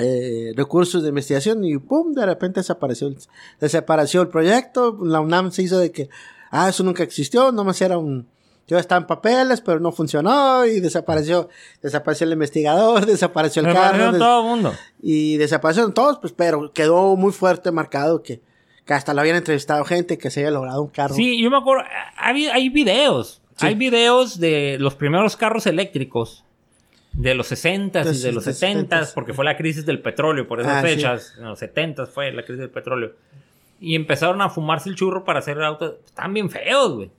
eh, 0.00 0.52
recursos 0.56 1.02
de 1.02 1.10
investigación 1.10 1.64
y 1.64 1.76
pum, 1.78 2.12
de 2.14 2.26
repente 2.26 2.60
desapareció, 2.60 3.08
el- 3.08 3.18
desapareció 3.60 4.22
el 4.22 4.28
proyecto. 4.28 4.98
La 5.02 5.20
UNAM 5.20 5.52
se 5.52 5.62
hizo 5.62 5.78
de 5.78 5.92
que, 5.92 6.08
ah, 6.50 6.68
eso 6.68 6.82
nunca 6.82 7.02
existió, 7.02 7.52
nomás 7.52 7.80
era 7.80 7.96
un, 7.98 8.26
yo 8.66 8.78
estaba 8.78 9.00
en 9.02 9.06
papeles, 9.06 9.60
pero 9.60 9.78
no 9.78 9.92
funcionó 9.92 10.64
y 10.66 10.80
desapareció, 10.80 11.48
desapareció 11.82 12.26
el 12.26 12.32
investigador, 12.32 13.06
desapareció 13.06 13.62
el 13.62 13.72
carro 13.72 14.10
des- 14.10 14.18
todo 14.18 14.40
el 14.40 14.46
mundo. 14.48 14.72
y 15.00 15.36
desaparecieron 15.36 15.92
todos, 15.94 16.18
pues, 16.18 16.32
pero 16.32 16.72
quedó 16.72 17.14
muy 17.14 17.30
fuerte 17.32 17.70
marcado 17.70 18.22
que, 18.22 18.40
que 18.84 18.92
hasta 18.94 19.14
lo 19.14 19.20
habían 19.20 19.36
entrevistado 19.36 19.84
gente 19.84 20.18
que 20.18 20.30
se 20.30 20.40
había 20.40 20.50
logrado 20.50 20.82
un 20.82 20.88
carro. 20.90 21.14
Sí, 21.14 21.40
yo 21.42 21.50
me 21.50 21.56
acuerdo, 21.58 21.84
hay, 22.16 22.46
hay 22.46 22.68
videos. 22.68 23.40
Sí. 23.56 23.66
Hay 23.66 23.74
videos 23.76 24.38
de 24.40 24.76
los 24.80 24.94
primeros 24.94 25.36
carros 25.36 25.66
eléctricos. 25.66 26.44
De 27.12 27.34
los 27.36 27.52
60s 27.52 28.12
y 28.12 28.22
de 28.22 28.32
los 28.32 28.44
70s, 28.44 28.88
70s, 28.88 29.14
porque 29.14 29.32
fue 29.32 29.44
la 29.44 29.56
crisis 29.56 29.86
del 29.86 30.00
petróleo, 30.02 30.48
por 30.48 30.60
esas 30.60 30.72
Ah, 30.72 30.80
sí. 30.82 30.94
fechas. 30.94 31.34
En 31.38 31.44
los 31.44 31.62
70s 31.62 32.08
fue 32.08 32.32
la 32.32 32.42
crisis 32.42 32.58
del 32.58 32.70
petróleo. 32.70 33.12
Y 33.80 33.94
empezaron 33.94 34.42
a 34.42 34.48
fumarse 34.50 34.88
el 34.88 34.96
churro 34.96 35.24
para 35.24 35.38
hacer 35.38 35.62
autos. 35.62 35.94
Estaban 36.04 36.34
bien 36.34 36.50
feos, 36.50 36.94
güey. 36.94 37.10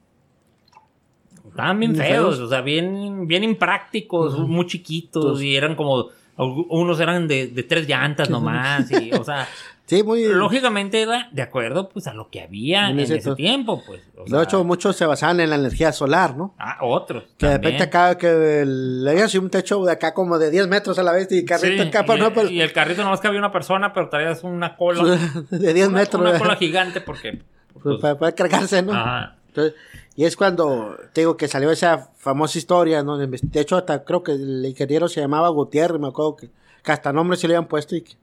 Estaban 1.48 1.80
bien 1.80 1.96
feos, 1.96 2.36
feos. 2.36 2.40
o 2.40 2.50
sea, 2.50 2.62
bien, 2.62 3.28
bien 3.28 3.44
imprácticos, 3.44 4.38
muy 4.40 4.66
chiquitos. 4.68 5.24
Entonces- 5.24 5.46
y 5.46 5.56
eran 5.56 5.76
como. 5.76 6.10
Unos 6.38 7.00
eran 7.00 7.30
de, 7.30 7.48
de 7.48 7.64
tres 7.64 7.88
llantas 7.88 8.30
nomás. 8.30 8.92
Y, 8.92 9.14
o 9.14 9.24
sea, 9.24 9.48
Sí, 9.88 10.02
muy. 10.02 10.26
lógicamente 10.26 11.02
era 11.02 11.30
de 11.32 11.44
acuerdo 11.44 11.90
pues 11.90 12.08
a 12.08 12.14
lo 12.14 12.30
que 12.30 12.42
había 12.42 12.90
En 12.90 13.00
ese 13.00 13.20
tiempo, 13.36 13.84
pues. 13.86 14.02
O 14.18 14.24
de 14.24 14.30
sea, 14.32 14.44
hecho, 14.44 14.64
muchos 14.64 14.96
se 14.96 15.06
basaban 15.06 15.40
en 15.40 15.52
la 15.52 15.58
energía 15.58 15.92
solar, 15.92 16.36
¿no? 16.36 16.56
Ah, 16.58 16.78
otros. 16.82 17.24
Que 17.38 17.46
de 17.46 17.54
también. 17.54 17.74
repente 17.74 17.84
acá, 17.84 18.18
que 18.18 18.64
le 18.66 19.12
había 19.12 19.26
así 19.26 19.38
un 19.38 19.50
techo 19.52 19.84
de 19.86 19.92
acá 19.92 20.14
como 20.16 20.40
de 20.40 20.50
10 20.50 20.68
metros 20.68 20.98
a 20.98 21.04
la 21.04 21.12
vez 21.12 21.32
y 21.32 21.46
carrito 21.46 21.84
Sí, 21.84 21.90
acá, 21.90 22.04
y, 22.16 22.20
no, 22.20 22.34
pero 22.34 22.50
y 22.50 22.62
el 22.62 22.74
carrito 22.74 23.04
nomás 23.04 23.20
cabía 23.20 23.38
una 23.38 23.52
persona, 23.52 23.94
pero 23.94 24.10
traías 24.10 24.44
una 24.44 24.76
cola. 24.76 25.04
de 25.52 25.74
10 25.74 25.88
una, 25.90 26.00
metros. 26.00 26.22
Una 26.22 26.40
cola 26.40 26.56
gigante 26.56 27.02
porque. 27.02 27.44
Pues, 27.82 28.00
para 28.02 28.18
poder 28.18 28.34
cargarse, 28.34 28.82
¿no? 28.82 28.94
Ajá. 28.94 29.36
Entonces, 29.50 29.76
y 30.16 30.26
es 30.26 30.36
cuando, 30.36 30.98
te 31.14 31.22
digo, 31.22 31.38
que 31.38 31.48
salió 31.48 31.70
esa 31.72 32.10
famosa 32.18 32.58
historia, 32.58 33.04
¿no? 33.04 33.18
De 33.18 33.28
de 33.28 33.60
hecho, 33.60 33.78
hasta 33.78 34.04
creo 34.04 34.24
que 34.24 34.32
el 34.32 34.66
ingeniero 34.66 35.08
se 35.10 35.22
llamaba 35.22 35.50
Gutiérrez, 35.50 36.00
me 36.00 36.08
acuerdo 36.08 36.38
que, 36.38 36.50
que 36.84 36.92
hasta 36.92 37.14
nombre 37.14 37.38
se 37.38 37.48
le 37.48 37.56
habían 37.56 37.68
puesto 37.68 37.96
y, 37.96 38.02
que-. 38.02 38.16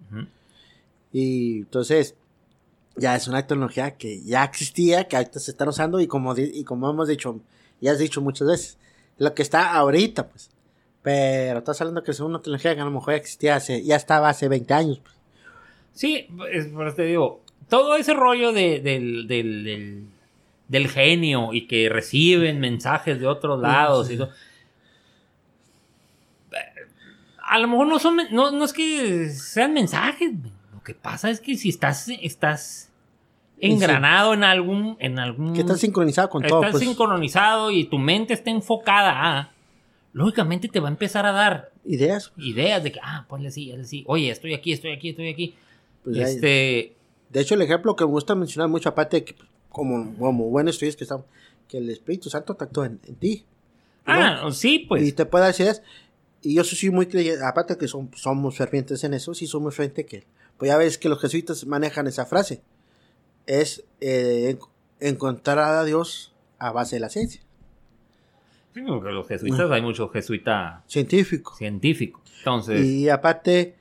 Y 1.12 1.58
entonces, 1.58 2.14
ya 2.96 3.14
es 3.16 3.26
una 3.28 3.46
tecnología 3.46 3.92
que 3.96 4.22
ya 4.22 4.44
existía, 4.44 5.08
que 5.08 5.16
ahorita 5.16 5.38
se 5.40 5.50
está 5.50 5.68
usando 5.68 6.00
y 6.00 6.06
como, 6.06 6.34
y 6.36 6.64
como 6.64 6.90
hemos 6.90 7.08
dicho, 7.08 7.40
ya 7.80 7.92
has 7.92 7.98
dicho 7.98 8.20
muchas 8.20 8.48
veces, 8.48 8.78
lo 9.18 9.34
que 9.34 9.42
está 9.42 9.72
ahorita, 9.74 10.28
pues. 10.28 10.50
Pero 11.02 11.58
estás 11.58 11.80
hablando 11.80 12.02
que 12.04 12.12
es 12.12 12.20
una 12.20 12.38
tecnología 12.38 12.74
que 12.74 12.80
a 12.80 12.84
lo 12.84 12.90
mejor 12.92 13.14
ya 13.14 13.18
existía 13.18 13.56
hace, 13.56 13.82
ya 13.82 13.96
estaba 13.96 14.28
hace 14.28 14.48
20 14.48 14.72
años. 14.72 15.00
pues. 15.02 15.14
Sí, 15.94 16.28
es, 16.52 16.66
por 16.68 16.94
te 16.94 17.02
digo, 17.04 17.42
todo 17.68 17.96
ese 17.96 18.14
rollo 18.14 18.52
de- 18.52 18.80
del, 18.80 19.26
del, 19.26 19.64
del, 19.64 20.04
del 20.68 20.88
genio 20.88 21.52
y 21.52 21.66
que 21.66 21.88
reciben 21.88 22.60
mensajes 22.60 23.18
de 23.20 23.26
otros 23.26 23.60
lados 23.60 24.10
y 24.10 24.16
todo. 24.16 24.30
A 27.44 27.58
lo 27.58 27.68
mejor 27.68 27.86
no 27.86 27.98
son, 27.98 28.16
no, 28.30 28.50
no 28.50 28.64
es 28.64 28.72
que 28.72 29.28
sean 29.30 29.74
mensajes, 29.74 30.30
lo 30.82 30.84
que 30.84 30.94
pasa 30.94 31.30
es 31.30 31.40
que 31.40 31.56
si 31.56 31.68
estás, 31.68 32.08
estás 32.08 32.90
engranado 33.60 34.34
en 34.34 34.42
algún, 34.42 34.96
en 34.98 35.20
algún 35.20 35.52
Que 35.54 35.60
está 35.60 35.76
sincronizado 35.76 36.28
con 36.28 36.42
todo, 36.42 36.58
estás 36.58 36.72
pues. 36.72 36.82
sincronizado 36.84 37.70
y 37.70 37.84
tu 37.84 37.98
mente 37.98 38.34
está 38.34 38.50
enfocada 38.50 39.12
a, 39.38 39.52
lógicamente 40.12 40.66
te 40.66 40.80
va 40.80 40.88
a 40.88 40.90
empezar 40.90 41.24
a 41.24 41.30
dar 41.30 41.70
Ideas. 41.84 42.32
ideas 42.36 42.82
de 42.82 42.90
que, 42.90 42.98
ah, 43.00 43.26
ponle 43.28 43.46
así, 43.46 43.68
ponle 43.68 43.84
así, 43.84 44.02
oye, 44.08 44.28
estoy 44.30 44.54
aquí, 44.54 44.72
estoy 44.72 44.90
aquí, 44.90 45.10
estoy 45.10 45.28
aquí. 45.28 45.54
Pues, 46.02 46.18
este, 46.18 46.96
De 47.30 47.40
hecho, 47.40 47.54
el 47.54 47.62
ejemplo 47.62 47.94
que 47.94 48.04
me 48.04 48.10
gusta 48.10 48.34
mencionar 48.34 48.68
mucho, 48.68 48.88
aparte 48.88 49.18
de 49.18 49.24
que, 49.24 49.34
pues, 49.34 49.48
como, 49.68 50.16
como 50.16 50.50
buen 50.50 50.66
estudiante 50.66 50.98
que 50.98 51.04
estamos, 51.04 51.26
que 51.68 51.78
el 51.78 51.88
Espíritu 51.90 52.28
Santo 52.28 52.56
te 52.56 52.64
actúa 52.64 52.86
en, 52.86 52.98
en 53.06 53.14
ti. 53.14 53.44
ah, 54.04 54.48
sí, 54.50 54.80
pues. 54.80 55.06
y 55.06 55.12
te 55.12 55.26
puede 55.26 55.44
dar 55.44 55.54
ideas. 55.56 55.80
Y 56.42 56.54
yo 56.56 56.64
sí 56.64 56.74
soy 56.74 56.90
muy 56.90 57.06
creyente, 57.06 57.44
aparte 57.44 57.78
que 57.78 57.86
son, 57.86 58.10
somos 58.16 58.56
fervientes 58.56 59.04
en 59.04 59.14
eso, 59.14 59.32
sí 59.32 59.46
somos 59.46 59.76
fervientes 59.76 60.06
que, 60.06 60.24
pues 60.62 60.68
ya 60.70 60.76
ves 60.78 60.96
que 60.96 61.08
los 61.08 61.20
jesuitas 61.20 61.66
manejan 61.66 62.06
esa 62.06 62.24
frase. 62.24 62.62
Es 63.48 63.82
eh, 64.00 64.50
en- 65.00 65.08
encontrar 65.08 65.58
a 65.58 65.82
Dios 65.84 66.32
a 66.60 66.70
base 66.70 66.94
de 66.94 67.00
la 67.00 67.08
ciencia. 67.08 67.40
Sí, 68.72 68.80
porque 68.86 69.10
los 69.10 69.26
jesuitas, 69.26 69.68
hay 69.72 69.82
mucho 69.82 70.08
jesuita 70.08 70.84
Científico. 70.86 71.56
científico. 71.56 72.22
Entonces, 72.38 72.86
Y 72.86 73.08
aparte, 73.08 73.74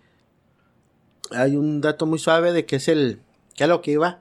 hay 1.29 1.55
un 1.55 1.81
dato 1.81 2.07
muy 2.07 2.17
suave 2.17 2.51
de 2.51 2.65
que 2.65 2.77
es 2.77 2.87
el, 2.87 3.19
que 3.53 3.65
es 3.65 3.69
lo 3.69 3.83
que 3.83 3.91
iba, 3.91 4.17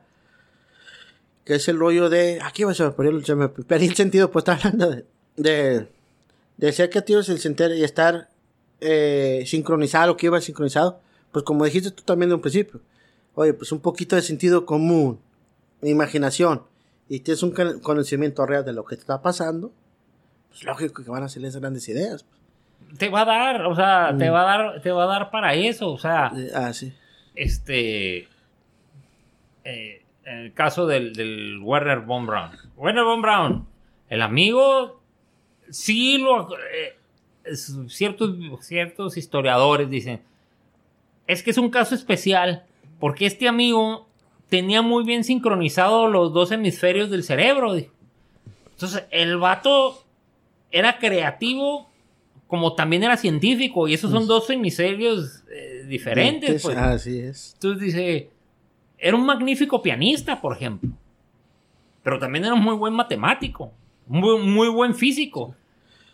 que 1.47 1.55
es 1.55 1.67
el 1.67 1.79
rollo 1.79 2.11
de, 2.11 2.41
aquí 2.43 2.65
va, 2.65 2.75
se 2.75 2.85
me 2.85 2.91
perdió 2.91 3.89
el 3.89 3.97
sentido, 3.97 4.31
pues 4.31 4.43
está 4.47 4.53
hablando 4.69 4.91
de, 4.91 5.07
de, 5.39 5.89
de 6.59 6.73
ser 6.73 6.91
creativos 6.91 7.31
el 7.31 7.39
sentir 7.39 7.71
y 7.71 7.85
estar 7.85 8.29
eh, 8.83 9.45
sincronizado, 9.47 10.19
que 10.19 10.27
iba 10.27 10.39
sincronizado, 10.43 11.01
pues 11.33 11.45
como 11.45 11.65
dijiste 11.65 11.91
tú 11.91 12.03
también 12.03 12.29
de 12.31 12.35
un 12.37 12.41
principio, 12.41 12.81
oye, 13.35 13.53
pues 13.55 13.71
un 13.73 13.81
poquito 13.81 14.17
de 14.17 14.23
sentido 14.23 14.67
común, 14.67 15.21
imaginación, 15.83 16.63
y 17.09 17.21
tienes 17.21 17.43
un 17.43 17.53
con- 17.53 17.81
conocimiento 17.81 18.45
real 18.47 18.65
de 18.65 18.73
lo 18.73 18.85
que 18.85 18.97
te 18.97 19.01
está 19.03 19.21
pasando, 19.23 19.73
pues 20.49 20.65
lógico 20.65 21.03
que 21.05 21.11
van 21.11 21.23
a 21.23 21.29
salir 21.29 21.49
esas 21.49 21.61
grandes 21.61 21.89
ideas. 21.89 22.23
pues. 22.25 22.99
Te 22.99 23.09
va 23.09 23.23
a 23.23 23.25
dar, 23.25 23.67
o 23.67 23.75
sea, 23.77 24.15
te 24.19 24.29
Mm. 24.31 24.33
va 24.33 24.41
a 24.43 24.45
dar, 24.59 24.83
te 24.83 24.91
va 24.91 25.05
a 25.05 25.07
dar 25.07 25.31
para 25.31 25.55
eso, 25.55 25.93
o 25.93 25.99
sea, 25.99 26.33
Eh, 26.37 26.51
ah, 26.55 26.73
sí. 26.73 26.93
este, 27.37 28.27
eh, 29.65 30.03
en 30.25 30.39
el 30.39 30.53
caso 30.55 30.87
del, 30.87 31.13
del 31.13 31.61
Werner 31.63 32.01
von 32.01 32.27
Braun. 32.27 32.51
Werner 32.77 33.05
von 33.05 33.23
Braun, 33.23 33.67
el 34.09 34.23
amigo, 34.23 35.01
sí 35.71 36.19
lo, 36.19 36.49
eh, 36.57 36.97
ciertos, 37.89 38.37
ciertos 38.61 39.17
historiadores 39.17 39.89
dicen, 39.91 40.21
es 41.33 41.43
que 41.43 41.51
es 41.51 41.59
un 41.59 41.71
caso 41.71 41.95
especial, 41.95 42.65
porque 42.99 43.27
este 43.27 43.49
amigo 43.49 44.07
tenía 44.49 44.83
muy 44.83 45.05
bien 45.05 45.23
sincronizados 45.25 46.11
los 46.11 46.33
dos 46.33 46.51
hemisferios 46.53 47.11
del 47.11 47.23
cerebro. 47.25 47.75
dijo. 47.75 47.93
Entonces, 48.73 49.05
el 49.11 49.37
vato 49.39 50.03
era 50.71 50.99
creativo 50.99 51.89
como 52.47 52.75
también 52.75 53.05
era 53.05 53.17
científico, 53.17 53.87
y 53.87 53.95
esos 53.95 54.11
son 54.11 54.27
dos 54.27 54.51
hemisferios 54.51 55.45
eh, 55.53 55.85
diferentes. 55.87 56.63
Pues. 56.63 56.77
Así 56.77 57.21
es. 57.21 57.53
Entonces 57.55 57.81
dice, 57.87 58.31
era 58.99 59.17
un 59.17 59.25
magnífico 59.25 59.81
pianista, 59.81 60.41
por 60.41 60.57
ejemplo, 60.57 60.91
pero 62.03 62.19
también 62.19 62.45
era 62.47 62.55
un 62.55 62.63
muy 62.65 62.75
buen 62.75 62.93
matemático, 62.95 63.71
muy, 64.09 64.39
muy 64.41 64.69
buen 64.69 64.97
físico. 64.97 65.55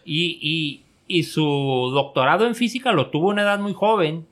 Y, 0.04 0.38
y- 0.42 0.82
y 1.08 1.22
su 1.22 1.42
doctorado 1.94 2.46
en 2.46 2.54
física 2.54 2.92
lo 2.92 3.08
tuvo 3.10 3.30
a 3.30 3.32
una 3.32 3.42
edad 3.42 3.58
muy 3.58 3.72
joven, 3.72 4.26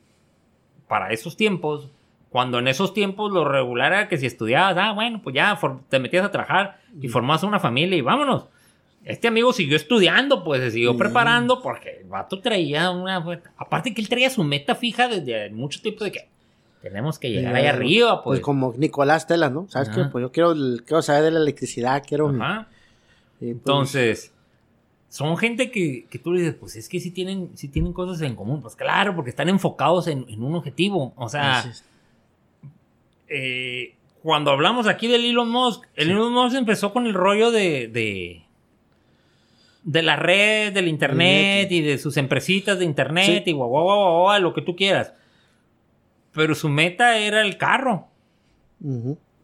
para 0.87 1.11
esos 1.11 1.35
tiempos, 1.37 1.89
cuando 2.29 2.59
en 2.59 2.67
esos 2.67 2.93
tiempos 2.93 3.31
lo 3.31 3.45
regular 3.45 3.93
era 3.93 4.07
que 4.07 4.17
si 4.17 4.25
estudiabas, 4.25 4.75
ah, 4.77 4.91
bueno, 4.93 5.21
pues 5.23 5.33
ya 5.35 5.57
te 5.89 5.99
metías 5.99 6.25
a 6.25 6.31
trabajar 6.31 6.79
y 7.01 7.07
formabas 7.07 7.43
una 7.43 7.59
familia 7.59 7.97
y 7.97 8.01
vámonos. 8.01 8.45
Este 9.03 9.27
amigo 9.27 9.53
siguió 9.53 9.75
estudiando, 9.77 10.43
pues 10.43 10.61
se 10.61 10.71
siguió 10.71 10.93
Mm. 10.95 10.97
preparando 10.97 11.61
porque 11.61 11.99
el 12.01 12.07
vato 12.09 12.39
traía 12.41 12.89
una... 12.89 13.23
Aparte 13.57 13.93
que 13.93 14.01
él 14.01 14.09
traía 14.09 14.29
su 14.29 14.43
meta 14.43 14.73
fija 14.75 15.07
desde 15.07 15.49
mucho 15.51 15.79
tiempo 15.81 16.03
de 16.03 16.11
que 16.11 16.27
tenemos 16.81 17.17
que 17.19 17.29
llegar 17.29 17.53
ahí 17.55 17.63
Pues, 17.63 17.73
arriba, 17.73 18.23
Pues 18.23 18.39
pues. 18.39 18.41
como 18.41 18.73
Nicolás 18.77 19.27
Tela, 19.27 19.49
¿no? 19.49 19.67
¿Sabes 19.69 19.89
Ajá. 19.89 20.03
qué? 20.05 20.09
Pues 20.09 20.21
yo 20.23 20.31
quiero, 20.31 20.53
quiero 20.85 21.01
saber 21.03 21.23
de 21.23 21.31
la 21.31 21.39
electricidad, 21.39 22.03
quiero... 22.05 22.29
Ajá. 22.29 22.67
pues, 23.39 23.51
Entonces, 23.51 24.33
son 25.15 25.37
gente 25.37 25.71
que, 25.71 26.07
que 26.09 26.19
tú 26.19 26.33
le 26.33 26.41
dices, 26.41 26.55
pues 26.59 26.75
es 26.75 26.89
que 26.89 26.99
sí 26.99 27.09
tienen, 27.09 27.51
sí 27.55 27.69
tienen 27.69 27.93
cosas 27.93 28.21
en 28.21 28.35
común. 28.35 28.61
Pues 28.61 28.75
claro, 28.75 29.15
porque 29.15 29.29
están 29.29 29.47
enfocados 29.47 30.07
en, 30.07 30.25
en 30.27 30.43
un 30.43 30.55
objetivo. 30.55 31.13
O 31.15 31.29
sea, 31.29 31.71
eh, 33.29 33.95
cuando 34.21 34.51
hablamos 34.51 34.87
aquí 34.87 35.07
del 35.07 35.23
Elon 35.23 35.49
Musk, 35.49 35.85
el 35.95 36.11
Elon 36.11 36.33
Musk 36.33 36.57
empezó 36.57 36.91
con 36.91 37.05
el 37.07 37.13
rollo 37.13 37.51
de, 37.51 37.87
de, 37.87 38.43
de 39.83 40.01
la 40.01 40.17
red, 40.17 40.73
del 40.73 40.89
internet 40.89 41.71
y 41.71 41.81
de 41.81 41.97
sus 41.97 42.17
empresitas 42.17 42.77
de 42.77 42.83
internet 42.85 43.43
Sí. 43.45 43.51
y 43.51 43.53
guau, 43.53 43.69
guau, 43.69 43.85
guau, 43.85 44.21
guau, 44.23 44.41
lo 44.41 44.53
que 44.53 44.61
tú 44.61 44.75
quieras. 44.75 45.13
Pero 46.33 46.55
su 46.55 46.67
meta 46.67 47.17
era 47.19 47.41
el 47.41 47.57
carro. 47.57 48.07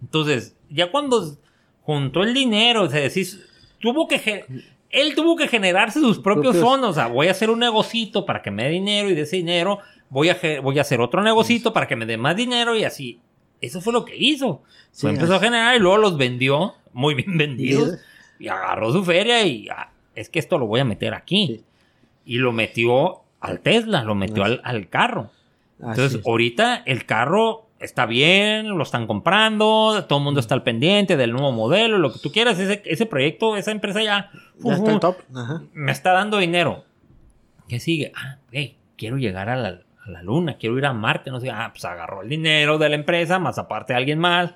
Entonces, 0.02 0.58
ya 0.70 0.92
cuando 0.92 1.38
juntó 1.84 2.24
el 2.24 2.34
dinero, 2.34 2.84
o 2.84 2.90
sea, 2.90 3.00
decís, 3.00 3.42
tuvo 3.80 4.08
que 4.10 4.46
él 4.92 5.16
tuvo 5.16 5.36
que 5.36 5.48
generarse 5.48 6.00
sus 6.00 6.20
propios 6.20 6.58
fondos. 6.58 6.92
O 6.92 6.94
sea, 6.94 7.08
voy 7.08 7.28
a 7.28 7.32
hacer 7.32 7.50
un 7.50 7.60
negocito 7.60 8.26
para 8.26 8.42
que 8.42 8.52
me 8.52 8.64
dé 8.64 8.70
dinero 8.70 9.10
y 9.10 9.16
de 9.16 9.22
ese 9.22 9.38
dinero 9.38 9.80
voy 10.10 10.30
a, 10.30 10.38
voy 10.62 10.78
a 10.78 10.82
hacer 10.82 11.02
otro 11.02 11.24
negocito 11.24 11.74
para 11.74 11.88
que 11.88 11.96
me 11.96 12.06
dé 12.06 12.18
más 12.18 12.36
dinero 12.36 12.76
y 12.76 12.84
así. 12.84 13.20
Eso 13.62 13.82
fue 13.82 13.94
lo 13.94 14.06
que 14.06 14.16
hizo. 14.16 14.62
Sí, 14.92 15.08
Lo 15.08 15.14
empezó 15.14 15.36
a 15.36 15.40
generar 15.40 15.76
y 15.76 15.80
luego 15.80 15.98
los 15.98 16.18
vendió, 16.18 16.76
muy 16.94 17.16
bien 17.16 17.38
vendidos, 17.38 18.00
y 18.40 18.48
agarró 18.48 18.92
su 18.92 19.04
feria 19.04 19.44
y 19.46 19.70
ah, 19.70 19.92
es 20.16 20.30
que 20.30 20.40
esto 20.40 20.58
lo 20.58 20.68
voy 20.68 20.82
a 20.82 20.86
meter 20.86 21.14
aquí. 21.14 21.48
Sí. 21.48 21.64
Y 22.26 22.38
lo 22.38 22.52
metió 22.52 23.22
al 23.40 23.60
Tesla, 23.62 24.04
lo 24.04 24.16
metió 24.16 24.44
al, 24.44 24.62
al 24.64 24.90
carro. 24.90 25.32
Entonces, 25.80 26.20
es. 26.20 26.28
ahorita 26.28 26.84
el 26.86 27.06
carro 27.06 27.66
está 27.82 28.06
bien, 28.06 28.70
lo 28.78 28.84
están 28.84 29.08
comprando, 29.08 30.06
todo 30.08 30.20
el 30.20 30.26
mundo 30.26 30.40
está 30.40 30.56
al 30.56 30.64
pendiente 30.64 31.18
del 31.18 31.32
nuevo 31.34 31.52
modelo, 31.52 31.98
lo 31.98 32.14
que 32.14 32.20
tú 32.20 32.32
quieras. 32.32 32.60
Ese, 32.60 32.82
ese 32.86 33.06
proyecto, 33.06 33.58
esa 33.58 33.72
empresa 33.72 34.02
ya, 34.02 34.32
Ya 34.60 34.74
está 34.76 34.92
en 34.92 35.00
top. 35.00 35.18
Ajá. 35.36 35.62
me 35.74 35.92
está 35.92 36.12
dando 36.14 36.38
dinero. 36.38 36.86
¿Qué 37.68 37.80
sigue? 37.80 38.12
Ah, 38.16 38.38
hey, 38.52 38.78
quiero 38.98 39.18
llegar 39.18 39.50
a 39.50 39.56
la, 39.56 39.82
a 40.06 40.10
la 40.10 40.24
luna, 40.24 40.58
quiero 40.58 40.78
ir 40.78 40.86
a 40.86 40.94
Marte. 40.94 41.32
No 41.32 41.40
sé, 41.40 41.50
ah, 41.50 41.70
pues 41.74 41.84
agarró 41.86 42.22
el 42.22 42.30
dinero 42.30 42.78
de 42.78 42.90
la 42.90 42.96
empresa, 42.96 43.40
más 43.40 43.58
aparte 43.58 43.94
alguien 43.94 44.20
más, 44.20 44.54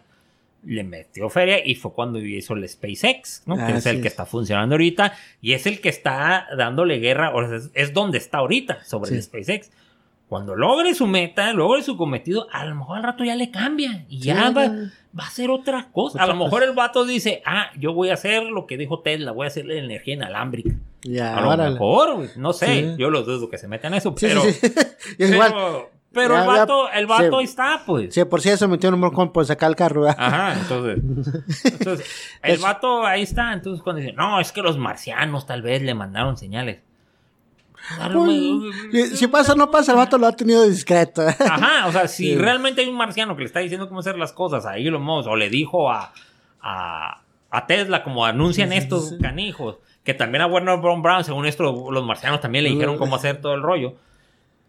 le 0.63 0.83
metió 0.83 1.29
feria 1.29 1.65
y 1.65 1.75
fue 1.75 1.93
cuando 1.93 2.19
hizo 2.19 2.55
el 2.55 2.67
SpaceX, 2.67 3.43
¿no? 3.45 3.55
que 3.55 3.73
es 3.77 3.85
el 3.85 4.01
que 4.01 4.07
es. 4.07 4.13
está 4.13 4.25
funcionando 4.25 4.73
ahorita 4.75 5.13
y 5.39 5.53
es 5.53 5.65
el 5.67 5.79
que 5.79 5.89
está 5.89 6.47
dándole 6.57 6.97
guerra, 6.97 7.33
o 7.35 7.47
sea, 7.47 7.57
es, 7.57 7.69
es 7.75 7.93
donde 7.93 8.17
está 8.17 8.39
ahorita, 8.39 8.83
sobre 8.83 9.11
el 9.15 9.21
Sí. 9.21 9.27
SpaceX. 9.29 9.71
Cuando 10.27 10.55
logre 10.55 10.95
su 10.95 11.05
meta, 11.05 11.53
logre 11.53 11.83
su 11.83 11.97
cometido, 11.97 12.47
a 12.51 12.65
lo 12.65 12.75
mejor 12.75 12.97
al 12.97 13.03
rato 13.03 13.23
ya 13.23 13.35
le 13.35 13.51
cambia 13.51 14.05
y 14.09 14.17
Sí, 14.21 14.27
ya 14.27 14.49
va, 14.49 14.67
va 14.67 15.23
a 15.23 15.27
hacer 15.27 15.51
otra 15.51 15.89
cosa. 15.91 16.19
a 16.19 16.23
Otra 16.23 16.33
lo 16.35 16.43
mejor 16.43 16.63
el 16.63 16.73
vato 16.73 17.05
dice, 17.05 17.43
ah, 17.45 17.67
yo 17.77 17.93
voy 17.93 18.09
a 18.09 18.15
hacer 18.15 18.43
lo 18.43 18.65
que 18.65 18.75
dijo 18.77 19.01
Tesla, 19.01 19.31
voy 19.31 19.45
a 19.45 19.47
hacer 19.47 19.65
la 19.67 19.75
energía 19.75 20.15
inalámbrica. 20.15 20.71
Ya, 21.03 21.37
A 21.37 21.41
lo 21.55 21.71
mejor, 21.71 22.29
no 22.37 22.53
sé, 22.53 22.65
Sí. 22.65 22.95
yo 22.97 23.11
lo 23.11 23.21
dudo 23.21 23.49
que 23.49 23.59
se 23.59 23.67
metan 23.67 23.93
eso, 23.93 24.15
Sí, 24.17 24.25
pero, 24.27 24.41
sí, 24.41 24.51
sí. 24.61 24.71
Pero, 25.19 25.33
igual. 25.35 25.53
pero 26.11 26.33
Ya, 26.33 26.41
el 26.41 26.47
vato, 26.47 26.91
el 26.91 27.05
vato 27.05 27.29
sí. 27.29 27.35
ahí 27.37 27.43
está, 27.45 27.81
pues. 27.85 28.11
Sí, 28.13 28.25
por 28.25 28.41
si 28.41 28.49
eso 28.49 28.67
metió 28.67 28.89
un 28.89 28.99
morcón 28.99 29.31
por 29.31 29.45
sacar 29.45 29.69
el 29.69 29.75
carro. 29.75 30.01
¿verdad? 30.01 30.15
Ajá, 30.17 30.53
entonces, 30.59 31.63
entonces 31.65 32.37
el 32.41 32.57
vato 32.57 33.05
ahí 33.05 33.21
está, 33.21 33.53
entonces 33.53 33.83
cuando 33.83 34.01
dice, 34.01 34.13
no, 34.13 34.39
es 34.39 34.51
que 34.51 34.63
los 34.63 34.79
marcianos 34.79 35.45
tal 35.45 35.61
vez 35.61 35.83
le 35.83 35.93
mandaron 35.93 36.35
señales. 36.35 36.79
Pues, 38.13 39.17
si, 39.19 39.27
pasa 39.27 39.53
o 39.53 39.55
no 39.55 39.69
pasa, 39.69 39.91
el 39.91 39.97
vato 39.97 40.17
lo 40.17 40.27
ha 40.27 40.31
tenido 40.35 40.63
discreto. 40.67 41.21
Ajá, 41.21 41.87
o 41.87 41.91
sea, 41.91 42.07
si 42.07 42.25
Sí. 42.33 42.35
realmente 42.35 42.81
hay 42.81 42.87
un 42.89 42.97
marciano 42.97 43.35
que 43.35 43.41
le 43.41 43.47
está 43.47 43.59
diciendo 43.59 43.87
cómo 43.87 43.99
hacer 43.99 44.17
las 44.17 44.33
cosas 44.33 44.65
a 44.65 44.77
Elon 44.77 45.01
Musk 45.03 45.27
o 45.29 45.35
le 45.35 45.49
dijo 45.49 45.91
a, 45.91 46.11
a, 46.61 47.21
a 47.51 47.67
Tesla 47.67 48.03
como 48.03 48.25
anuncian 48.25 48.71
Sí, 48.71 48.77
estos 48.77 49.09
sí. 49.09 49.17
canijos, 49.21 49.77
que 50.03 50.13
también 50.13 50.41
a 50.41 50.47
Warner 50.47 50.79
Brown 50.79 51.01
Brown, 51.01 51.23
según 51.23 51.45
esto, 51.45 51.91
los 51.91 52.05
marcianos 52.05 52.41
también 52.41 52.63
le 52.63 52.71
dijeron 52.71 52.97
cómo 52.97 53.15
hacer 53.15 53.41
todo 53.41 53.53
el 53.53 53.61
rollo. 53.61 53.95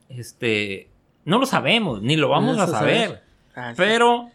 Este, 0.09 0.89
no 1.25 1.39
lo 1.39 1.47
sabemos, 1.47 2.03
ni 2.03 2.17
lo 2.17 2.29
vamos 2.29 2.59
a 2.59 2.67
saber. 2.67 3.09
sabe. 3.09 3.21
Ah. 3.57 3.73
Pero, 3.77 4.31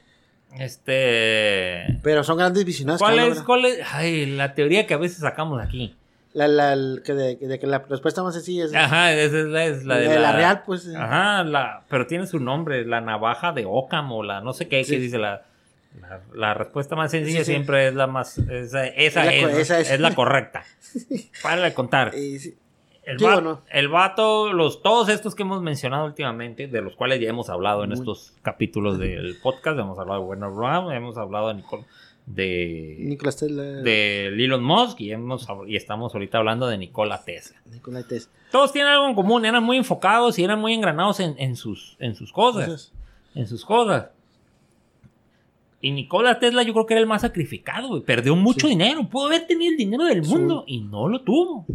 este... 0.60 2.00
Pero 2.04 2.24
son 2.24 2.38
grandes 2.38 2.66
visionarios. 2.66 3.00
¿Cuál 3.02 3.20
es, 3.20 3.42
cuál 3.42 3.66
es? 3.66 3.80
Ay, 3.94 4.26
la 4.26 4.54
teoría 4.54 4.86
que 4.88 4.94
a 4.94 4.98
veces 4.98 5.20
sacamos 5.20 5.62
aquí. 5.62 5.96
La, 6.34 6.48
la, 6.48 6.74
el- 6.74 7.02
que 7.06 7.14
de, 7.14 7.36
de 7.36 7.60
que 7.60 7.68
la 7.68 7.80
respuesta 7.80 8.24
más 8.24 8.34
sencilla 8.34 8.66
es 8.66 8.74
Ajá, 8.74 9.12
esa 9.14 9.40
es 9.40 9.46
la, 9.48 9.66
es 9.66 9.84
la 9.84 9.96
la, 9.96 10.00
de 10.02 10.08
de 10.08 10.20
la 10.20 10.32
real, 10.32 10.64
pues. 10.66 10.88
Ajá, 10.96 11.44
la, 11.44 11.84
pero 11.90 12.08
tiene 12.08 12.26
su 12.26 12.40
nombre, 12.40 12.86
la 12.86 13.02
navaja 13.02 13.52
de 13.52 13.66
Ockham 13.68 14.12
o 14.14 14.24
la 14.24 14.40
no 14.42 14.54
sé 14.54 14.68
qué, 14.70 14.84
Sí. 14.86 14.92
que 14.94 15.00
dice 15.02 15.18
la, 15.18 15.44
la, 16.00 16.22
la 16.34 16.54
respuesta 16.54 16.96
más 16.96 17.12
sencilla 17.12 17.40
Sí, 17.40 17.46
sí. 17.46 17.52
siempre 17.52 17.90
es 17.90 17.96
la 17.96 18.08
más, 18.08 18.38
esa, 18.38 18.88
esa 18.88 19.26
la 19.26 19.34
es, 19.34 20.00
la 20.00 20.16
correcta. 20.16 20.64
Para 21.44 21.62
de 21.64 21.74
contar. 21.74 22.14
El, 23.04 23.18
va- 23.26 23.42
no. 23.42 23.62
el 23.72 23.88
vato, 23.90 24.54
los, 24.54 24.82
todos 24.84 25.10
estos 25.10 25.34
que 25.36 25.42
hemos 25.42 25.62
mencionado 25.62 26.06
últimamente, 26.06 26.68
de 26.68 26.82
los 26.82 26.96
cuales 26.96 27.20
ya 27.20 27.30
hemos 27.30 27.50
hablado 27.50 27.84
en 27.84 27.90
Muy- 27.90 27.98
estos 28.00 28.34
capítulos 28.44 29.00
del 29.00 29.38
podcast, 29.42 29.78
hemos 29.80 29.98
hablado 30.00 30.22
de 30.22 30.28
Werner 30.28 30.50
Brown, 30.52 30.94
hemos 30.94 31.18
hablado 31.18 31.48
de 31.50 31.56
Nicole, 31.56 31.84
de, 32.26 32.96
Nicolás 33.00 33.38
Tesla. 33.38 33.64
de 33.64 34.28
Elon 34.28 34.64
Musk 34.64 35.02
y, 35.02 35.12
hemos, 35.12 35.48
y 35.68 35.76
estamos 35.76 36.14
ahorita 36.14 36.38
hablando 36.38 36.68
de 36.68 36.78
Nikola 36.78 37.24
Tesla. 37.24 37.60
Todos 38.52 38.72
tienen 38.72 38.92
algo 38.92 39.08
en 39.08 39.16
común, 39.16 39.46
eran 39.46 39.64
muy 39.64 39.78
enfocados 39.78 40.38
y 40.40 40.44
eran 40.44 40.60
muy 40.60 40.74
engranados 40.74 41.20
en, 41.20 41.36
en 41.40 41.56
sus, 41.56 41.96
en 42.00 42.16
sus 42.16 42.32
cosas. 42.32 42.64
Entonces, 42.64 42.94
En 43.36 43.48
sus 43.48 43.64
cosas. 43.66 44.10
Y 45.82 45.92
Nikola 45.92 46.38
Tesla 46.40 46.62
yo 46.64 46.74
creo 46.74 46.86
que 46.86 46.94
era 46.94 47.02
el 47.02 47.08
más 47.08 47.22
sacrificado. 47.22 48.04
Perdió 48.04 48.36
mucho 48.36 48.68
Sí. 48.68 48.74
dinero. 48.74 49.08
Pudo 49.10 49.28
haber 49.28 49.48
tenido 49.48 49.72
el 49.72 49.78
dinero 49.78 50.06
del 50.06 50.24
Sí. 50.24 50.32
mundo 50.32 50.64
y 50.68 50.82
no 50.82 51.08
lo 51.08 51.22
tuvo. 51.22 51.66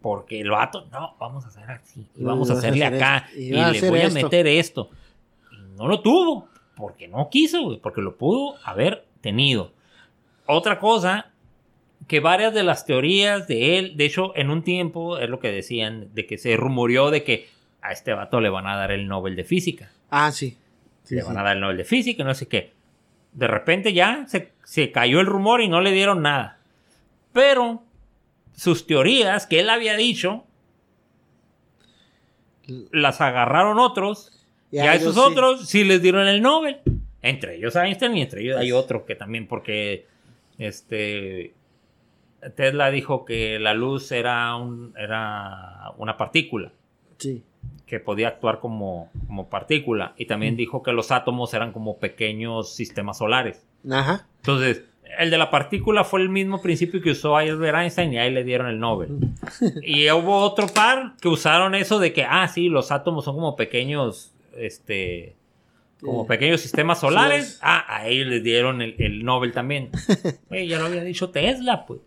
Porque 0.00 0.40
el 0.40 0.50
vato, 0.50 0.86
no, 0.90 1.14
vamos 1.20 1.44
a 1.44 1.48
hacer 1.48 1.70
así. 1.70 2.06
Y 2.16 2.22
Y 2.22 2.24
vamos 2.24 2.50
a 2.50 2.54
a 2.54 2.58
hacerle 2.58 2.84
hacer 2.84 2.96
acá. 3.02 3.26
esto, 3.28 3.40
y 3.40 3.56
a 3.56 3.70
le 3.70 3.90
voy 3.90 4.00
a 4.00 4.10
meter 4.10 4.46
esto. 4.48 4.90
Y 5.52 5.76
no 5.76 5.86
lo 5.88 6.00
tuvo. 6.00 6.48
Porque 6.76 7.06
no 7.06 7.28
quiso. 7.30 7.78
Porque 7.80 8.00
lo 8.02 8.16
pudo 8.16 8.56
haber 8.64 9.04
tenido. 9.20 9.70
Otra 10.46 10.78
cosa, 10.78 11.30
que 12.06 12.20
varias 12.20 12.54
de 12.54 12.62
las 12.62 12.86
teorías 12.86 13.48
de 13.48 13.78
él, 13.78 13.96
de 13.96 14.04
hecho, 14.04 14.36
en 14.36 14.50
un 14.50 14.62
tiempo, 14.62 15.18
es 15.18 15.28
lo 15.28 15.40
que 15.40 15.50
decían, 15.50 16.14
de 16.14 16.26
que 16.26 16.38
se 16.38 16.56
rumoreó 16.56 17.10
de 17.10 17.24
que 17.24 17.48
a 17.80 17.92
este 17.92 18.12
vato 18.12 18.40
le 18.40 18.50
van 18.50 18.66
a 18.66 18.76
dar 18.76 18.92
el 18.92 19.08
Nobel 19.08 19.36
de 19.36 19.44
Física. 19.44 19.90
Ah, 20.10 20.32
sí. 20.32 20.56
Sí, 21.04 21.14
le 21.14 21.22
sí. 21.22 21.26
van 21.26 21.38
a 21.38 21.42
dar 21.42 21.56
el 21.56 21.60
Nobel 21.60 21.76
de 21.76 21.84
Física, 21.84 22.24
no 22.24 22.34
sé 22.34 22.48
qué. 22.48 22.72
De 23.32 23.46
repente 23.46 23.92
ya 23.92 24.26
se 24.28 24.54
se 24.64 24.90
cayó 24.90 25.20
el 25.20 25.26
rumor 25.26 25.60
y 25.60 25.68
no 25.68 25.80
le 25.80 25.92
dieron 25.92 26.22
nada. 26.22 26.58
Pero 27.32 27.82
sus 28.56 28.86
teorías 28.86 29.46
que 29.46 29.60
él 29.60 29.70
había 29.70 29.96
dicho 29.96 30.44
las 32.66 33.20
agarraron 33.20 33.78
otros 33.78 34.32
y, 34.70 34.78
a 34.78 34.94
esos 34.94 35.18
otros 35.18 35.68
sí 35.68 35.84
les 35.84 36.02
dieron 36.02 36.26
el 36.26 36.42
Nobel. 36.42 36.80
Entre 37.22 37.56
ellos 37.56 37.76
Einstein 37.76 38.16
y 38.16 38.22
entre 38.22 38.42
ellos 38.42 38.56
hay 38.56 38.72
otro 38.72 39.04
que 39.04 39.14
también 39.14 39.46
porque 39.46 40.06
este 40.58 41.54
Tesla 42.50 42.90
dijo 42.90 43.24
que 43.24 43.58
la 43.58 43.74
luz 43.74 44.12
era, 44.12 44.54
un, 44.56 44.94
era 44.98 45.92
una 45.96 46.16
partícula. 46.16 46.72
Sí. 47.18 47.42
Que 47.86 48.00
podía 48.00 48.28
actuar 48.28 48.60
como, 48.60 49.10
como 49.26 49.48
partícula. 49.48 50.14
Y 50.16 50.26
también 50.26 50.56
dijo 50.56 50.82
que 50.82 50.92
los 50.92 51.10
átomos 51.10 51.54
eran 51.54 51.72
como 51.72 51.98
pequeños 51.98 52.74
sistemas 52.74 53.18
solares. 53.18 53.66
Ajá. 53.90 54.26
Entonces, 54.38 54.84
el 55.18 55.30
de 55.30 55.38
la 55.38 55.50
partícula 55.50 56.04
fue 56.04 56.20
el 56.20 56.28
mismo 56.28 56.60
principio 56.60 57.00
que 57.00 57.10
usó 57.10 57.36
Albert 57.36 57.78
Einstein 57.78 58.12
y 58.12 58.18
ahí 58.18 58.30
le 58.30 58.44
dieron 58.44 58.68
el 58.68 58.78
Nobel. 58.78 59.18
y 59.82 60.10
hubo 60.10 60.38
otro 60.38 60.66
par 60.68 61.14
que 61.20 61.28
usaron 61.28 61.74
eso 61.74 61.98
de 61.98 62.12
que, 62.12 62.24
ah, 62.24 62.48
sí, 62.48 62.68
los 62.68 62.90
átomos 62.90 63.24
son 63.24 63.36
como 63.36 63.56
pequeños, 63.56 64.34
este, 64.56 65.36
como 66.04 66.26
pequeños 66.26 66.60
sistemas 66.60 67.00
solares. 67.00 67.58
Ah, 67.62 67.84
a 67.88 68.06
ellos 68.06 68.26
les 68.28 68.42
dieron 68.42 68.82
el, 68.82 69.24
Nobel 69.24 69.52
también. 69.52 69.90
ya 70.50 70.78
lo 70.78 70.86
había 70.86 71.02
dicho 71.02 71.30
Tesla, 71.30 71.86
pues. 71.86 72.00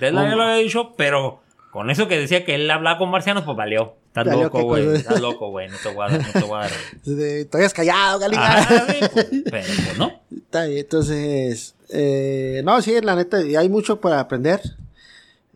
Tesla 0.00 0.28
ya 0.28 0.36
lo 0.36 0.42
había 0.42 0.56
dicho, 0.56 0.94
pero 0.96 1.40
con 1.70 1.90
eso 1.90 2.08
que 2.08 2.18
decía 2.18 2.44
que 2.44 2.54
él 2.54 2.70
hablaba 2.70 2.98
con 2.98 3.10
marcianos, 3.10 3.44
pues 3.44 3.56
valió. 3.56 3.94
Estás 4.08 4.26
loco, 4.26 4.62
güey. 4.62 4.94
Estás 4.94 5.20
loco, 5.20 5.50
güey. 5.50 5.68
No 5.68 5.76
te 5.82 5.92
voy 5.92 6.06
a 6.06 6.10
dar. 6.10 6.20
No 6.20 6.40
te 6.40 6.46
voy 6.46 6.58
a 6.58 6.60
dar. 6.60 6.70
Todavía 7.50 7.70
callado, 7.70 8.18
Galina. 8.20 8.62
Ah, 8.62 8.84
pues, 8.86 9.26
pero 9.28 9.50
pues 9.50 9.98
no. 9.98 10.20
Está 10.36 10.66
bien, 10.66 10.78
entonces. 10.78 11.74
Eh, 11.90 12.62
no, 12.64 12.80
sí, 12.80 12.94
la 13.02 13.16
neta, 13.16 13.38
hay 13.38 13.68
mucho 13.68 14.00
para 14.00 14.20
aprender. 14.20 14.60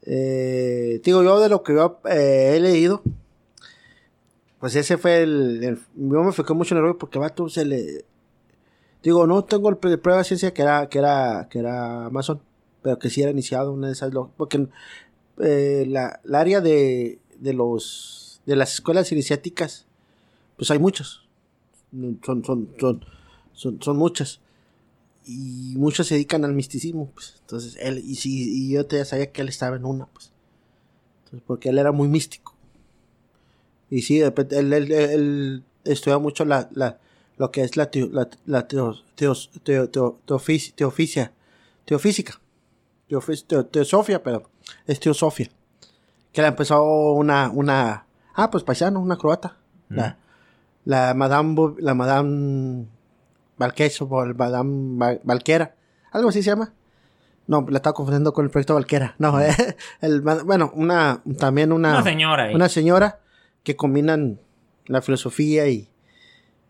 Eh, 0.03 1.01
digo, 1.05 1.23
yo 1.23 1.39
de 1.39 1.49
lo 1.49 1.63
que 1.63 1.75
yo 1.75 2.01
eh, 2.11 2.55
he 2.57 2.61
leído, 2.61 3.03
pues 4.61 4.75
ese 4.75 4.99
fue 4.99 5.23
el, 5.23 5.79
Yo 5.95 6.23
me 6.23 6.33
fijé 6.33 6.55
mucho 6.55 6.75
en 6.75 6.79
el 6.79 6.85
rollo 6.85 6.99
porque 6.99 7.19
vato 7.19 7.49
se 7.49 7.65
le. 7.65 8.05
Digo, 9.03 9.27
no 9.27 9.45
tengo 9.45 9.69
el 9.69 9.77
prueba 9.77 10.19
de 10.19 10.25
ciencia 10.25 10.53
que 10.53 10.63
era, 10.63 10.89
que 10.89 10.99
era, 10.99 11.49
que 11.49 11.61
era 11.61 12.07
Amazon, 12.07 12.41
pero 12.83 12.99
que 12.99 13.11
sí 13.11 13.23
era 13.23 13.31
iniciado 13.31 13.73
una 13.73 13.87
de 13.87 13.93
esas. 13.93 14.13
Porque 14.37 14.67
eh, 15.39 15.85
la, 15.87 16.21
área 16.33 16.61
de, 16.61 17.21
de 17.39 17.53
los 17.53 18.41
de 18.47 18.57
las 18.57 18.75
escuelas 18.75 19.13
iniciáticas, 19.13 19.87
pues 20.57 20.71
hay 20.71 20.79
muchos. 20.79 21.29
Son, 22.25 22.45
son, 22.45 22.69
son, 22.79 23.05
son, 23.53 23.83
son 23.83 23.97
muchas. 23.97 24.41
Y 25.27 25.75
muchos 25.77 26.07
se 26.07 26.15
dedican 26.15 26.45
al 26.45 26.55
misticismo, 26.55 27.11
pues. 27.13 27.37
Entonces, 27.43 27.77
él, 27.79 27.99
y 27.99 28.15
si, 28.17 28.69
y 28.69 28.73
yo 28.73 28.89
ya 28.89 29.05
sabía 29.05 29.31
que 29.31 29.43
él 29.43 29.49
estaba 29.51 29.77
en 29.77 29.85
una, 29.85 30.07
pues. 30.07 30.33
Entonces, 31.25 31.45
porque 31.47 31.69
él 31.69 31.79
era 31.79 31.93
muy 31.93 32.09
místico. 32.09 32.58
Y 33.91 34.03
sí, 34.03 34.21
él, 34.21 34.33
él, 34.51 34.93
él 34.93 35.65
estudia 35.85 36.19
mucho 36.19 36.45
la, 36.45 36.69
la, 36.73 36.99
lo 37.37 37.51
que 37.51 37.63
es 37.63 37.77
la, 37.77 37.91
la, 37.93 38.29
la 38.47 38.69
teoficia, 38.69 39.13
teofísica, 41.85 42.39
teosofia, 43.71 44.23
pero 44.23 44.51
es 44.87 45.01
teosofia. 45.01 45.49
Que 46.33 46.43
la 46.43 46.49
empezó 46.49 47.13
una, 47.13 47.51
una, 47.51 48.05
ah, 48.35 48.51
pues 48.51 48.65
paisano, 48.65 49.01
una 49.01 49.17
croata. 49.17 49.57
La, 49.89 50.19
la 50.85 51.15
Madame, 51.15 51.75
la 51.79 51.95
Madame 51.95 52.85
Valqueso, 53.57 54.07
Madame 54.07 55.19
Valquera, 55.23 55.75
algo 56.13 56.29
así 56.29 56.43
se 56.43 56.51
llama. 56.51 56.75
No, 57.47 57.65
la 57.71 57.79
estaba 57.79 57.95
confundiendo 57.95 58.35
con 58.35 58.45
el 58.45 58.51
proyecto 58.51 58.75
Valquera. 58.75 59.15
No, 59.19 59.39
el, 60.03 60.21
bueno, 60.21 60.71
una, 60.75 61.23
también 61.39 61.73
una, 61.73 61.95
una 61.95 62.03
señora. 62.03 62.51
Una 62.53 62.69
señora 62.69 63.21
que 63.69 63.77
combinan 63.77 64.41
la 64.87 65.03
filosofía 65.03 65.69
y, 65.69 65.91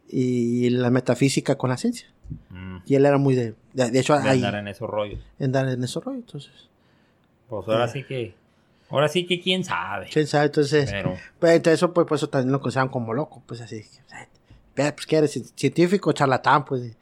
y 0.08 0.68
la 0.70 0.90
metafísica 0.90 1.56
con 1.56 1.70
la 1.70 1.76
ciencia. 1.76 2.08
Mm. 2.50 2.78
Y 2.86 2.96
él 2.96 3.06
era 3.06 3.18
muy 3.18 3.36
de... 3.36 3.54
De, 3.72 4.00
hecho, 4.00 4.18
de 4.18 4.28
andar 4.28 4.56
en 4.56 4.66
esos 4.66 4.90
rollos. 4.90 5.20
Andar 5.38 5.68
en 5.68 5.84
esos 5.84 6.04
rollos, 6.04 6.24
entonces... 6.26 6.68
Pues 7.48 7.68
ahora 7.68 7.86
sí 7.86 8.02
que... 8.02 8.34
Ahora 8.90 9.06
sí 9.06 9.26
que 9.26 9.40
quién 9.40 9.62
sabe. 9.62 10.08
Quién 10.12 10.26
sabe, 10.26 10.46
entonces... 10.46 10.90
Pero... 10.90 11.14
Pues, 11.38 11.52
entonces 11.52 11.78
eso, 11.78 11.94
pues, 11.94 12.04
pues, 12.08 12.18
eso 12.18 12.28
también 12.28 12.50
lo 12.50 12.60
consideran 12.60 12.88
como 12.88 13.14
loco, 13.14 13.44
pues 13.46 13.60
así... 13.60 13.84
Pues 14.74 15.06
que 15.06 15.16
eres 15.16 15.52
científico, 15.54 16.12
charlatán, 16.12 16.64
pues. 16.64 16.96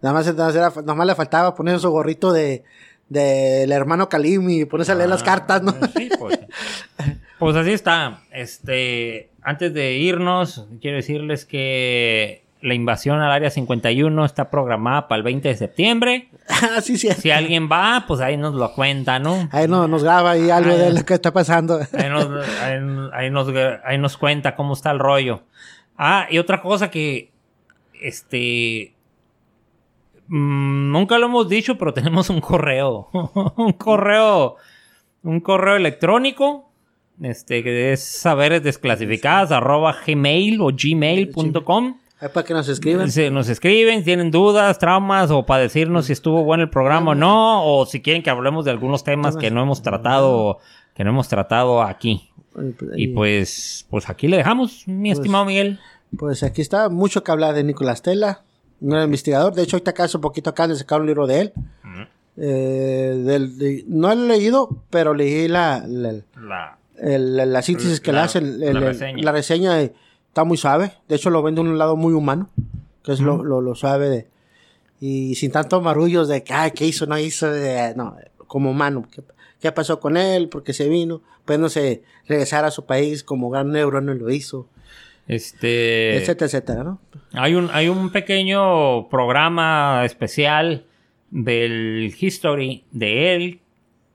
Nada 0.00 0.14
más, 0.14 0.34
nada 0.34 0.94
más, 0.94 1.06
le 1.06 1.14
faltaba 1.14 1.54
poner 1.54 1.78
su 1.78 1.90
gorrito 1.90 2.32
de 2.32 2.62
del 3.08 3.72
hermano 3.72 4.08
Kalim 4.08 4.48
y 4.48 4.64
ponerse 4.64 4.92
a 4.92 4.94
leer 4.94 5.10
las 5.10 5.22
ah, 5.22 5.24
cartas, 5.24 5.62
¿no? 5.62 5.72
Sí, 5.94 6.10
pues. 6.18 6.38
pues 7.38 7.56
así 7.56 7.72
está. 7.72 8.22
Este, 8.30 9.31
antes 9.42 9.74
de 9.74 9.94
irnos, 9.94 10.66
quiero 10.80 10.96
decirles 10.96 11.44
que 11.44 12.42
la 12.60 12.74
invasión 12.74 13.20
al 13.20 13.32
área 13.32 13.50
51 13.50 14.24
está 14.24 14.48
programada 14.48 15.08
para 15.08 15.18
el 15.18 15.22
20 15.24 15.48
de 15.48 15.56
septiembre. 15.56 16.28
Ah, 16.48 16.80
sí, 16.80 16.98
sí. 16.98 17.08
Si 17.12 17.30
alguien 17.30 17.68
va, 17.70 18.04
pues 18.06 18.20
ahí 18.20 18.36
nos 18.36 18.54
lo 18.54 18.72
cuenta, 18.74 19.18
¿no? 19.18 19.48
Ahí 19.52 19.66
no, 19.66 19.88
nos 19.88 20.04
graba 20.04 20.32
ahí 20.32 20.50
algo 20.50 20.76
de 20.76 20.92
lo 20.92 21.04
que 21.04 21.14
está 21.14 21.32
pasando. 21.32 21.80
Ahí 21.92 22.08
nos, 22.08 22.28
ahí, 23.12 23.30
nos, 23.30 23.48
ahí 23.84 23.98
nos 23.98 24.16
cuenta 24.16 24.54
cómo 24.54 24.74
está 24.74 24.90
el 24.90 24.98
rollo. 24.98 25.42
Ah, 25.96 26.26
y 26.30 26.38
otra 26.38 26.60
cosa 26.60 26.90
que, 26.90 27.32
este, 28.00 28.94
mm, 30.28 30.92
nunca 30.92 31.18
lo 31.18 31.26
hemos 31.26 31.48
dicho, 31.48 31.78
pero 31.78 31.94
tenemos 31.94 32.28
un 32.28 32.40
correo, 32.40 33.08
un 33.56 33.72
correo, 33.72 34.56
un 35.22 35.40
correo 35.40 35.76
electrónico 35.76 36.71
este, 37.22 37.62
que 37.62 37.92
es 37.92 38.02
saberes 38.02 38.62
desclasificadas, 38.62 39.52
arroba 39.52 39.96
gmail 40.06 40.60
o 40.60 40.70
gmail.com. 40.72 41.98
para 42.32 42.44
que 42.44 42.52
nos 42.52 42.68
escriban. 42.68 43.08
nos 43.32 43.48
escriben, 43.48 44.04
tienen 44.04 44.30
dudas, 44.30 44.78
traumas 44.78 45.30
o 45.30 45.46
para 45.46 45.62
decirnos 45.62 46.06
si 46.06 46.12
estuvo 46.12 46.44
bueno 46.44 46.64
el 46.64 46.70
programa 46.70 47.12
o 47.12 47.14
no, 47.14 47.64
o 47.64 47.86
si 47.86 48.02
quieren 48.02 48.22
que 48.22 48.30
hablemos 48.30 48.64
de 48.64 48.72
algunos 48.72 49.04
temas 49.04 49.36
que 49.36 49.50
no 49.50 49.62
hemos 49.62 49.82
tratado, 49.82 50.58
que 50.94 51.04
no 51.04 51.10
hemos 51.10 51.28
tratado 51.28 51.82
aquí. 51.82 52.28
Pues, 52.52 52.74
y 52.96 53.08
pues, 53.08 53.86
pues 53.88 54.10
aquí 54.10 54.28
le 54.28 54.36
dejamos, 54.36 54.86
mi 54.86 55.10
pues, 55.10 55.20
estimado 55.20 55.44
Miguel. 55.44 55.78
Pues 56.18 56.42
aquí 56.42 56.60
está 56.60 56.88
mucho 56.88 57.22
que 57.24 57.30
hablar 57.30 57.54
de 57.54 57.64
Nicolás 57.64 58.02
Tela, 58.02 58.42
un 58.80 58.90
gran 58.90 59.04
investigador. 59.04 59.54
De 59.54 59.62
hecho, 59.62 59.76
ahorita 59.76 59.92
acá 59.92 60.04
hace 60.04 60.18
un 60.18 60.22
poquito 60.22 60.50
acá 60.50 60.66
le 60.66 60.74
sacaron 60.74 61.02
un 61.02 61.06
libro 61.06 61.26
de 61.26 61.40
él. 61.40 61.52
Eh, 62.36 63.84
no 63.86 64.10
he 64.10 64.16
leído, 64.16 64.82
pero 64.90 65.14
leí 65.14 65.48
la, 65.48 65.84
la 65.86 66.14
la 66.36 66.78
síntesis 67.62 68.00
que 68.00 68.12
le 68.12 68.18
hacen, 68.18 68.60
la, 68.60 69.32
reseña. 69.32 69.80
está 69.80 70.44
muy 70.44 70.56
suave. 70.56 70.92
De 71.08 71.16
hecho, 71.16 71.30
lo 71.30 71.42
vende 71.42 71.60
en 71.60 71.68
un 71.68 71.78
lado 71.78 71.96
muy 71.96 72.12
humano, 72.12 72.50
que 73.02 73.12
es 73.12 73.20
lo, 73.20 73.42
lo, 73.42 73.74
suave 73.74 74.08
de. 74.08 74.28
Y 75.00 75.34
sin 75.34 75.50
tantos 75.50 75.82
marullos 75.82 76.28
de 76.28 76.44
que, 76.44 76.54
¿qué 76.74 76.86
hizo? 76.86 77.06
No 77.06 77.18
hizo. 77.18 77.48
no, 77.96 78.16
como 78.46 78.70
humano. 78.70 79.06
¿qué, 79.60 79.72
pasó 79.72 79.98
con 79.98 80.16
él? 80.16 80.48
¿Por 80.48 80.62
qué 80.62 80.72
se 80.72 80.88
vino? 80.88 81.22
Pues 81.44 81.58
no 81.58 81.68
sé, 81.68 82.02
regresar 82.28 82.64
a 82.64 82.70
su 82.70 82.84
país 82.84 83.24
como 83.24 83.50
gran 83.50 83.70
neurona 83.70 84.14
lo 84.14 84.30
hizo. 84.30 84.68
Este. 85.26 86.16
Etcétera, 86.16 86.46
etcétera, 86.46 86.84
¿no? 86.84 87.00
Hay 87.32 87.54
un, 87.54 87.70
hay 87.72 87.88
un 87.88 88.10
pequeño 88.10 89.08
programa 89.08 90.04
especial 90.04 90.84
del 91.30 92.14
History 92.18 92.84
de 92.92 93.34
él. 93.34 93.60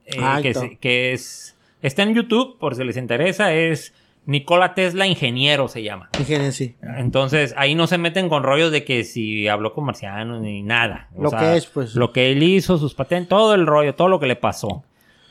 Eh, 0.06 0.16
ah, 0.20 0.40
que, 0.40 0.78
que 0.80 1.12
es 1.12 1.57
Está 1.82 2.02
en 2.02 2.14
YouTube, 2.14 2.58
por 2.58 2.74
si 2.74 2.84
les 2.84 2.96
interesa, 2.96 3.52
es 3.52 3.94
Nikola 4.28 4.74
Tesla 4.74 5.06
Ingeniero 5.06 5.68
se 5.68 5.82
llama. 5.82 6.10
Ingeniero, 6.18 6.52
sí. 6.52 6.76
Entonces, 6.82 7.54
ahí 7.56 7.74
no 7.74 7.86
se 7.86 7.96
meten 7.96 8.28
con 8.28 8.42
rollos 8.42 8.70
de 8.70 8.84
que 8.84 9.04
si 9.04 9.48
habló 9.48 9.72
con 9.72 9.84
marcianos 9.84 10.42
ni 10.42 10.62
nada. 10.62 11.08
lo 11.18 11.30
que 11.30 11.56
es, 11.56 11.66
pues. 11.66 11.94
Lo 11.94 12.12
que 12.12 12.30
él 12.30 12.42
hizo, 12.42 12.76
sus 12.76 12.94
patentes, 12.94 13.30
todo 13.30 13.54
el 13.54 13.66
rollo, 13.66 13.94
todo 13.94 14.08
lo 14.08 14.20
que 14.20 14.26
le 14.26 14.36
pasó. 14.36 14.84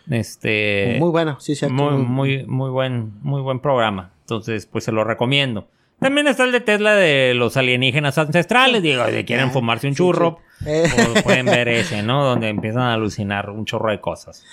Este. 0.10 0.96
Muy 1.00 1.10
bueno, 1.10 1.40
sí, 1.40 1.54
sí. 1.54 1.68
Muy, 1.68 1.96
muy, 1.98 2.46
muy 2.48 2.72
buen, 2.72 3.22
muy 3.22 3.42
buen 3.42 3.60
programa. 3.60 4.14
Entonces, 4.22 4.66
pues 4.66 4.86
se 4.86 4.92
lo 4.92 5.04
recomiendo. 5.04 5.68
También 6.00 6.28
está 6.28 6.44
el 6.44 6.52
de 6.52 6.62
Tesla 6.62 6.96
de 6.96 7.34
los 7.36 7.56
alienígenas 7.56 8.18
ancestrales. 8.18 8.82
Digo, 8.82 9.04
si 9.08 9.24
quieren 9.26 9.50
ah, 9.50 9.52
fumarse 9.52 9.88
un 9.88 9.94
churro, 9.94 10.40
pues 10.64 11.24
pueden 11.24 11.46
ver 11.46 11.68
ese, 11.68 12.02
¿no? 12.02 12.24
Donde 12.24 12.50
empiezan 12.50 12.82
a 12.82 12.94
alucinar 12.96 13.52
un 13.52 13.66
chorro 13.66 13.92
de 13.92 14.00
cosas. 14.00 14.44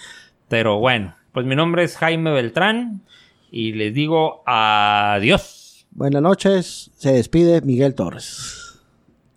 Pero 0.49 0.79
bueno, 0.79 1.15
pues 1.35 1.44
mi 1.47 1.56
nombre 1.56 1.82
es 1.82 1.97
Jaime 1.97 2.31
Beltrán 2.31 3.02
y 3.51 3.73
les 3.73 3.93
digo 3.93 4.44
adiós. 4.47 5.85
Buenas 5.90 6.23
noches, 6.23 6.93
se 6.97 7.12
despide 7.12 7.61
Miguel 7.61 7.97
Torres. 7.97 8.81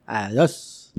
Adiós. 0.05 0.93